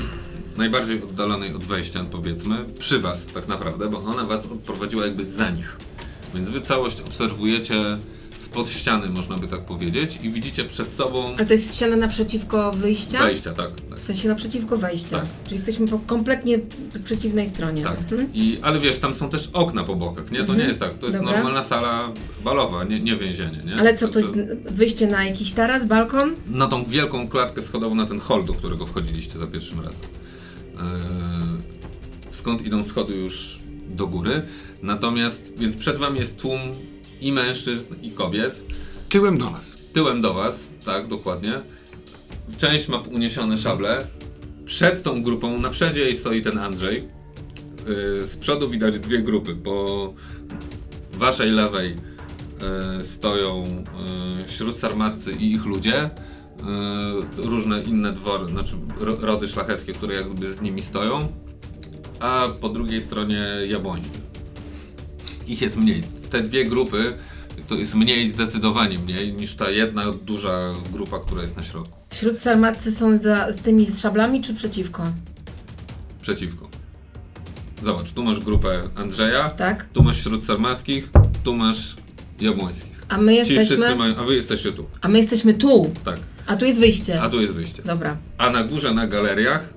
najbardziej 0.57 1.03
oddalonej 1.03 1.53
od 1.53 1.63
wejścia, 1.63 2.05
powiedzmy, 2.11 2.65
przy 2.79 2.99
was 2.99 3.27
tak 3.27 3.47
naprawdę, 3.47 3.89
bo 3.89 3.99
ona 3.99 4.23
was 4.23 4.45
odprowadziła 4.45 5.05
jakby 5.05 5.23
za 5.23 5.49
nich. 5.49 5.77
Więc 6.35 6.49
wy 6.49 6.61
całość 6.61 7.01
obserwujecie 7.01 7.97
spod 8.53 8.69
ściany, 8.69 9.09
można 9.09 9.37
by 9.37 9.47
tak 9.47 9.61
powiedzieć, 9.65 10.19
i 10.23 10.29
widzicie 10.29 10.65
przed 10.65 10.91
sobą 10.91 11.25
Ale 11.37 11.45
to 11.45 11.53
jest 11.53 11.75
ściana 11.75 11.95
naprzeciwko 11.95 12.71
wyjścia? 12.71 13.19
wejścia, 13.23 13.53
tak. 13.53 13.71
tak. 13.89 13.99
W 13.99 14.03
sensie 14.03 14.29
naprzeciwko 14.29 14.77
wejścia. 14.77 15.19
Tak. 15.19 15.29
Czyli 15.43 15.55
jesteśmy 15.55 15.87
po 15.87 15.99
kompletnie 15.99 16.59
przeciwnej 17.03 17.47
stronie. 17.47 17.83
Tak. 17.83 17.97
Mhm. 17.99 18.27
I, 18.33 18.59
ale 18.61 18.79
wiesz, 18.79 18.99
tam 18.99 19.13
są 19.15 19.29
też 19.29 19.49
okna 19.53 19.83
po 19.83 19.95
bokach, 19.95 20.31
nie? 20.31 20.37
To 20.37 20.43
Mhm. 20.43 20.59
nie 20.59 20.65
jest 20.65 20.79
tak. 20.79 20.93
To 20.93 21.05
jest 21.05 21.17
Dobra. 21.17 21.31
normalna 21.33 21.63
sala 21.63 22.09
balowa, 22.43 22.83
nie, 22.83 22.99
nie 22.99 23.15
więzienie, 23.17 23.63
nie? 23.65 23.75
Ale 23.75 23.95
co, 23.97 24.07
to 24.07 24.19
jest 24.19 24.31
wyjście 24.71 25.07
na 25.07 25.23
jakiś 25.25 25.51
taras, 25.53 25.85
balkon? 25.85 26.35
na 26.47 26.67
tą 26.67 26.85
wielką 26.85 27.27
klatkę 27.27 27.61
schodową, 27.61 27.95
na 27.95 28.05
ten 28.05 28.19
hol, 28.19 28.45
do 28.45 28.53
którego 28.53 28.85
wchodziliście 28.85 29.37
za 29.39 29.47
pierwszym 29.47 29.79
razem. 29.79 30.01
Eee, 30.75 30.81
skąd 32.31 32.61
idą 32.65 32.83
schody 32.83 33.13
już 33.15 33.59
do 33.89 34.07
góry. 34.07 34.41
Natomiast, 34.83 35.53
więc 35.57 35.77
przed 35.77 35.97
wami 35.97 36.19
jest 36.19 36.37
tłum 36.37 36.59
i 37.23 37.31
mężczyzn, 37.31 37.95
i 38.01 38.11
kobiet. 38.11 38.61
Tyłem 39.09 39.37
do 39.37 39.49
nas. 39.49 39.75
Tyłem 39.93 40.21
do 40.21 40.33
was, 40.33 40.69
tak, 40.85 41.07
dokładnie. 41.07 41.53
Część 42.57 42.87
ma 42.87 42.97
uniesione 42.97 43.57
szable. 43.57 44.07
Przed 44.65 45.03
tą 45.03 45.23
grupą, 45.23 45.59
na 45.59 45.69
przodzie 45.69 46.01
jej 46.01 46.15
stoi 46.15 46.41
ten 46.41 46.57
Andrzej. 46.57 47.07
Yy, 47.87 48.27
z 48.27 48.37
przodu 48.37 48.69
widać 48.69 48.99
dwie 48.99 49.19
grupy. 49.19 49.55
Po 49.55 50.13
waszej 51.13 51.51
lewej 51.51 51.95
yy, 52.97 53.03
stoją 53.03 53.63
yy, 53.63 54.49
śródsarmatcy 54.49 55.31
i 55.31 55.51
ich 55.51 55.65
ludzie. 55.65 56.09
Yy, 57.37 57.49
różne 57.49 57.83
inne 57.83 58.13
dwory, 58.13 58.47
znaczy 58.47 58.75
ro, 58.99 59.15
rody 59.19 59.47
szlacheckie, 59.47 59.93
które 59.93 60.15
jakby 60.15 60.51
z 60.51 60.61
nimi 60.61 60.81
stoją. 60.81 61.27
A 62.19 62.47
po 62.61 62.69
drugiej 62.69 63.01
stronie 63.01 63.45
jabłońscy. 63.67 64.19
Ich 65.47 65.61
jest 65.61 65.77
mniej. 65.77 66.03
Te 66.33 66.41
dwie 66.41 66.65
grupy 66.65 67.13
to 67.67 67.75
jest 67.75 67.95
mniej, 67.95 68.29
zdecydowanie 68.29 68.97
mniej 68.99 69.33
niż 69.33 69.55
ta 69.55 69.69
jedna 69.69 70.11
duża 70.11 70.73
grupa, 70.93 71.19
która 71.19 71.41
jest 71.41 71.55
na 71.57 71.63
środku. 71.63 71.97
Wśród 72.09 72.39
sarmatcy 72.39 72.91
są 72.91 73.17
za, 73.17 73.51
z 73.51 73.59
tymi 73.59 73.85
z 73.85 74.01
szablami 74.01 74.41
czy 74.41 74.53
przeciwko? 74.53 75.03
Przeciwko. 76.21 76.69
Zobacz, 77.83 78.11
tu 78.11 78.23
masz 78.23 78.39
grupę 78.39 78.83
Andrzeja, 78.95 79.49
Tak? 79.49 79.85
tu 79.93 80.03
masz 80.03 80.17
wśród 80.19 80.43
sarmackich, 80.43 81.09
tu 81.43 81.55
masz 81.55 81.95
jabłońskich. 82.41 83.01
A 83.09 83.17
my 83.17 83.35
Ci 83.37 83.43
wszyscy 83.55 83.73
jesteśmy. 83.73 83.95
mają, 83.95 84.15
a 84.15 84.23
wy 84.23 84.35
jesteście 84.35 84.71
tu. 84.71 84.85
A 85.01 85.07
my 85.07 85.17
jesteśmy 85.17 85.53
tu. 85.53 85.91
Tak. 86.05 86.19
A 86.47 86.55
tu 86.55 86.65
jest 86.65 86.79
wyjście. 86.79 87.21
A 87.21 87.29
tu 87.29 87.41
jest 87.41 87.53
wyjście. 87.53 87.83
Dobra. 87.83 88.17
A 88.37 88.49
na 88.49 88.63
górze, 88.63 88.93
na 88.93 89.07
galeriach 89.07 89.73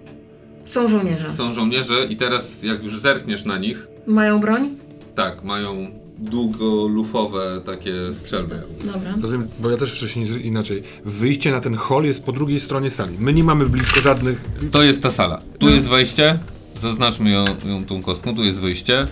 Są 0.67 0.89
żołnierze. 0.89 1.31
są 1.31 1.53
żołnierze 1.53 2.05
i 2.05 2.17
teraz 2.17 2.63
jak 2.63 2.83
już 2.83 2.99
zerkniesz 3.01 3.45
na 3.45 3.59
nich, 3.59 3.87
Mają 4.07 4.41
broń? 4.41 4.71
tak, 5.15 5.45
mają 5.45 5.91
długolufowe 6.19 7.61
takie 7.67 7.95
strzelby. 8.15 8.63
Dobra. 8.85 9.15
Rozumiem, 9.21 9.49
bo 9.61 9.71
ja 9.71 9.77
też 9.77 9.93
wcześniej 9.93 10.47
inaczej. 10.47 10.83
Wyjście 11.05 11.51
na 11.51 11.61
ten 11.61 11.75
hol 11.75 12.05
jest 12.05 12.25
po 12.25 12.33
drugiej 12.33 12.61
stronie 12.61 12.91
sali. 12.91 13.17
My 13.19 13.33
nie 13.33 13.45
mamy 13.45 13.67
blisko 13.69 14.01
żadnych. 14.01 14.45
To 14.71 14.83
jest 14.83 15.03
ta 15.03 15.11
sala. 15.11 15.39
Tu 15.59 15.67
No. 15.67 15.73
jest 15.75 15.89
wejście. 15.89 16.39
Zaznaczmy 16.77 17.31
ją, 17.31 17.45
ją 17.67 17.85
tą 17.85 18.03
kostką. 18.03 18.35
Tu 18.37 18.45
jest 18.45 18.61
wyjście. 18.61 19.07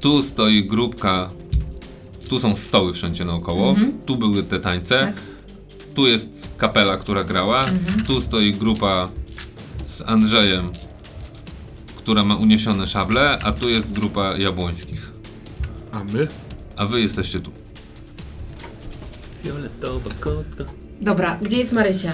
Tu 0.00 0.22
stoi 0.22 0.64
grupka. 0.64 1.30
Tu 2.28 2.40
są 2.40 2.54
stoły 2.56 2.92
wszędzie 2.94 3.24
naokoło. 3.24 3.76
Tu 4.06 4.16
były 4.16 4.42
te 4.42 4.60
tańce. 4.60 4.94
Mhm. 4.98 5.14
Tak. 5.14 5.24
Tu 5.94 6.06
jest 6.06 6.48
kapela, 6.56 6.96
która 6.96 7.24
grała. 7.24 7.64
Tu 8.06 8.20
stoi 8.20 8.52
grupa 8.52 9.08
z 9.84 10.02
Andrzejem, 10.02 10.70
która 11.96 12.24
ma 12.24 12.36
uniesione 12.36 12.86
szable, 12.86 13.38
a 13.42 13.52
tu 13.52 13.68
jest 13.68 13.92
grupa 13.92 14.36
jabłońskich. 14.36 15.12
A 16.00 16.04
my? 16.04 16.28
A 16.76 16.86
wy 16.86 17.00
jesteście 17.00 17.40
tu. 17.40 17.50
Fioletowa 19.42 20.10
kostka. 20.20 20.64
Dobra, 21.00 21.38
gdzie 21.42 21.58
jest 21.58 21.72
Marysia? 21.72 22.12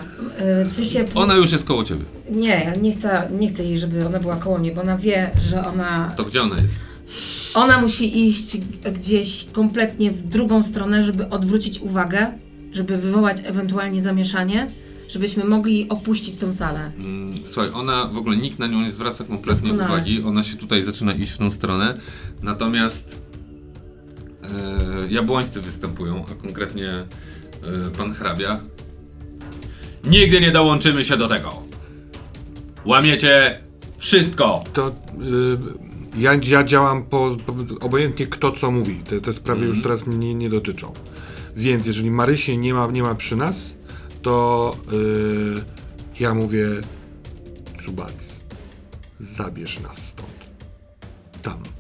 Yy, 0.59 0.65
w 0.65 0.73
sensie. 0.73 1.05
Ona 1.15 1.35
już 1.35 1.53
jest 1.53 1.65
koło 1.65 1.85
ciebie. 1.85 2.05
Nie, 2.31 2.49
ja 2.65 2.75
nie 2.75 2.93
chcę, 2.93 3.29
nie 3.39 3.49
chcę 3.49 3.65
jej, 3.65 3.79
żeby 3.79 4.07
ona 4.07 4.21
była 4.21 4.37
koło 4.37 4.59
mnie, 4.59 4.73
bo 4.73 4.81
ona 4.81 4.97
wie, 4.99 5.31
że 5.51 5.67
ona. 5.67 6.13
To 6.17 6.25
gdzie 6.25 6.43
ona 6.43 6.55
jest? 6.57 6.75
Ona 7.55 7.81
musi 7.81 8.27
iść 8.29 8.59
gdzieś 8.95 9.47
kompletnie 9.53 10.11
w 10.13 10.23
drugą 10.23 10.63
stronę, 10.63 11.03
żeby 11.03 11.29
odwrócić 11.29 11.79
uwagę, 11.81 12.27
żeby 12.73 12.97
wywołać 12.99 13.37
ewentualnie 13.45 14.01
zamieszanie, 14.01 14.67
żebyśmy 15.09 15.45
mogli 15.45 15.89
opuścić 15.89 16.37
tą 16.37 16.53
salę. 16.53 16.91
Mm, 16.99 17.35
Słuchaj, 17.47 17.71
ona 17.75 18.05
w 18.07 18.17
ogóle 18.19 18.37
nikt 18.37 18.59
na 18.59 18.67
nią 18.67 18.81
nie 18.83 18.91
zwraca 18.91 19.25
kompletnie 19.25 19.69
Doskonale. 19.69 19.95
uwagi. 19.95 20.23
Ona 20.23 20.43
się 20.43 20.57
tutaj 20.57 20.83
zaczyna 20.83 21.13
iść 21.13 21.33
w 21.33 21.39
tą 21.39 21.51
stronę. 21.51 21.99
Natomiast 22.43 23.21
jabłońscy 25.15 25.61
występują, 25.61 26.25
a 26.31 26.35
konkretnie 26.43 26.89
e, 26.91 27.07
pan 27.99 28.13
hrabia. 28.13 28.61
Nigdy 30.05 30.41
nie 30.41 30.51
dołączymy 30.51 31.05
się 31.05 31.17
do 31.17 31.29
tego. 31.29 31.63
Łamiecie 32.85 33.61
wszystko. 33.99 34.65
To. 34.73 34.89
y, 34.89 34.93
ja, 36.17 36.35
ja 36.45 36.65
działam 36.65 37.05
po, 37.05 37.37
po. 37.47 37.55
Obojętnie 37.81 38.27
kto 38.27 38.53
co 38.53 38.71
mówi. 38.71 38.95
Te, 38.95 39.21
te 39.21 39.33
sprawy 39.33 39.67
już 39.67 39.83
teraz 39.83 40.07
mnie 40.07 40.35
nie 40.35 40.51
dotyczą. 40.51 40.93
Więc 41.57 41.87
jeżeli 41.87 42.11
Marysi 42.11 42.59
nie 42.59 42.75
ma, 42.75 42.87
nie 42.87 43.03
ma 43.03 43.15
przy 43.15 43.37
nas, 43.37 43.77
to 44.23 44.77
y, 44.93 45.65
ja 46.21 46.35
mówię. 46.35 46.67
Subalis, 47.81 48.45
zabierz 49.21 49.81
nas 49.81 50.07
stąd. 50.07 50.31
Tam. 51.43 51.74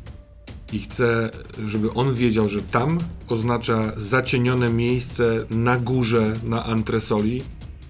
I 0.73 0.79
chcę, 0.79 1.31
żeby 1.67 1.93
on 1.93 2.15
wiedział, 2.15 2.49
że 2.49 2.63
tam 2.63 2.99
oznacza 3.29 3.93
zacienione 3.97 4.71
miejsce 4.71 5.47
na 5.51 5.77
górze, 5.77 6.35
na 6.45 6.65
antresoli. 6.65 7.43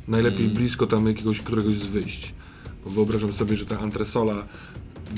Najlepiej 0.09 0.49
blisko 0.49 0.87
tam 0.87 1.07
jakiegoś 1.07 1.41
któregoś 1.41 1.75
z 1.75 1.87
wyjść. 1.87 2.35
Bo 2.85 2.91
wyobrażam 2.91 3.33
sobie, 3.33 3.57
że 3.57 3.67
ta 3.67 3.79
antresola 3.79 4.47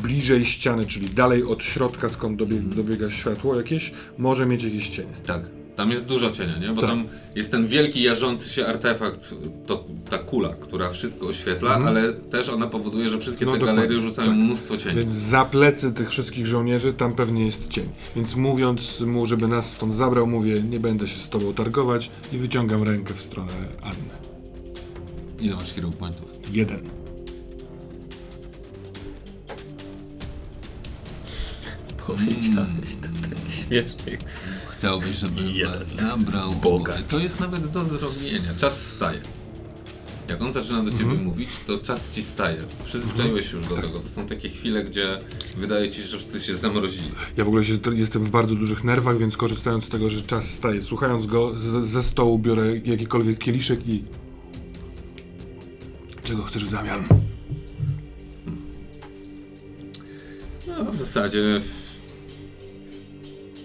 bliżej 0.03 0.45
ściany, 0.45 0.87
czyli 0.87 1.11
dalej 1.11 1.45
od 1.45 1.65
środka, 1.65 2.09
skąd 2.09 2.39
dobieg, 2.39 2.69
dobiega 2.69 3.11
światło 3.11 3.57
jakieś, 3.57 3.93
może 4.19 4.47
mieć 4.47 4.65
jakieś 4.65 4.89
cienie. 4.89 5.13
Tak. 5.27 5.66
Tam 5.77 5.91
jest 5.91 6.05
dużo 6.05 6.31
cienia, 6.31 6.59
nie? 6.61 6.69
Bo 6.69 6.81
Tak. 6.81 6.91
tam 6.91 7.05
jest 7.35 7.51
ten 7.51 7.67
wielki, 7.67 8.03
jarzący 8.03 8.51
się 8.51 8.67
artefakt, 8.67 9.35
to, 9.67 9.85
ta 10.11 10.19
kula, 10.19 10.55
która 10.61 10.91
wszystko 10.91 11.27
oświetla, 11.27 11.77
Mhm. 11.77 11.97
ale 11.97 12.13
też 12.15 12.49
ona 12.49 12.67
powoduje, 12.67 13.11
że 13.11 13.19
wszystkie 13.19 13.47
No, 13.47 13.53
te 13.53 13.59
dokładnie, 13.59 13.83
galerie 13.83 14.01
rzucają 14.01 14.29
tak. 14.29 14.37
mnóstwo 14.37 14.77
cieni. 14.77 14.97
Więc 14.97 15.13
za 15.13 15.45
plecy 15.45 15.93
tych 15.93 16.11
wszystkich 16.11 16.47
żołnierzy 16.47 16.93
tam 16.93 17.13
pewnie 17.15 17.47
jest 17.47 17.69
cień. 17.69 17.89
Więc 18.17 18.37
mówiąc 18.37 19.01
mu, 19.01 19.27
żeby 19.27 19.49
nas 19.49 19.73
stąd 19.73 19.95
zabrał, 19.95 20.27
mówię, 20.27 20.63
nie 20.71 20.81
będę 20.81 21.09
się 21.09 21.19
z 21.19 21.29
tobą 21.29 21.55
targować 21.55 22.11
i 22.33 22.39
wyciągam 22.39 22.83
rękę 22.83 23.15
w 23.15 23.21
stronę 23.21 23.53
Anny. 23.83 23.97
Ile 25.41 25.57
masz 25.57 25.73
hero 25.75 25.91
pointów? 25.91 26.27
Jeden. 26.53 26.81
Powiedziałeś 32.07 32.97
to 33.03 33.09
tak 33.29 33.39
śmiesznie. 33.53 34.19
Chciałbyś, 34.79 35.17
żebym 35.17 35.47
Jeden. 35.51 35.73
was 35.79 35.89
zabrał. 35.97 36.53
Bogacz. 36.53 37.05
To 37.09 37.19
jest 37.19 37.41
nawet 37.41 37.67
do 37.71 37.85
zrobienia. 37.85 38.55
Czas 38.57 38.87
staje. 38.87 39.21
Jak 40.29 40.43
on 40.43 40.53
zaczyna 40.53 40.83
do 40.83 40.91
ciebie 40.91 41.05
Mhm. 41.05 41.25
mówić, 41.25 41.49
to 41.67 41.79
czas 41.79 42.11
ci 42.11 42.23
staje. 42.23 42.57
Przyzwyczaiłeś 42.85 43.51
się 43.51 43.57
już 43.57 43.67
do 43.67 43.75
tego. 43.77 44.01
To 44.01 44.09
są 44.09 44.27
takie 44.27 44.49
chwile, 44.49 44.85
gdzie 44.85 45.19
wydaje 45.57 45.89
ci 45.89 46.01
się, 46.03 46.07
że 46.07 46.19
wszyscy 46.19 46.41
się 46.41 46.57
zamrozili. 46.57 47.11
Ja 47.37 47.45
w 47.45 47.49
ogóle 47.49 47.65
się, 47.65 47.79
jestem 47.93 48.25
w 48.25 48.31
bardzo 48.31 48.55
dużych 48.55 48.85
nerwach, 48.85 49.19
więc 49.19 49.37
korzystając 49.37 49.85
z 49.85 49.89
tego, 49.89 50.11
że 50.11 50.23
czas 50.23 50.51
staje, 50.51 50.83
słuchając 50.83 51.27
go, 51.27 51.57
z, 51.57 51.87
ze 51.87 52.03
stołu 52.03 52.39
biorę 52.39 52.77
jakikolwiek 52.85 53.39
kieliszek 53.39 53.89
i... 53.89 54.05
Czego 56.25 56.43
chcesz 56.43 56.65
w 56.65 56.69
zamian? 56.69 57.05
No, 60.67 60.93
w 60.93 60.97
zasadzie 60.97 61.61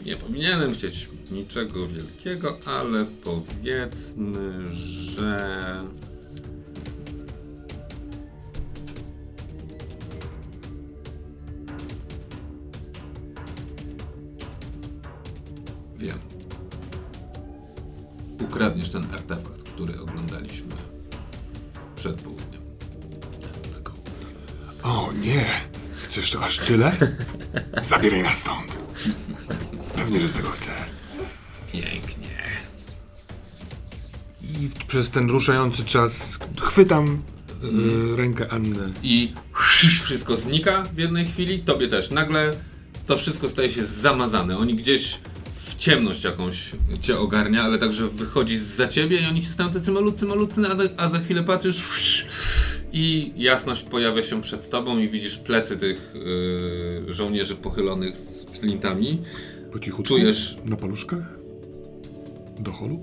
nie 0.05 0.15
powinienem 0.15 0.73
chcieć 0.73 1.09
niczego 1.31 1.87
wielkiego, 1.87 2.57
ale 2.65 3.05
powiedzmy, 3.05 4.71
że 4.73 5.83
wiem. 15.97 16.19
Ukradniesz 18.41 18.89
ten 18.89 19.05
artefakt, 19.13 19.63
który 19.63 19.99
oglądaliśmy 19.99 20.75
przed 21.95 22.21
południem. 22.21 22.61
O 24.83 25.09
nie! 25.21 25.51
Chcesz 25.95 26.35
aż 26.35 26.57
tyle? 26.57 26.91
Zabieraj 27.83 28.23
nas 28.23 28.37
stąd. 28.37 28.80
Pewnie, 30.11 30.27
że 30.27 30.33
tego 30.33 30.49
chcę. 30.49 30.71
Pięknie. 31.73 32.43
I 34.43 34.69
przez 34.87 35.09
ten 35.09 35.29
ruszający 35.29 35.83
czas 35.83 36.39
chwytam 36.61 37.21
y, 38.13 38.17
rękę 38.17 38.47
Anny. 38.51 38.93
i 39.03 39.29
wszystko 40.03 40.37
znika 40.37 40.83
w 40.83 40.97
jednej 40.97 41.25
chwili, 41.25 41.59
tobie 41.59 41.87
też. 41.87 42.11
Nagle 42.11 42.51
to 43.07 43.17
wszystko 43.17 43.49
staje 43.49 43.69
się 43.69 43.83
zamazane. 43.83 44.57
Oni 44.57 44.75
gdzieś 44.75 45.19
w 45.55 45.75
ciemność 45.75 46.23
jakąś 46.23 46.71
cię 47.01 47.19
ogarnia, 47.19 47.63
ale 47.63 47.77
także 47.77 48.07
wychodzi 48.07 48.57
za 48.57 48.87
ciebie 48.87 49.21
i 49.21 49.25
oni 49.25 49.41
się 49.41 49.49
stają 49.49 49.69
tacy 49.69 49.91
malutcy, 49.91 50.25
malutcy, 50.25 50.61
a, 50.97 51.01
a 51.03 51.07
za 51.07 51.19
chwilę 51.19 51.43
patrzysz 51.43 51.83
i 52.93 53.33
jasność 53.37 53.83
pojawia 53.83 54.21
się 54.21 54.41
przed 54.41 54.69
tobą 54.69 54.99
i 54.99 55.09
widzisz 55.09 55.37
plecy 55.37 55.77
tych 55.77 56.13
yy, 56.15 57.13
żołnierzy 57.13 57.55
pochylonych 57.55 58.17
z 58.17 58.45
flintami. 58.45 59.19
Po 59.71 59.79
cichu 59.79 60.03
Czujesz- 60.03 60.57
Na 60.65 60.75
paluszkach? 60.75 61.39
Do 62.59 62.71
holu? 62.71 63.01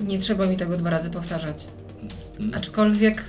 Nie 0.00 0.18
trzeba 0.18 0.46
mi 0.46 0.56
tego 0.56 0.76
dwa 0.76 0.90
razy 0.90 1.10
powtarzać. 1.10 1.66
Aczkolwiek 2.52 3.24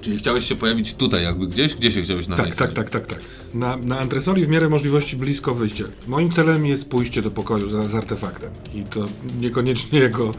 Czyli 0.00 0.18
chciałeś 0.18 0.44
się 0.48 0.56
pojawić 0.56 0.94
tutaj 0.94 1.22
jakby 1.22 1.46
gdzieś? 1.46 1.74
Gdzie 1.74 1.90
się 1.90 2.02
chciałeś 2.02 2.28
na 2.28 2.36
tej 2.36 2.44
Tak, 2.44 2.54
tak, 2.54 2.72
tak, 2.72 2.90
tak, 2.90 3.06
tak. 3.06 3.20
Na, 3.54 3.76
na 3.76 3.98
antresoli 4.00 4.46
w 4.46 4.48
miarę 4.48 4.68
możliwości 4.68 5.16
blisko 5.16 5.54
wyjścia. 5.54 5.84
Moim 6.06 6.30
celem 6.30 6.66
jest 6.66 6.88
pójście 6.88 7.22
do 7.22 7.30
pokoju 7.30 7.70
za, 7.70 7.88
z 7.88 7.94
artefaktem. 7.94 8.50
I 8.74 8.84
to 8.84 9.06
niekoniecznie 9.40 9.98
jego... 9.98 10.34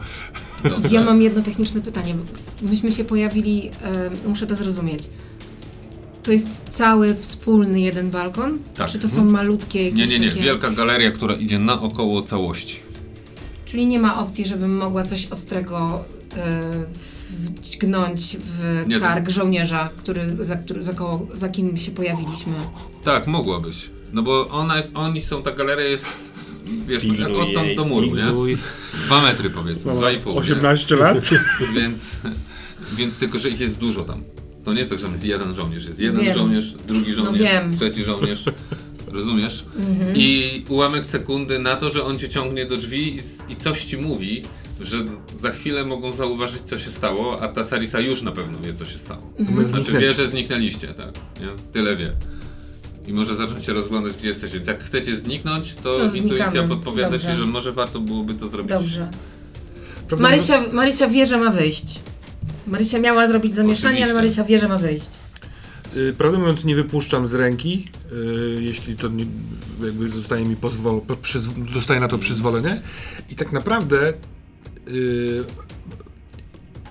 Dobrze. 0.64 0.94
ja 0.94 1.04
mam 1.04 1.22
jedno 1.22 1.42
techniczne 1.42 1.80
pytanie. 1.80 2.14
Myśmy 2.62 2.92
się 2.92 3.04
pojawili, 3.04 3.70
e, 3.82 4.10
muszę 4.28 4.46
to 4.46 4.56
zrozumieć. 4.56 5.10
To 6.24 6.32
jest 6.32 6.62
cały 6.70 7.14
wspólny 7.14 7.80
jeden 7.80 8.10
balkon? 8.10 8.58
Tak. 8.76 8.90
Czy 8.90 8.98
to 8.98 9.08
są 9.08 9.24
malutkie 9.24 9.84
jakieś 9.90 10.10
Nie, 10.10 10.18
nie, 10.18 10.24
nie. 10.24 10.30
takie... 10.32 10.42
Wielka 10.44 10.70
galeria, 10.70 11.10
która 11.10 11.34
idzie 11.34 11.58
naokoło 11.58 12.22
całości. 12.22 12.80
Czyli 13.66 13.86
nie 13.86 13.98
ma 13.98 14.18
opcji, 14.18 14.44
żebym 14.44 14.76
mogła 14.76 15.04
coś 15.04 15.26
ostrego 15.26 16.04
e, 16.36 16.70
wdźgnąć 17.30 18.36
w 18.40 18.84
Nie, 18.88 19.00
kark 19.00 19.28
żołnierza, 19.28 19.90
który, 19.98 20.36
za, 20.40 20.56
który, 20.56 20.84
za, 20.84 20.92
koło, 20.92 21.26
za 21.34 21.48
kim 21.48 21.76
się 21.76 21.90
pojawiliśmy. 21.90 22.52
Tak, 23.04 23.26
mogłabyś. 23.26 23.90
No 24.12 24.22
bo 24.22 24.48
ona 24.48 24.76
jest, 24.76 24.92
oni 24.94 25.20
są, 25.20 25.42
ta 25.42 25.52
galeria 25.52 25.84
jest, 25.84 26.32
wiesz, 26.86 27.04
jak 27.04 27.16
Pilnuj 27.16 27.40
odtąd 27.40 27.66
jej, 27.66 27.76
do 27.76 27.84
muru, 27.84 28.06
nie? 28.06 28.22
pilnuj. 28.22 28.56
Dwa 29.06 29.22
metry 29.22 29.50
powiedzmy, 29.50 29.92
dwa 29.92 30.10
i 30.10 30.16
pół. 30.16 30.32
nie? 30.32 30.38
18 30.40 30.96
lat? 30.96 31.30
Więc, 31.76 32.16
więc 32.92 33.16
tylko, 33.16 33.38
że 33.38 33.48
ich 33.50 33.60
jest 33.60 33.78
dużo 33.78 34.04
tam. 34.04 34.22
To 34.64 34.72
nie 34.72 34.78
jest 34.78 34.90
tak, 34.90 34.98
że 34.98 35.04
tam 35.04 35.12
jest 35.12 35.24
jeden 35.24 35.54
żołnierz. 35.54 35.86
Jest 35.86 36.00
jeden 36.00 36.20
Wiem. 36.20 36.34
żołnierz, 36.34 36.74
drugi 36.88 37.12
żołnierz, 37.14 37.38
wiem. 37.38 37.76
trzeci 37.76 38.04
żołnierz. 38.04 38.44
Rozumiesz? 39.12 39.64
I 40.14 40.64
ułamek 40.68 41.06
sekundy 41.06 41.58
na 41.58 41.76
to, 41.76 41.90
że 41.90 42.04
on 42.04 42.18
cię 42.18 42.28
ciągnie 42.28 42.66
do 42.66 42.76
drzwi 42.76 43.14
i, 43.14 43.20
z- 43.20 43.42
i 43.48 43.56
coś 43.56 43.84
ci 43.84 43.96
mówi, 43.98 44.42
że 44.80 44.98
za 45.34 45.50
chwilę 45.50 45.84
mogą 45.84 46.12
zauważyć, 46.12 46.62
co 46.62 46.78
się 46.78 46.90
stało, 46.90 47.42
a 47.42 47.48
ta 47.48 47.64
Sarisa 47.64 48.00
już 48.00 48.22
na 48.22 48.32
pewno 48.32 48.58
wie, 48.60 48.74
co 48.74 48.84
się 48.84 48.98
stało. 48.98 49.22
My 49.38 49.44
Znaczy 49.46 49.64
zniknęliśmy. 49.66 50.00
wie, 50.00 50.14
że 50.14 50.28
zniknęliście, 50.28 50.94
tak. 50.94 51.12
Nie? 51.40 51.48
Tyle 51.72 51.96
wie. 51.96 52.12
I 53.06 53.12
może 53.12 53.36
zacząć 53.36 53.64
się 53.64 53.72
rozglądać, 53.72 54.12
gdzie 54.12 54.28
jesteście. 54.28 54.56
Więc 54.56 54.68
jak 54.68 54.80
chcecie 54.80 55.16
zniknąć, 55.16 55.74
to, 55.74 55.82
To 55.98 56.04
intuicja 56.16 56.50
znikamy. 56.50 56.68
podpowiada 56.68 57.18
ci, 57.18 57.26
Dobrze. 57.26 57.38
że 57.40 57.46
może 57.46 57.72
warto 57.72 58.00
byłoby 58.00 58.34
to 58.34 58.48
zrobić. 58.48 58.72
Dobrze. 58.72 59.08
Prawda, 60.08 60.28
Marysia, 60.28 60.62
Marysia 60.72 61.08
wie, 61.08 61.26
że 61.26 61.38
ma 61.38 61.50
wyjść. 61.50 62.00
Marysia 62.66 62.98
miała 62.98 63.28
zrobić 63.28 63.54
zamieszanie, 63.54 63.88
ale 63.96 63.96
Oczywiście. 64.14 64.14
Marysia 64.14 64.44
wie, 64.44 64.58
że 64.58 64.68
ma 64.68 64.78
wyjść. 64.78 65.10
Y, 65.96 66.14
Prawdę 66.18 66.38
mówiąc, 66.38 66.64
nie 66.64 66.74
wypuszczam 66.76 67.26
z 67.26 67.34
ręki, 67.34 67.84
y, 68.12 68.62
jeśli 68.62 68.96
to 68.96 69.08
nie, 69.08 69.26
jakby 69.84 70.10
zostaje 70.10 70.44
mi 70.44 70.56
pozwol, 70.56 71.00
dostaję 71.74 72.00
na 72.00 72.08
to 72.08 72.18
przyzwolenie. 72.18 72.82
I 73.30 73.34
tak 73.34 73.52
naprawdę, 73.52 74.12
y, 74.88 75.44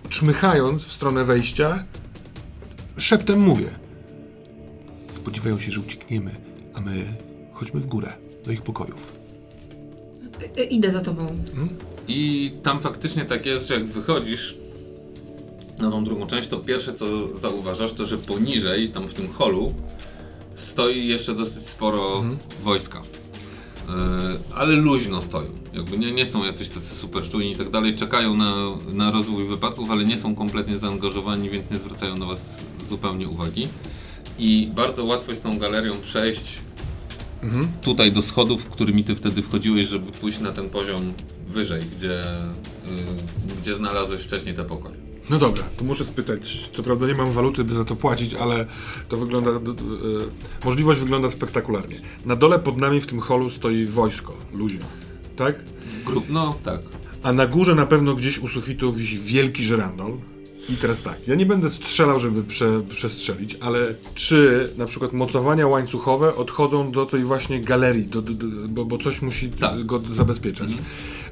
czmychając 0.10 0.84
w 0.84 0.92
stronę 0.92 1.26
wejścia, 1.26 1.84
szeptem 2.98 3.40
mówię. 3.40 3.70
Spodziewają 5.10 5.60
się, 5.60 5.72
że 5.72 5.80
uciekniemy, 5.80 6.32
a 6.74 6.82
my 6.82 7.04
chodźmy 7.54 7.80
w 7.80 7.86
górę, 7.86 8.14
do 8.46 8.52
ich 8.52 8.62
pokojów. 8.62 9.14
I- 10.58 10.62
y, 10.62 10.64
Idę 10.64 10.92
za 10.92 11.02
tobą. 11.02 11.28
I 12.08 12.52
tam 12.64 12.80
faktycznie 12.80 13.26
tak 13.26 13.46
jest, 13.46 13.68
że 13.68 13.74
jak 13.74 13.86
wychodzisz 13.88 14.58
na 15.84 15.92
tą 15.92 16.04
drugą 16.04 16.28
część, 16.28 16.48
to 16.48 16.58
pierwsze 16.58 16.94
co 16.94 17.38
zauważasz, 17.38 17.94
to 17.94 18.06
że 18.06 18.18
poniżej, 18.18 18.90
tam 18.90 19.08
w 19.08 19.14
tym 19.14 19.28
holu, 19.34 19.74
stoi 20.56 21.08
jeszcze 21.08 21.34
dosyć 21.34 21.64
sporo 21.64 22.24
wojska. 22.62 23.02
Yy, 23.88 23.94
ale 24.56 24.76
luźno 24.76 25.22
stoją. 25.22 25.48
Jakby 25.74 25.98
nie, 25.98 26.12
nie 26.12 26.26
są 26.26 26.46
jacyś 26.46 26.70
tacy 26.70 26.96
super 26.96 27.30
czujni 27.30 27.52
i 27.52 27.56
tak 27.56 27.70
dalej. 27.70 27.96
Czekają 27.96 28.36
na, 28.36 28.56
na 28.94 29.12
rozwój 29.12 29.48
wypadków, 29.48 29.92
ale 29.92 30.04
nie 30.04 30.18
są 30.18 30.36
kompletnie 30.36 30.78
zaangażowani, 30.78 31.50
więc 31.50 31.72
nie 31.72 31.78
zwracają 31.78 32.18
na 32.18 32.26
was 32.26 32.62
zupełnie 32.90 33.28
uwagi. 33.28 33.68
I 34.40 34.72
bardzo 34.76 35.06
łatwo 35.06 35.32
jest 35.32 35.44
tą 35.44 35.60
galerią 35.60 35.94
przejść 36.02 36.60
tutaj 37.82 38.12
do 38.12 38.22
schodów, 38.22 38.70
którymi 38.70 39.04
ty 39.04 39.16
wtedy 39.16 39.42
wchodziłeś, 39.42 39.88
żeby 39.88 40.12
pójść 40.12 40.40
na 40.40 40.52
ten 40.52 40.70
poziom 40.70 41.14
wyżej, 41.48 41.82
gdzie, 41.98 42.24
yy, 42.88 43.56
gdzie 43.62 43.76
znalazłeś 43.76 44.22
wcześniej 44.22 44.56
te 44.56 44.64
pokoje. 44.64 45.03
No 45.30 45.40
dobra, 45.40 45.64
to 45.78 45.84
muszę 45.84 46.06
spytać. 46.06 46.70
Co 46.74 46.84
prawda 46.84 47.08
nie 47.08 47.16
mam 47.16 47.32
waluty, 47.32 47.64
by 47.64 47.74
za 47.74 47.86
to 47.86 47.96
płacić, 47.96 48.34
ale 48.34 48.66
to 49.10 49.18
wygląda. 49.18 49.52
e, 49.52 49.62
możliwość 50.66 51.00
wygląda 51.00 51.30
spektakularnie. 51.30 51.96
Na 52.26 52.36
dole 52.36 52.60
pod 52.60 52.78
nami 52.78 53.02
w 53.02 53.08
tym 53.08 53.20
holu 53.20 53.50
stoi 53.50 53.86
wojsko, 53.86 54.34
luźno. 54.54 54.86
Tak? 55.36 55.56
W 55.88 56.04
grup, 56.04 56.26
no 56.30 56.56
tak. 56.64 56.80
A 57.24 57.34
na 57.34 57.48
górze 57.48 57.76
na 57.76 57.86
pewno 57.86 58.14
gdzieś 58.16 58.40
u 58.40 58.48
sufitu 58.48 58.94
wisi 58.94 59.20
wielki 59.20 59.64
żyrandol. 59.64 60.18
I 60.70 60.76
teraz 60.76 61.02
tak, 61.02 61.28
ja 61.28 61.36
nie 61.36 61.46
będę 61.46 61.70
strzelał, 61.70 62.20
żeby 62.20 62.44
prze, 62.44 62.82
przestrzelić, 62.90 63.58
ale 63.62 63.96
czy 64.16 64.70
na 64.78 64.86
przykład 64.86 65.14
mocowania 65.14 65.68
łańcuchowe 65.68 66.36
odchodzą 66.36 66.92
do 66.92 67.06
tej 67.06 67.24
właśnie 67.24 67.62
galerii, 67.62 68.06
do, 68.08 68.22
do, 68.22 68.34
do, 68.34 68.48
bo, 68.70 68.86
bo 68.86 68.98
coś 68.98 69.22
musi 69.22 69.50
Tak. 69.50 69.86
go 69.86 70.02
zabezpieczać. 70.12 70.70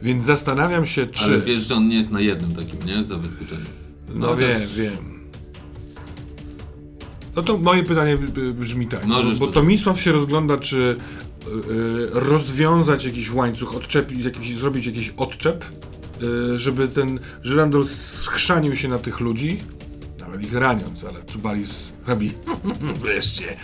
Więc 0.01 0.23
zastanawiam 0.23 0.85
się, 0.85 1.05
czy. 1.05 1.23
Ale 1.23 1.41
wiesz, 1.41 1.67
że 1.67 1.75
on 1.75 1.87
nie 1.87 1.95
jest 1.95 2.11
na 2.11 2.21
jednym 2.21 2.55
takim, 2.55 2.87
nie? 2.87 3.03
Zabezpieczeniu. 3.03 3.65
No 4.16 4.28
chociaż- 4.28 4.76
wiem, 4.76 4.91
wiem. 4.91 5.12
No 7.36 7.41
to 7.41 7.57
moje 7.57 7.84
pytanie 7.84 8.18
brzmi 8.53 8.88
tak, 8.88 9.05
Możesz 9.05 9.39
bo 9.39 9.47
to 9.47 9.53
to 9.53 9.64
Misław 9.64 10.01
się 10.01 10.12
rozgląda, 10.12 10.57
czy 10.57 10.76
y, 10.76 10.97
rozwiązać 12.12 13.05
jakiś 13.05 13.32
łańcuch, 13.32 13.76
odczepić, 13.76 14.26
jakiś, 14.26 14.55
zrobić 14.57 14.86
jakiś 14.86 15.14
odczep, 15.18 15.66
y, 16.24 16.59
żeby 16.59 16.88
ten 16.88 17.20
żyrandol 17.43 17.88
schrzanił 17.88 18.76
się 18.76 18.88
na 18.88 18.99
tych 18.99 19.20
ludzi, 19.20 19.59
nawet 20.20 20.41
ich 20.41 20.53
raniąc, 20.53 21.03
ale 21.03 21.24
Cubalis 21.24 21.91
robi 22.07 22.32
wreszcie, 23.01 23.57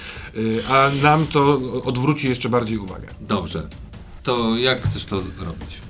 a 0.69 0.89
nam 1.03 1.27
to 1.27 1.61
odwróci 1.83 2.29
jeszcze 2.29 2.49
bardziej 2.49 2.77
uwagę. 2.77 3.07
Dobrze. 3.21 3.67
To 4.23 4.57
jak 4.57 4.81
chcesz 4.81 5.05
to 5.05 5.15
robić? 5.15 5.81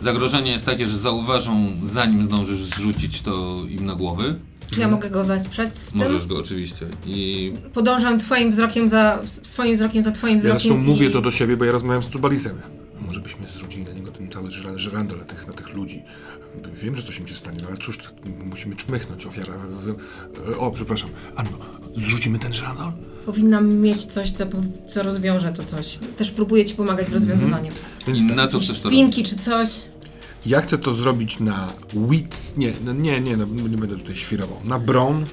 Zagrożenie 0.00 0.50
jest 0.52 0.66
takie, 0.66 0.86
że 0.86 0.98
zauważą, 0.98 1.72
zanim 1.84 2.24
zdążysz 2.24 2.62
zrzucić 2.64 3.20
to 3.22 3.56
im 3.68 3.86
na 3.86 3.94
głowy. 3.94 4.34
Czy 4.70 4.80
ja 4.80 4.88
mogę 4.88 5.10
go 5.10 5.24
wesprzeć 5.24 5.74
w 5.74 5.90
tym? 5.92 5.98
Możesz 6.00 6.26
go 6.26 6.38
oczywiście. 6.38 6.86
I 7.06 7.52
Podążam 7.74 8.18
twoim 8.18 8.50
wzrokiem 8.50 8.88
za, 8.88 9.20
swoim 9.24 9.76
wzrokiem 9.76 10.02
za 10.02 10.12
twoim 10.12 10.34
Ja 10.34 10.38
wzrokiem 10.40 10.58
zresztą 10.60 10.78
mówię 10.78 11.06
i... 11.08 11.10
to 11.12 11.20
do 11.20 11.30
siebie, 11.30 11.56
bo 11.56 11.64
ja 11.64 11.72
rozmawiam 11.72 12.02
z 12.02 12.08
Cubalisem. 12.08 12.60
Może 13.06 13.20
byśmy 13.20 13.46
zrzucili 13.46 13.84
na 13.84 13.92
niego 13.92 14.10
ten 14.10 14.30
cały 14.30 14.48
żyra- 14.50 14.76
żyrandol 14.78 15.18
na 15.18 15.24
tych, 15.24 15.46
na 15.46 15.52
tych 15.52 15.74
ludzi. 15.74 16.02
Wiem, 16.74 16.96
że 16.96 17.02
coś 17.02 17.18
im 17.18 17.26
się 17.26 17.34
stanie, 17.34 17.58
no 17.62 17.68
ale 17.68 17.76
cóż, 17.76 17.98
musimy 18.44 18.76
czmychnąć 18.76 19.26
ofiara. 19.26 19.54
O, 20.58 20.70
przepraszam. 20.70 21.10
Anno, 21.36 21.50
zrzucimy 21.96 22.38
ten 22.38 22.52
żyrandol? 22.52 22.92
Powinnam 23.26 23.74
mieć 23.74 24.04
coś, 24.04 24.32
co, 24.32 24.44
co 24.88 25.02
rozwiąże 25.02 25.52
to 25.52 25.64
coś. 25.64 25.98
Też 26.16 26.30
próbuję 26.30 26.64
ci 26.64 26.74
pomagać 26.74 27.06
w 27.06 27.12
rozwiązywaniu. 27.14 27.72
Więc 28.06 28.18
I 28.18 28.26
tak. 28.26 28.36
na 28.36 28.46
co 28.46 28.58
chcesz 28.58 28.82
to 28.82 28.88
spinki 28.88 29.22
czy 29.22 29.36
coś. 29.36 29.80
Ja 30.46 30.60
chcę 30.60 30.78
to 30.78 30.94
zrobić 30.94 31.40
na 31.40 31.72
wits, 32.10 32.56
nie, 32.56 32.72
no, 32.84 32.92
nie, 32.92 33.20
nie, 33.20 33.36
no, 33.36 33.46
nie 33.46 33.76
będę 33.76 33.96
tutaj 33.96 34.16
świrował. 34.16 34.58
Na 34.64 34.78
bron, 34.78 35.24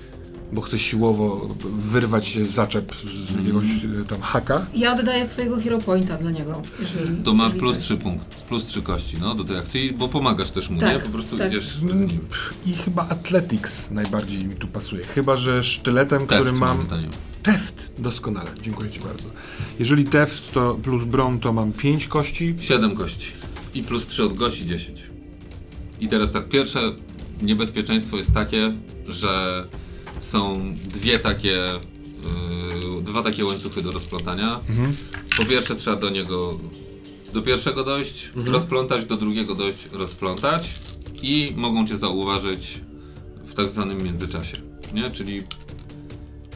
bo 0.56 0.62
chcę 0.62 0.80
siłowo 0.80 1.56
wyrwać 1.78 2.38
zaczep 2.50 2.96
z 3.28 3.36
jakiegoś 3.36 3.66
e, 4.02 4.06
tam 4.08 4.22
haka. 4.22 4.66
Ja 4.74 4.94
oddaję 4.94 5.26
swojego 5.26 5.62
hero 5.62 5.78
pointa 5.78 6.18
dla 6.18 6.32
niego. 6.32 6.62
Jeżeli, 6.80 7.24
to 7.24 7.34
ma 7.34 7.50
plus 7.50 7.76
coś. 7.76 7.86
3 7.86 7.98
punkt, 7.98 8.44
plus 8.44 8.66
3 8.66 8.82
kości, 8.82 9.18
no, 9.22 9.36
do 9.36 9.44
tej 9.44 9.58
akcji, 9.58 9.94
bo 9.94 10.08
pomagasz 10.08 10.52
też 10.52 10.70
mu, 10.70 10.80
Tak, 10.80 10.94
nie? 10.94 11.00
Po 11.00 11.10
prostu 11.10 11.38
tak. 11.38 11.48
idziesz 11.48 11.68
z 11.78 12.00
nim. 12.00 12.20
I 12.66 12.74
chyba 12.74 13.08
athletics 13.10 13.92
najbardziej 13.92 14.46
mi 14.46 14.56
tu 14.56 14.68
pasuje. 14.68 15.04
Chyba, 15.04 15.36
że 15.38 15.64
sztyletem, 15.64 16.28
Teft, 16.28 16.42
który 16.42 16.60
mam... 16.60 16.84
zdaniem. 16.84 17.12
Teft, 17.44 17.92
doskonale, 17.98 18.52
dziękuję 18.62 18.90
Ci 18.90 19.00
bardzo. 19.00 19.24
Jeżeli 19.80 20.04
teft 20.04 20.54
to 20.54 20.76
plus 20.84 21.04
bron, 21.04 21.40
to 21.40 21.54
mam 21.54 21.72
5 21.74 22.08
kości. 22.08 22.56
7 22.60 22.96
kości. 22.96 23.32
I 23.74 23.84
plus 23.84 24.08
3 24.08 24.24
od 24.24 24.34
gości 24.38 24.66
10. 24.66 25.04
I 26.00 26.08
teraz 26.08 26.32
tak, 26.32 26.50
pierwsze 26.50 26.80
niebezpieczeństwo 27.42 28.18
jest 28.18 28.34
takie, 28.34 28.74
że 29.08 29.64
są 30.26 30.74
dwie 30.76 31.20
takie, 31.20 31.80
yy, 32.96 33.02
dwa 33.02 33.24
takie 33.24 33.46
łańcuchy 33.46 33.82
do 33.82 33.92
rozplątania. 33.92 34.60
Po 35.38 35.46
pierwsze 35.46 35.76
trzeba 35.76 35.96
do 35.96 36.10
niego, 36.10 36.60
do 37.34 37.42
pierwszego 37.42 37.84
dojść, 37.84 38.32
rozplątać, 38.36 39.06
do 39.06 39.18
drugiego 39.18 39.56
dojść, 39.56 39.90
rozplątać 39.94 40.74
i 41.22 41.54
mogą 41.56 41.88
Cię 41.88 41.98
zauważyć 41.98 42.82
w 43.46 43.54
tak 43.54 43.70
zwanym 43.70 44.04
międzyczasie, 44.04 44.58
nie? 44.94 45.12
Czyli 45.12 45.42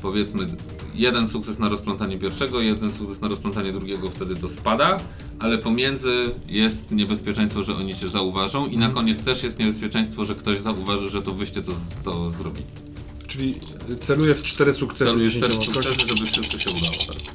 powiedzmy 0.01 0.47
jeden 0.95 1.27
sukces 1.27 1.59
na 1.59 1.69
rozplątanie 1.69 2.17
pierwszego, 2.17 2.61
jeden 2.61 2.93
sukces 2.93 3.21
na 3.21 3.27
rozplątanie 3.27 3.71
drugiego, 3.71 4.09
wtedy 4.09 4.35
to 4.35 4.49
spada, 4.49 4.99
ale 5.39 5.57
pomiędzy 5.57 6.25
jest 6.47 6.91
niebezpieczeństwo, 6.91 7.63
że 7.63 7.75
oni 7.75 7.93
cię 7.93 8.07
zauważą 8.07 8.67
i 8.67 8.77
na 8.77 8.89
koniec 8.89 9.19
też 9.19 9.43
jest 9.43 9.59
niebezpieczeństwo, 9.59 10.25
że 10.25 10.35
ktoś 10.35 10.57
zauważy, 10.57 11.09
że 11.09 11.21
to 11.21 11.33
wyście 11.33 11.61
to, 11.61 11.71
to 12.03 12.29
zrobili. 12.29 12.88
Czyli 13.29 13.55
celuję 13.99 14.33
w 14.33 14.43
4 14.43 14.73
sukcesy. 14.73 15.17
10 15.19 15.45
też 15.45 15.55
kości. 15.55 15.73
sukcesy, 15.73 16.07
żeby 16.07 16.25
wszystko 16.25 16.57
się 16.57 16.69
udało. 16.69 16.95
Tak? 17.07 17.33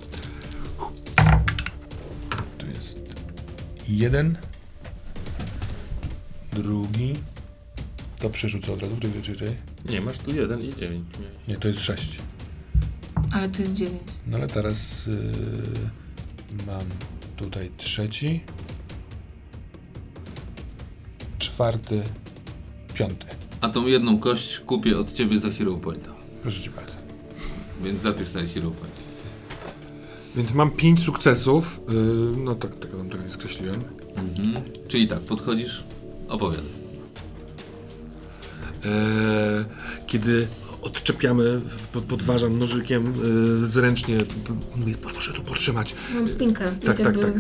Tu 2.59 2.66
jest 2.66 2.99
jeden, 3.88 4.38
drugi. 6.53 7.12
To 8.18 8.30
przerzucę 8.30 8.72
od 8.72 8.82
razu. 8.82 8.97
Czekaj, 9.01 9.22
czekaj, 9.22 9.36
czekaj. 9.38 9.57
Nie, 9.88 10.01
masz 10.01 10.18
tu 10.18 10.34
jeden 10.34 10.62
i 10.62 10.74
dziewięć. 10.74 11.05
Nie, 11.49 11.57
to 11.57 11.68
jest 11.68 11.80
6. 11.80 12.18
Ale 13.32 13.49
tu 13.49 13.62
jest 13.62 13.74
dziewięć. 13.74 14.03
No 14.26 14.36
ale 14.36 14.47
teraz 14.47 15.07
yy, 15.07 16.64
mam 16.66 16.84
tutaj 17.36 17.70
trzeci, 17.76 18.40
czwarty, 21.38 22.03
piąty. 22.95 23.26
A 23.64 23.68
tą 23.68 23.86
jedną 23.86 24.18
kość 24.18 24.60
kupię 24.60 24.98
od 24.98 25.12
ciebie 25.12 25.38
za 25.38 25.50
Hero 25.50 25.74
Pointa. 25.74 26.10
Proszę 26.42 26.60
Cię 26.60 26.70
bardzo. 26.70 26.94
Więc 27.82 28.00
zapisz 28.00 28.28
sobie 28.28 28.46
Hero 28.46 28.70
Point. 28.70 28.94
Więc 30.36 30.54
mam 30.54 30.70
5 30.70 31.04
sukcesów. 31.04 31.80
Yy, 31.88 32.44
no 32.44 32.54
tak, 32.54 32.78
tego 32.78 32.98
tam 32.98 33.08
trochę 33.08 33.24
nie 33.24 33.30
skreśliłem. 33.30 33.80
Mhm. 34.16 34.54
Czyli 34.88 35.08
tak, 35.08 35.20
podchodzisz, 35.20 35.84
opowiadaj. 36.28 36.70
E, 38.84 39.64
kiedy 40.06 40.48
odczepiamy, 40.85 41.61
pod, 41.93 42.05
podważam 42.05 42.59
nożykiem 42.59 43.12
e, 43.62 43.66
zręcznie, 43.66 44.18
mówię, 44.76 44.95
proszę 45.03 45.32
tu 45.32 45.43
podtrzymać. 45.43 45.95
Mam 46.14 46.28
spinkę, 46.28 46.64
Tak, 46.87 46.97
tak, 46.97 47.07
jakby... 47.07 47.22
tak. 47.22 47.35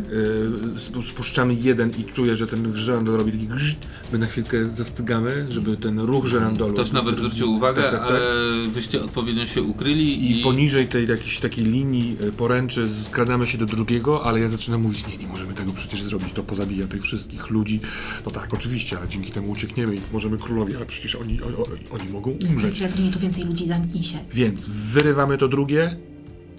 Spu- 0.76 1.02
spuszczamy 1.10 1.54
jeden 1.54 1.90
i 1.90 2.04
czuję, 2.04 2.36
że 2.36 2.46
ten 2.46 2.76
żyrandol 2.76 3.16
robi 3.18 3.32
taki 3.32 3.46
grzyt. 3.46 3.78
My 4.12 4.18
na 4.18 4.26
chwilkę 4.26 4.66
zastygamy, 4.66 5.46
żeby 5.48 5.76
ten 5.76 5.98
ruch 6.00 6.26
żyrandolu... 6.26 6.72
Ktoś 6.72 6.92
nawet 6.92 7.16
zwrócił 7.16 7.52
uwagę, 7.54 7.82
Tak, 7.82 7.90
tak, 7.92 8.00
tak. 8.00 8.10
ale 8.10 8.20
wyście 8.68 9.02
odpowiednio 9.04 9.46
się 9.46 9.62
ukryli 9.62 10.24
I, 10.30 10.40
i, 10.40 10.42
poniżej 10.42 10.88
tej 10.88 11.08
jakiejś 11.08 11.38
takiej 11.38 11.64
linii 11.64 12.16
e, 12.28 12.32
poręczy 12.32 12.88
skradamy 13.02 13.46
się 13.46 13.58
do 13.58 13.66
drugiego, 13.66 14.24
ale 14.24 14.40
ja 14.40 14.48
zaczynam 14.48 14.80
mówić, 14.82 15.06
nie, 15.06 15.16
nie 15.16 15.26
możemy 15.26 15.54
tego 15.54 15.72
przecież 15.72 16.02
zrobić, 16.02 16.32
to 16.32 16.42
pozabija 16.42 16.86
tych 16.86 17.02
wszystkich 17.02 17.50
ludzi. 17.50 17.80
No 18.26 18.30
tak, 18.30 18.54
oczywiście, 18.54 18.98
ale 18.98 19.08
dzięki 19.08 19.32
temu 19.32 19.50
uciekniemy 19.50 19.96
i 19.96 20.00
możemy 20.12 20.38
królowi, 20.38 20.76
ale 20.76 20.86
przecież 20.86 21.14
oni, 21.14 21.42
oni, 21.42 21.56
oni 21.90 22.08
mogą 22.12 22.30
umrzeć. 22.50 22.90
zginie 22.90 23.12
tu 23.12 23.18
więcej 23.18 23.33
ludzi, 23.42 23.68
zamknij 23.68 24.02
się. 24.02 24.18
Więc 24.32 24.68
wyrywamy 24.68 25.38
to 25.38 25.48
drugie. 25.48 25.96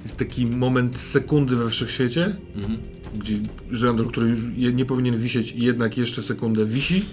Jest 0.03 0.17
taki 0.17 0.45
moment 0.45 0.97
sekundy 0.97 1.55
we 1.55 1.69
wszechświecie, 1.69 2.35
Mhm. 2.55 2.77
gdzie 3.19 3.37
żyrandol, 3.71 4.07
który 4.07 4.29
już 4.29 4.39
nie 4.73 4.85
powinien 4.85 5.17
wisieć 5.17 5.51
i 5.51 5.63
jednak 5.63 5.97
jeszcze 5.97 6.23
sekundę 6.23 6.65
wisi. 6.65 7.05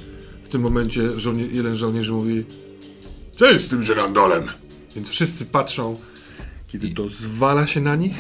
W 0.43 0.49
tym 0.49 0.61
momencie 0.63 1.21
żołnie- 1.21 1.47
jeden 1.47 1.77
żołnierz 1.77 2.11
mówi 2.11 2.45
Co 3.39 3.47
jest 3.47 3.65
z 3.65 3.69
tym 3.69 3.83
żyrandolem? 3.83 4.43
Więc 4.97 5.09
wszyscy 5.09 5.47
patrzą, 5.47 5.97
kiedy 6.67 6.89
to 6.89 7.09
zwala 7.09 7.67
się 7.67 7.81
na 7.81 7.97
nich 7.97 8.15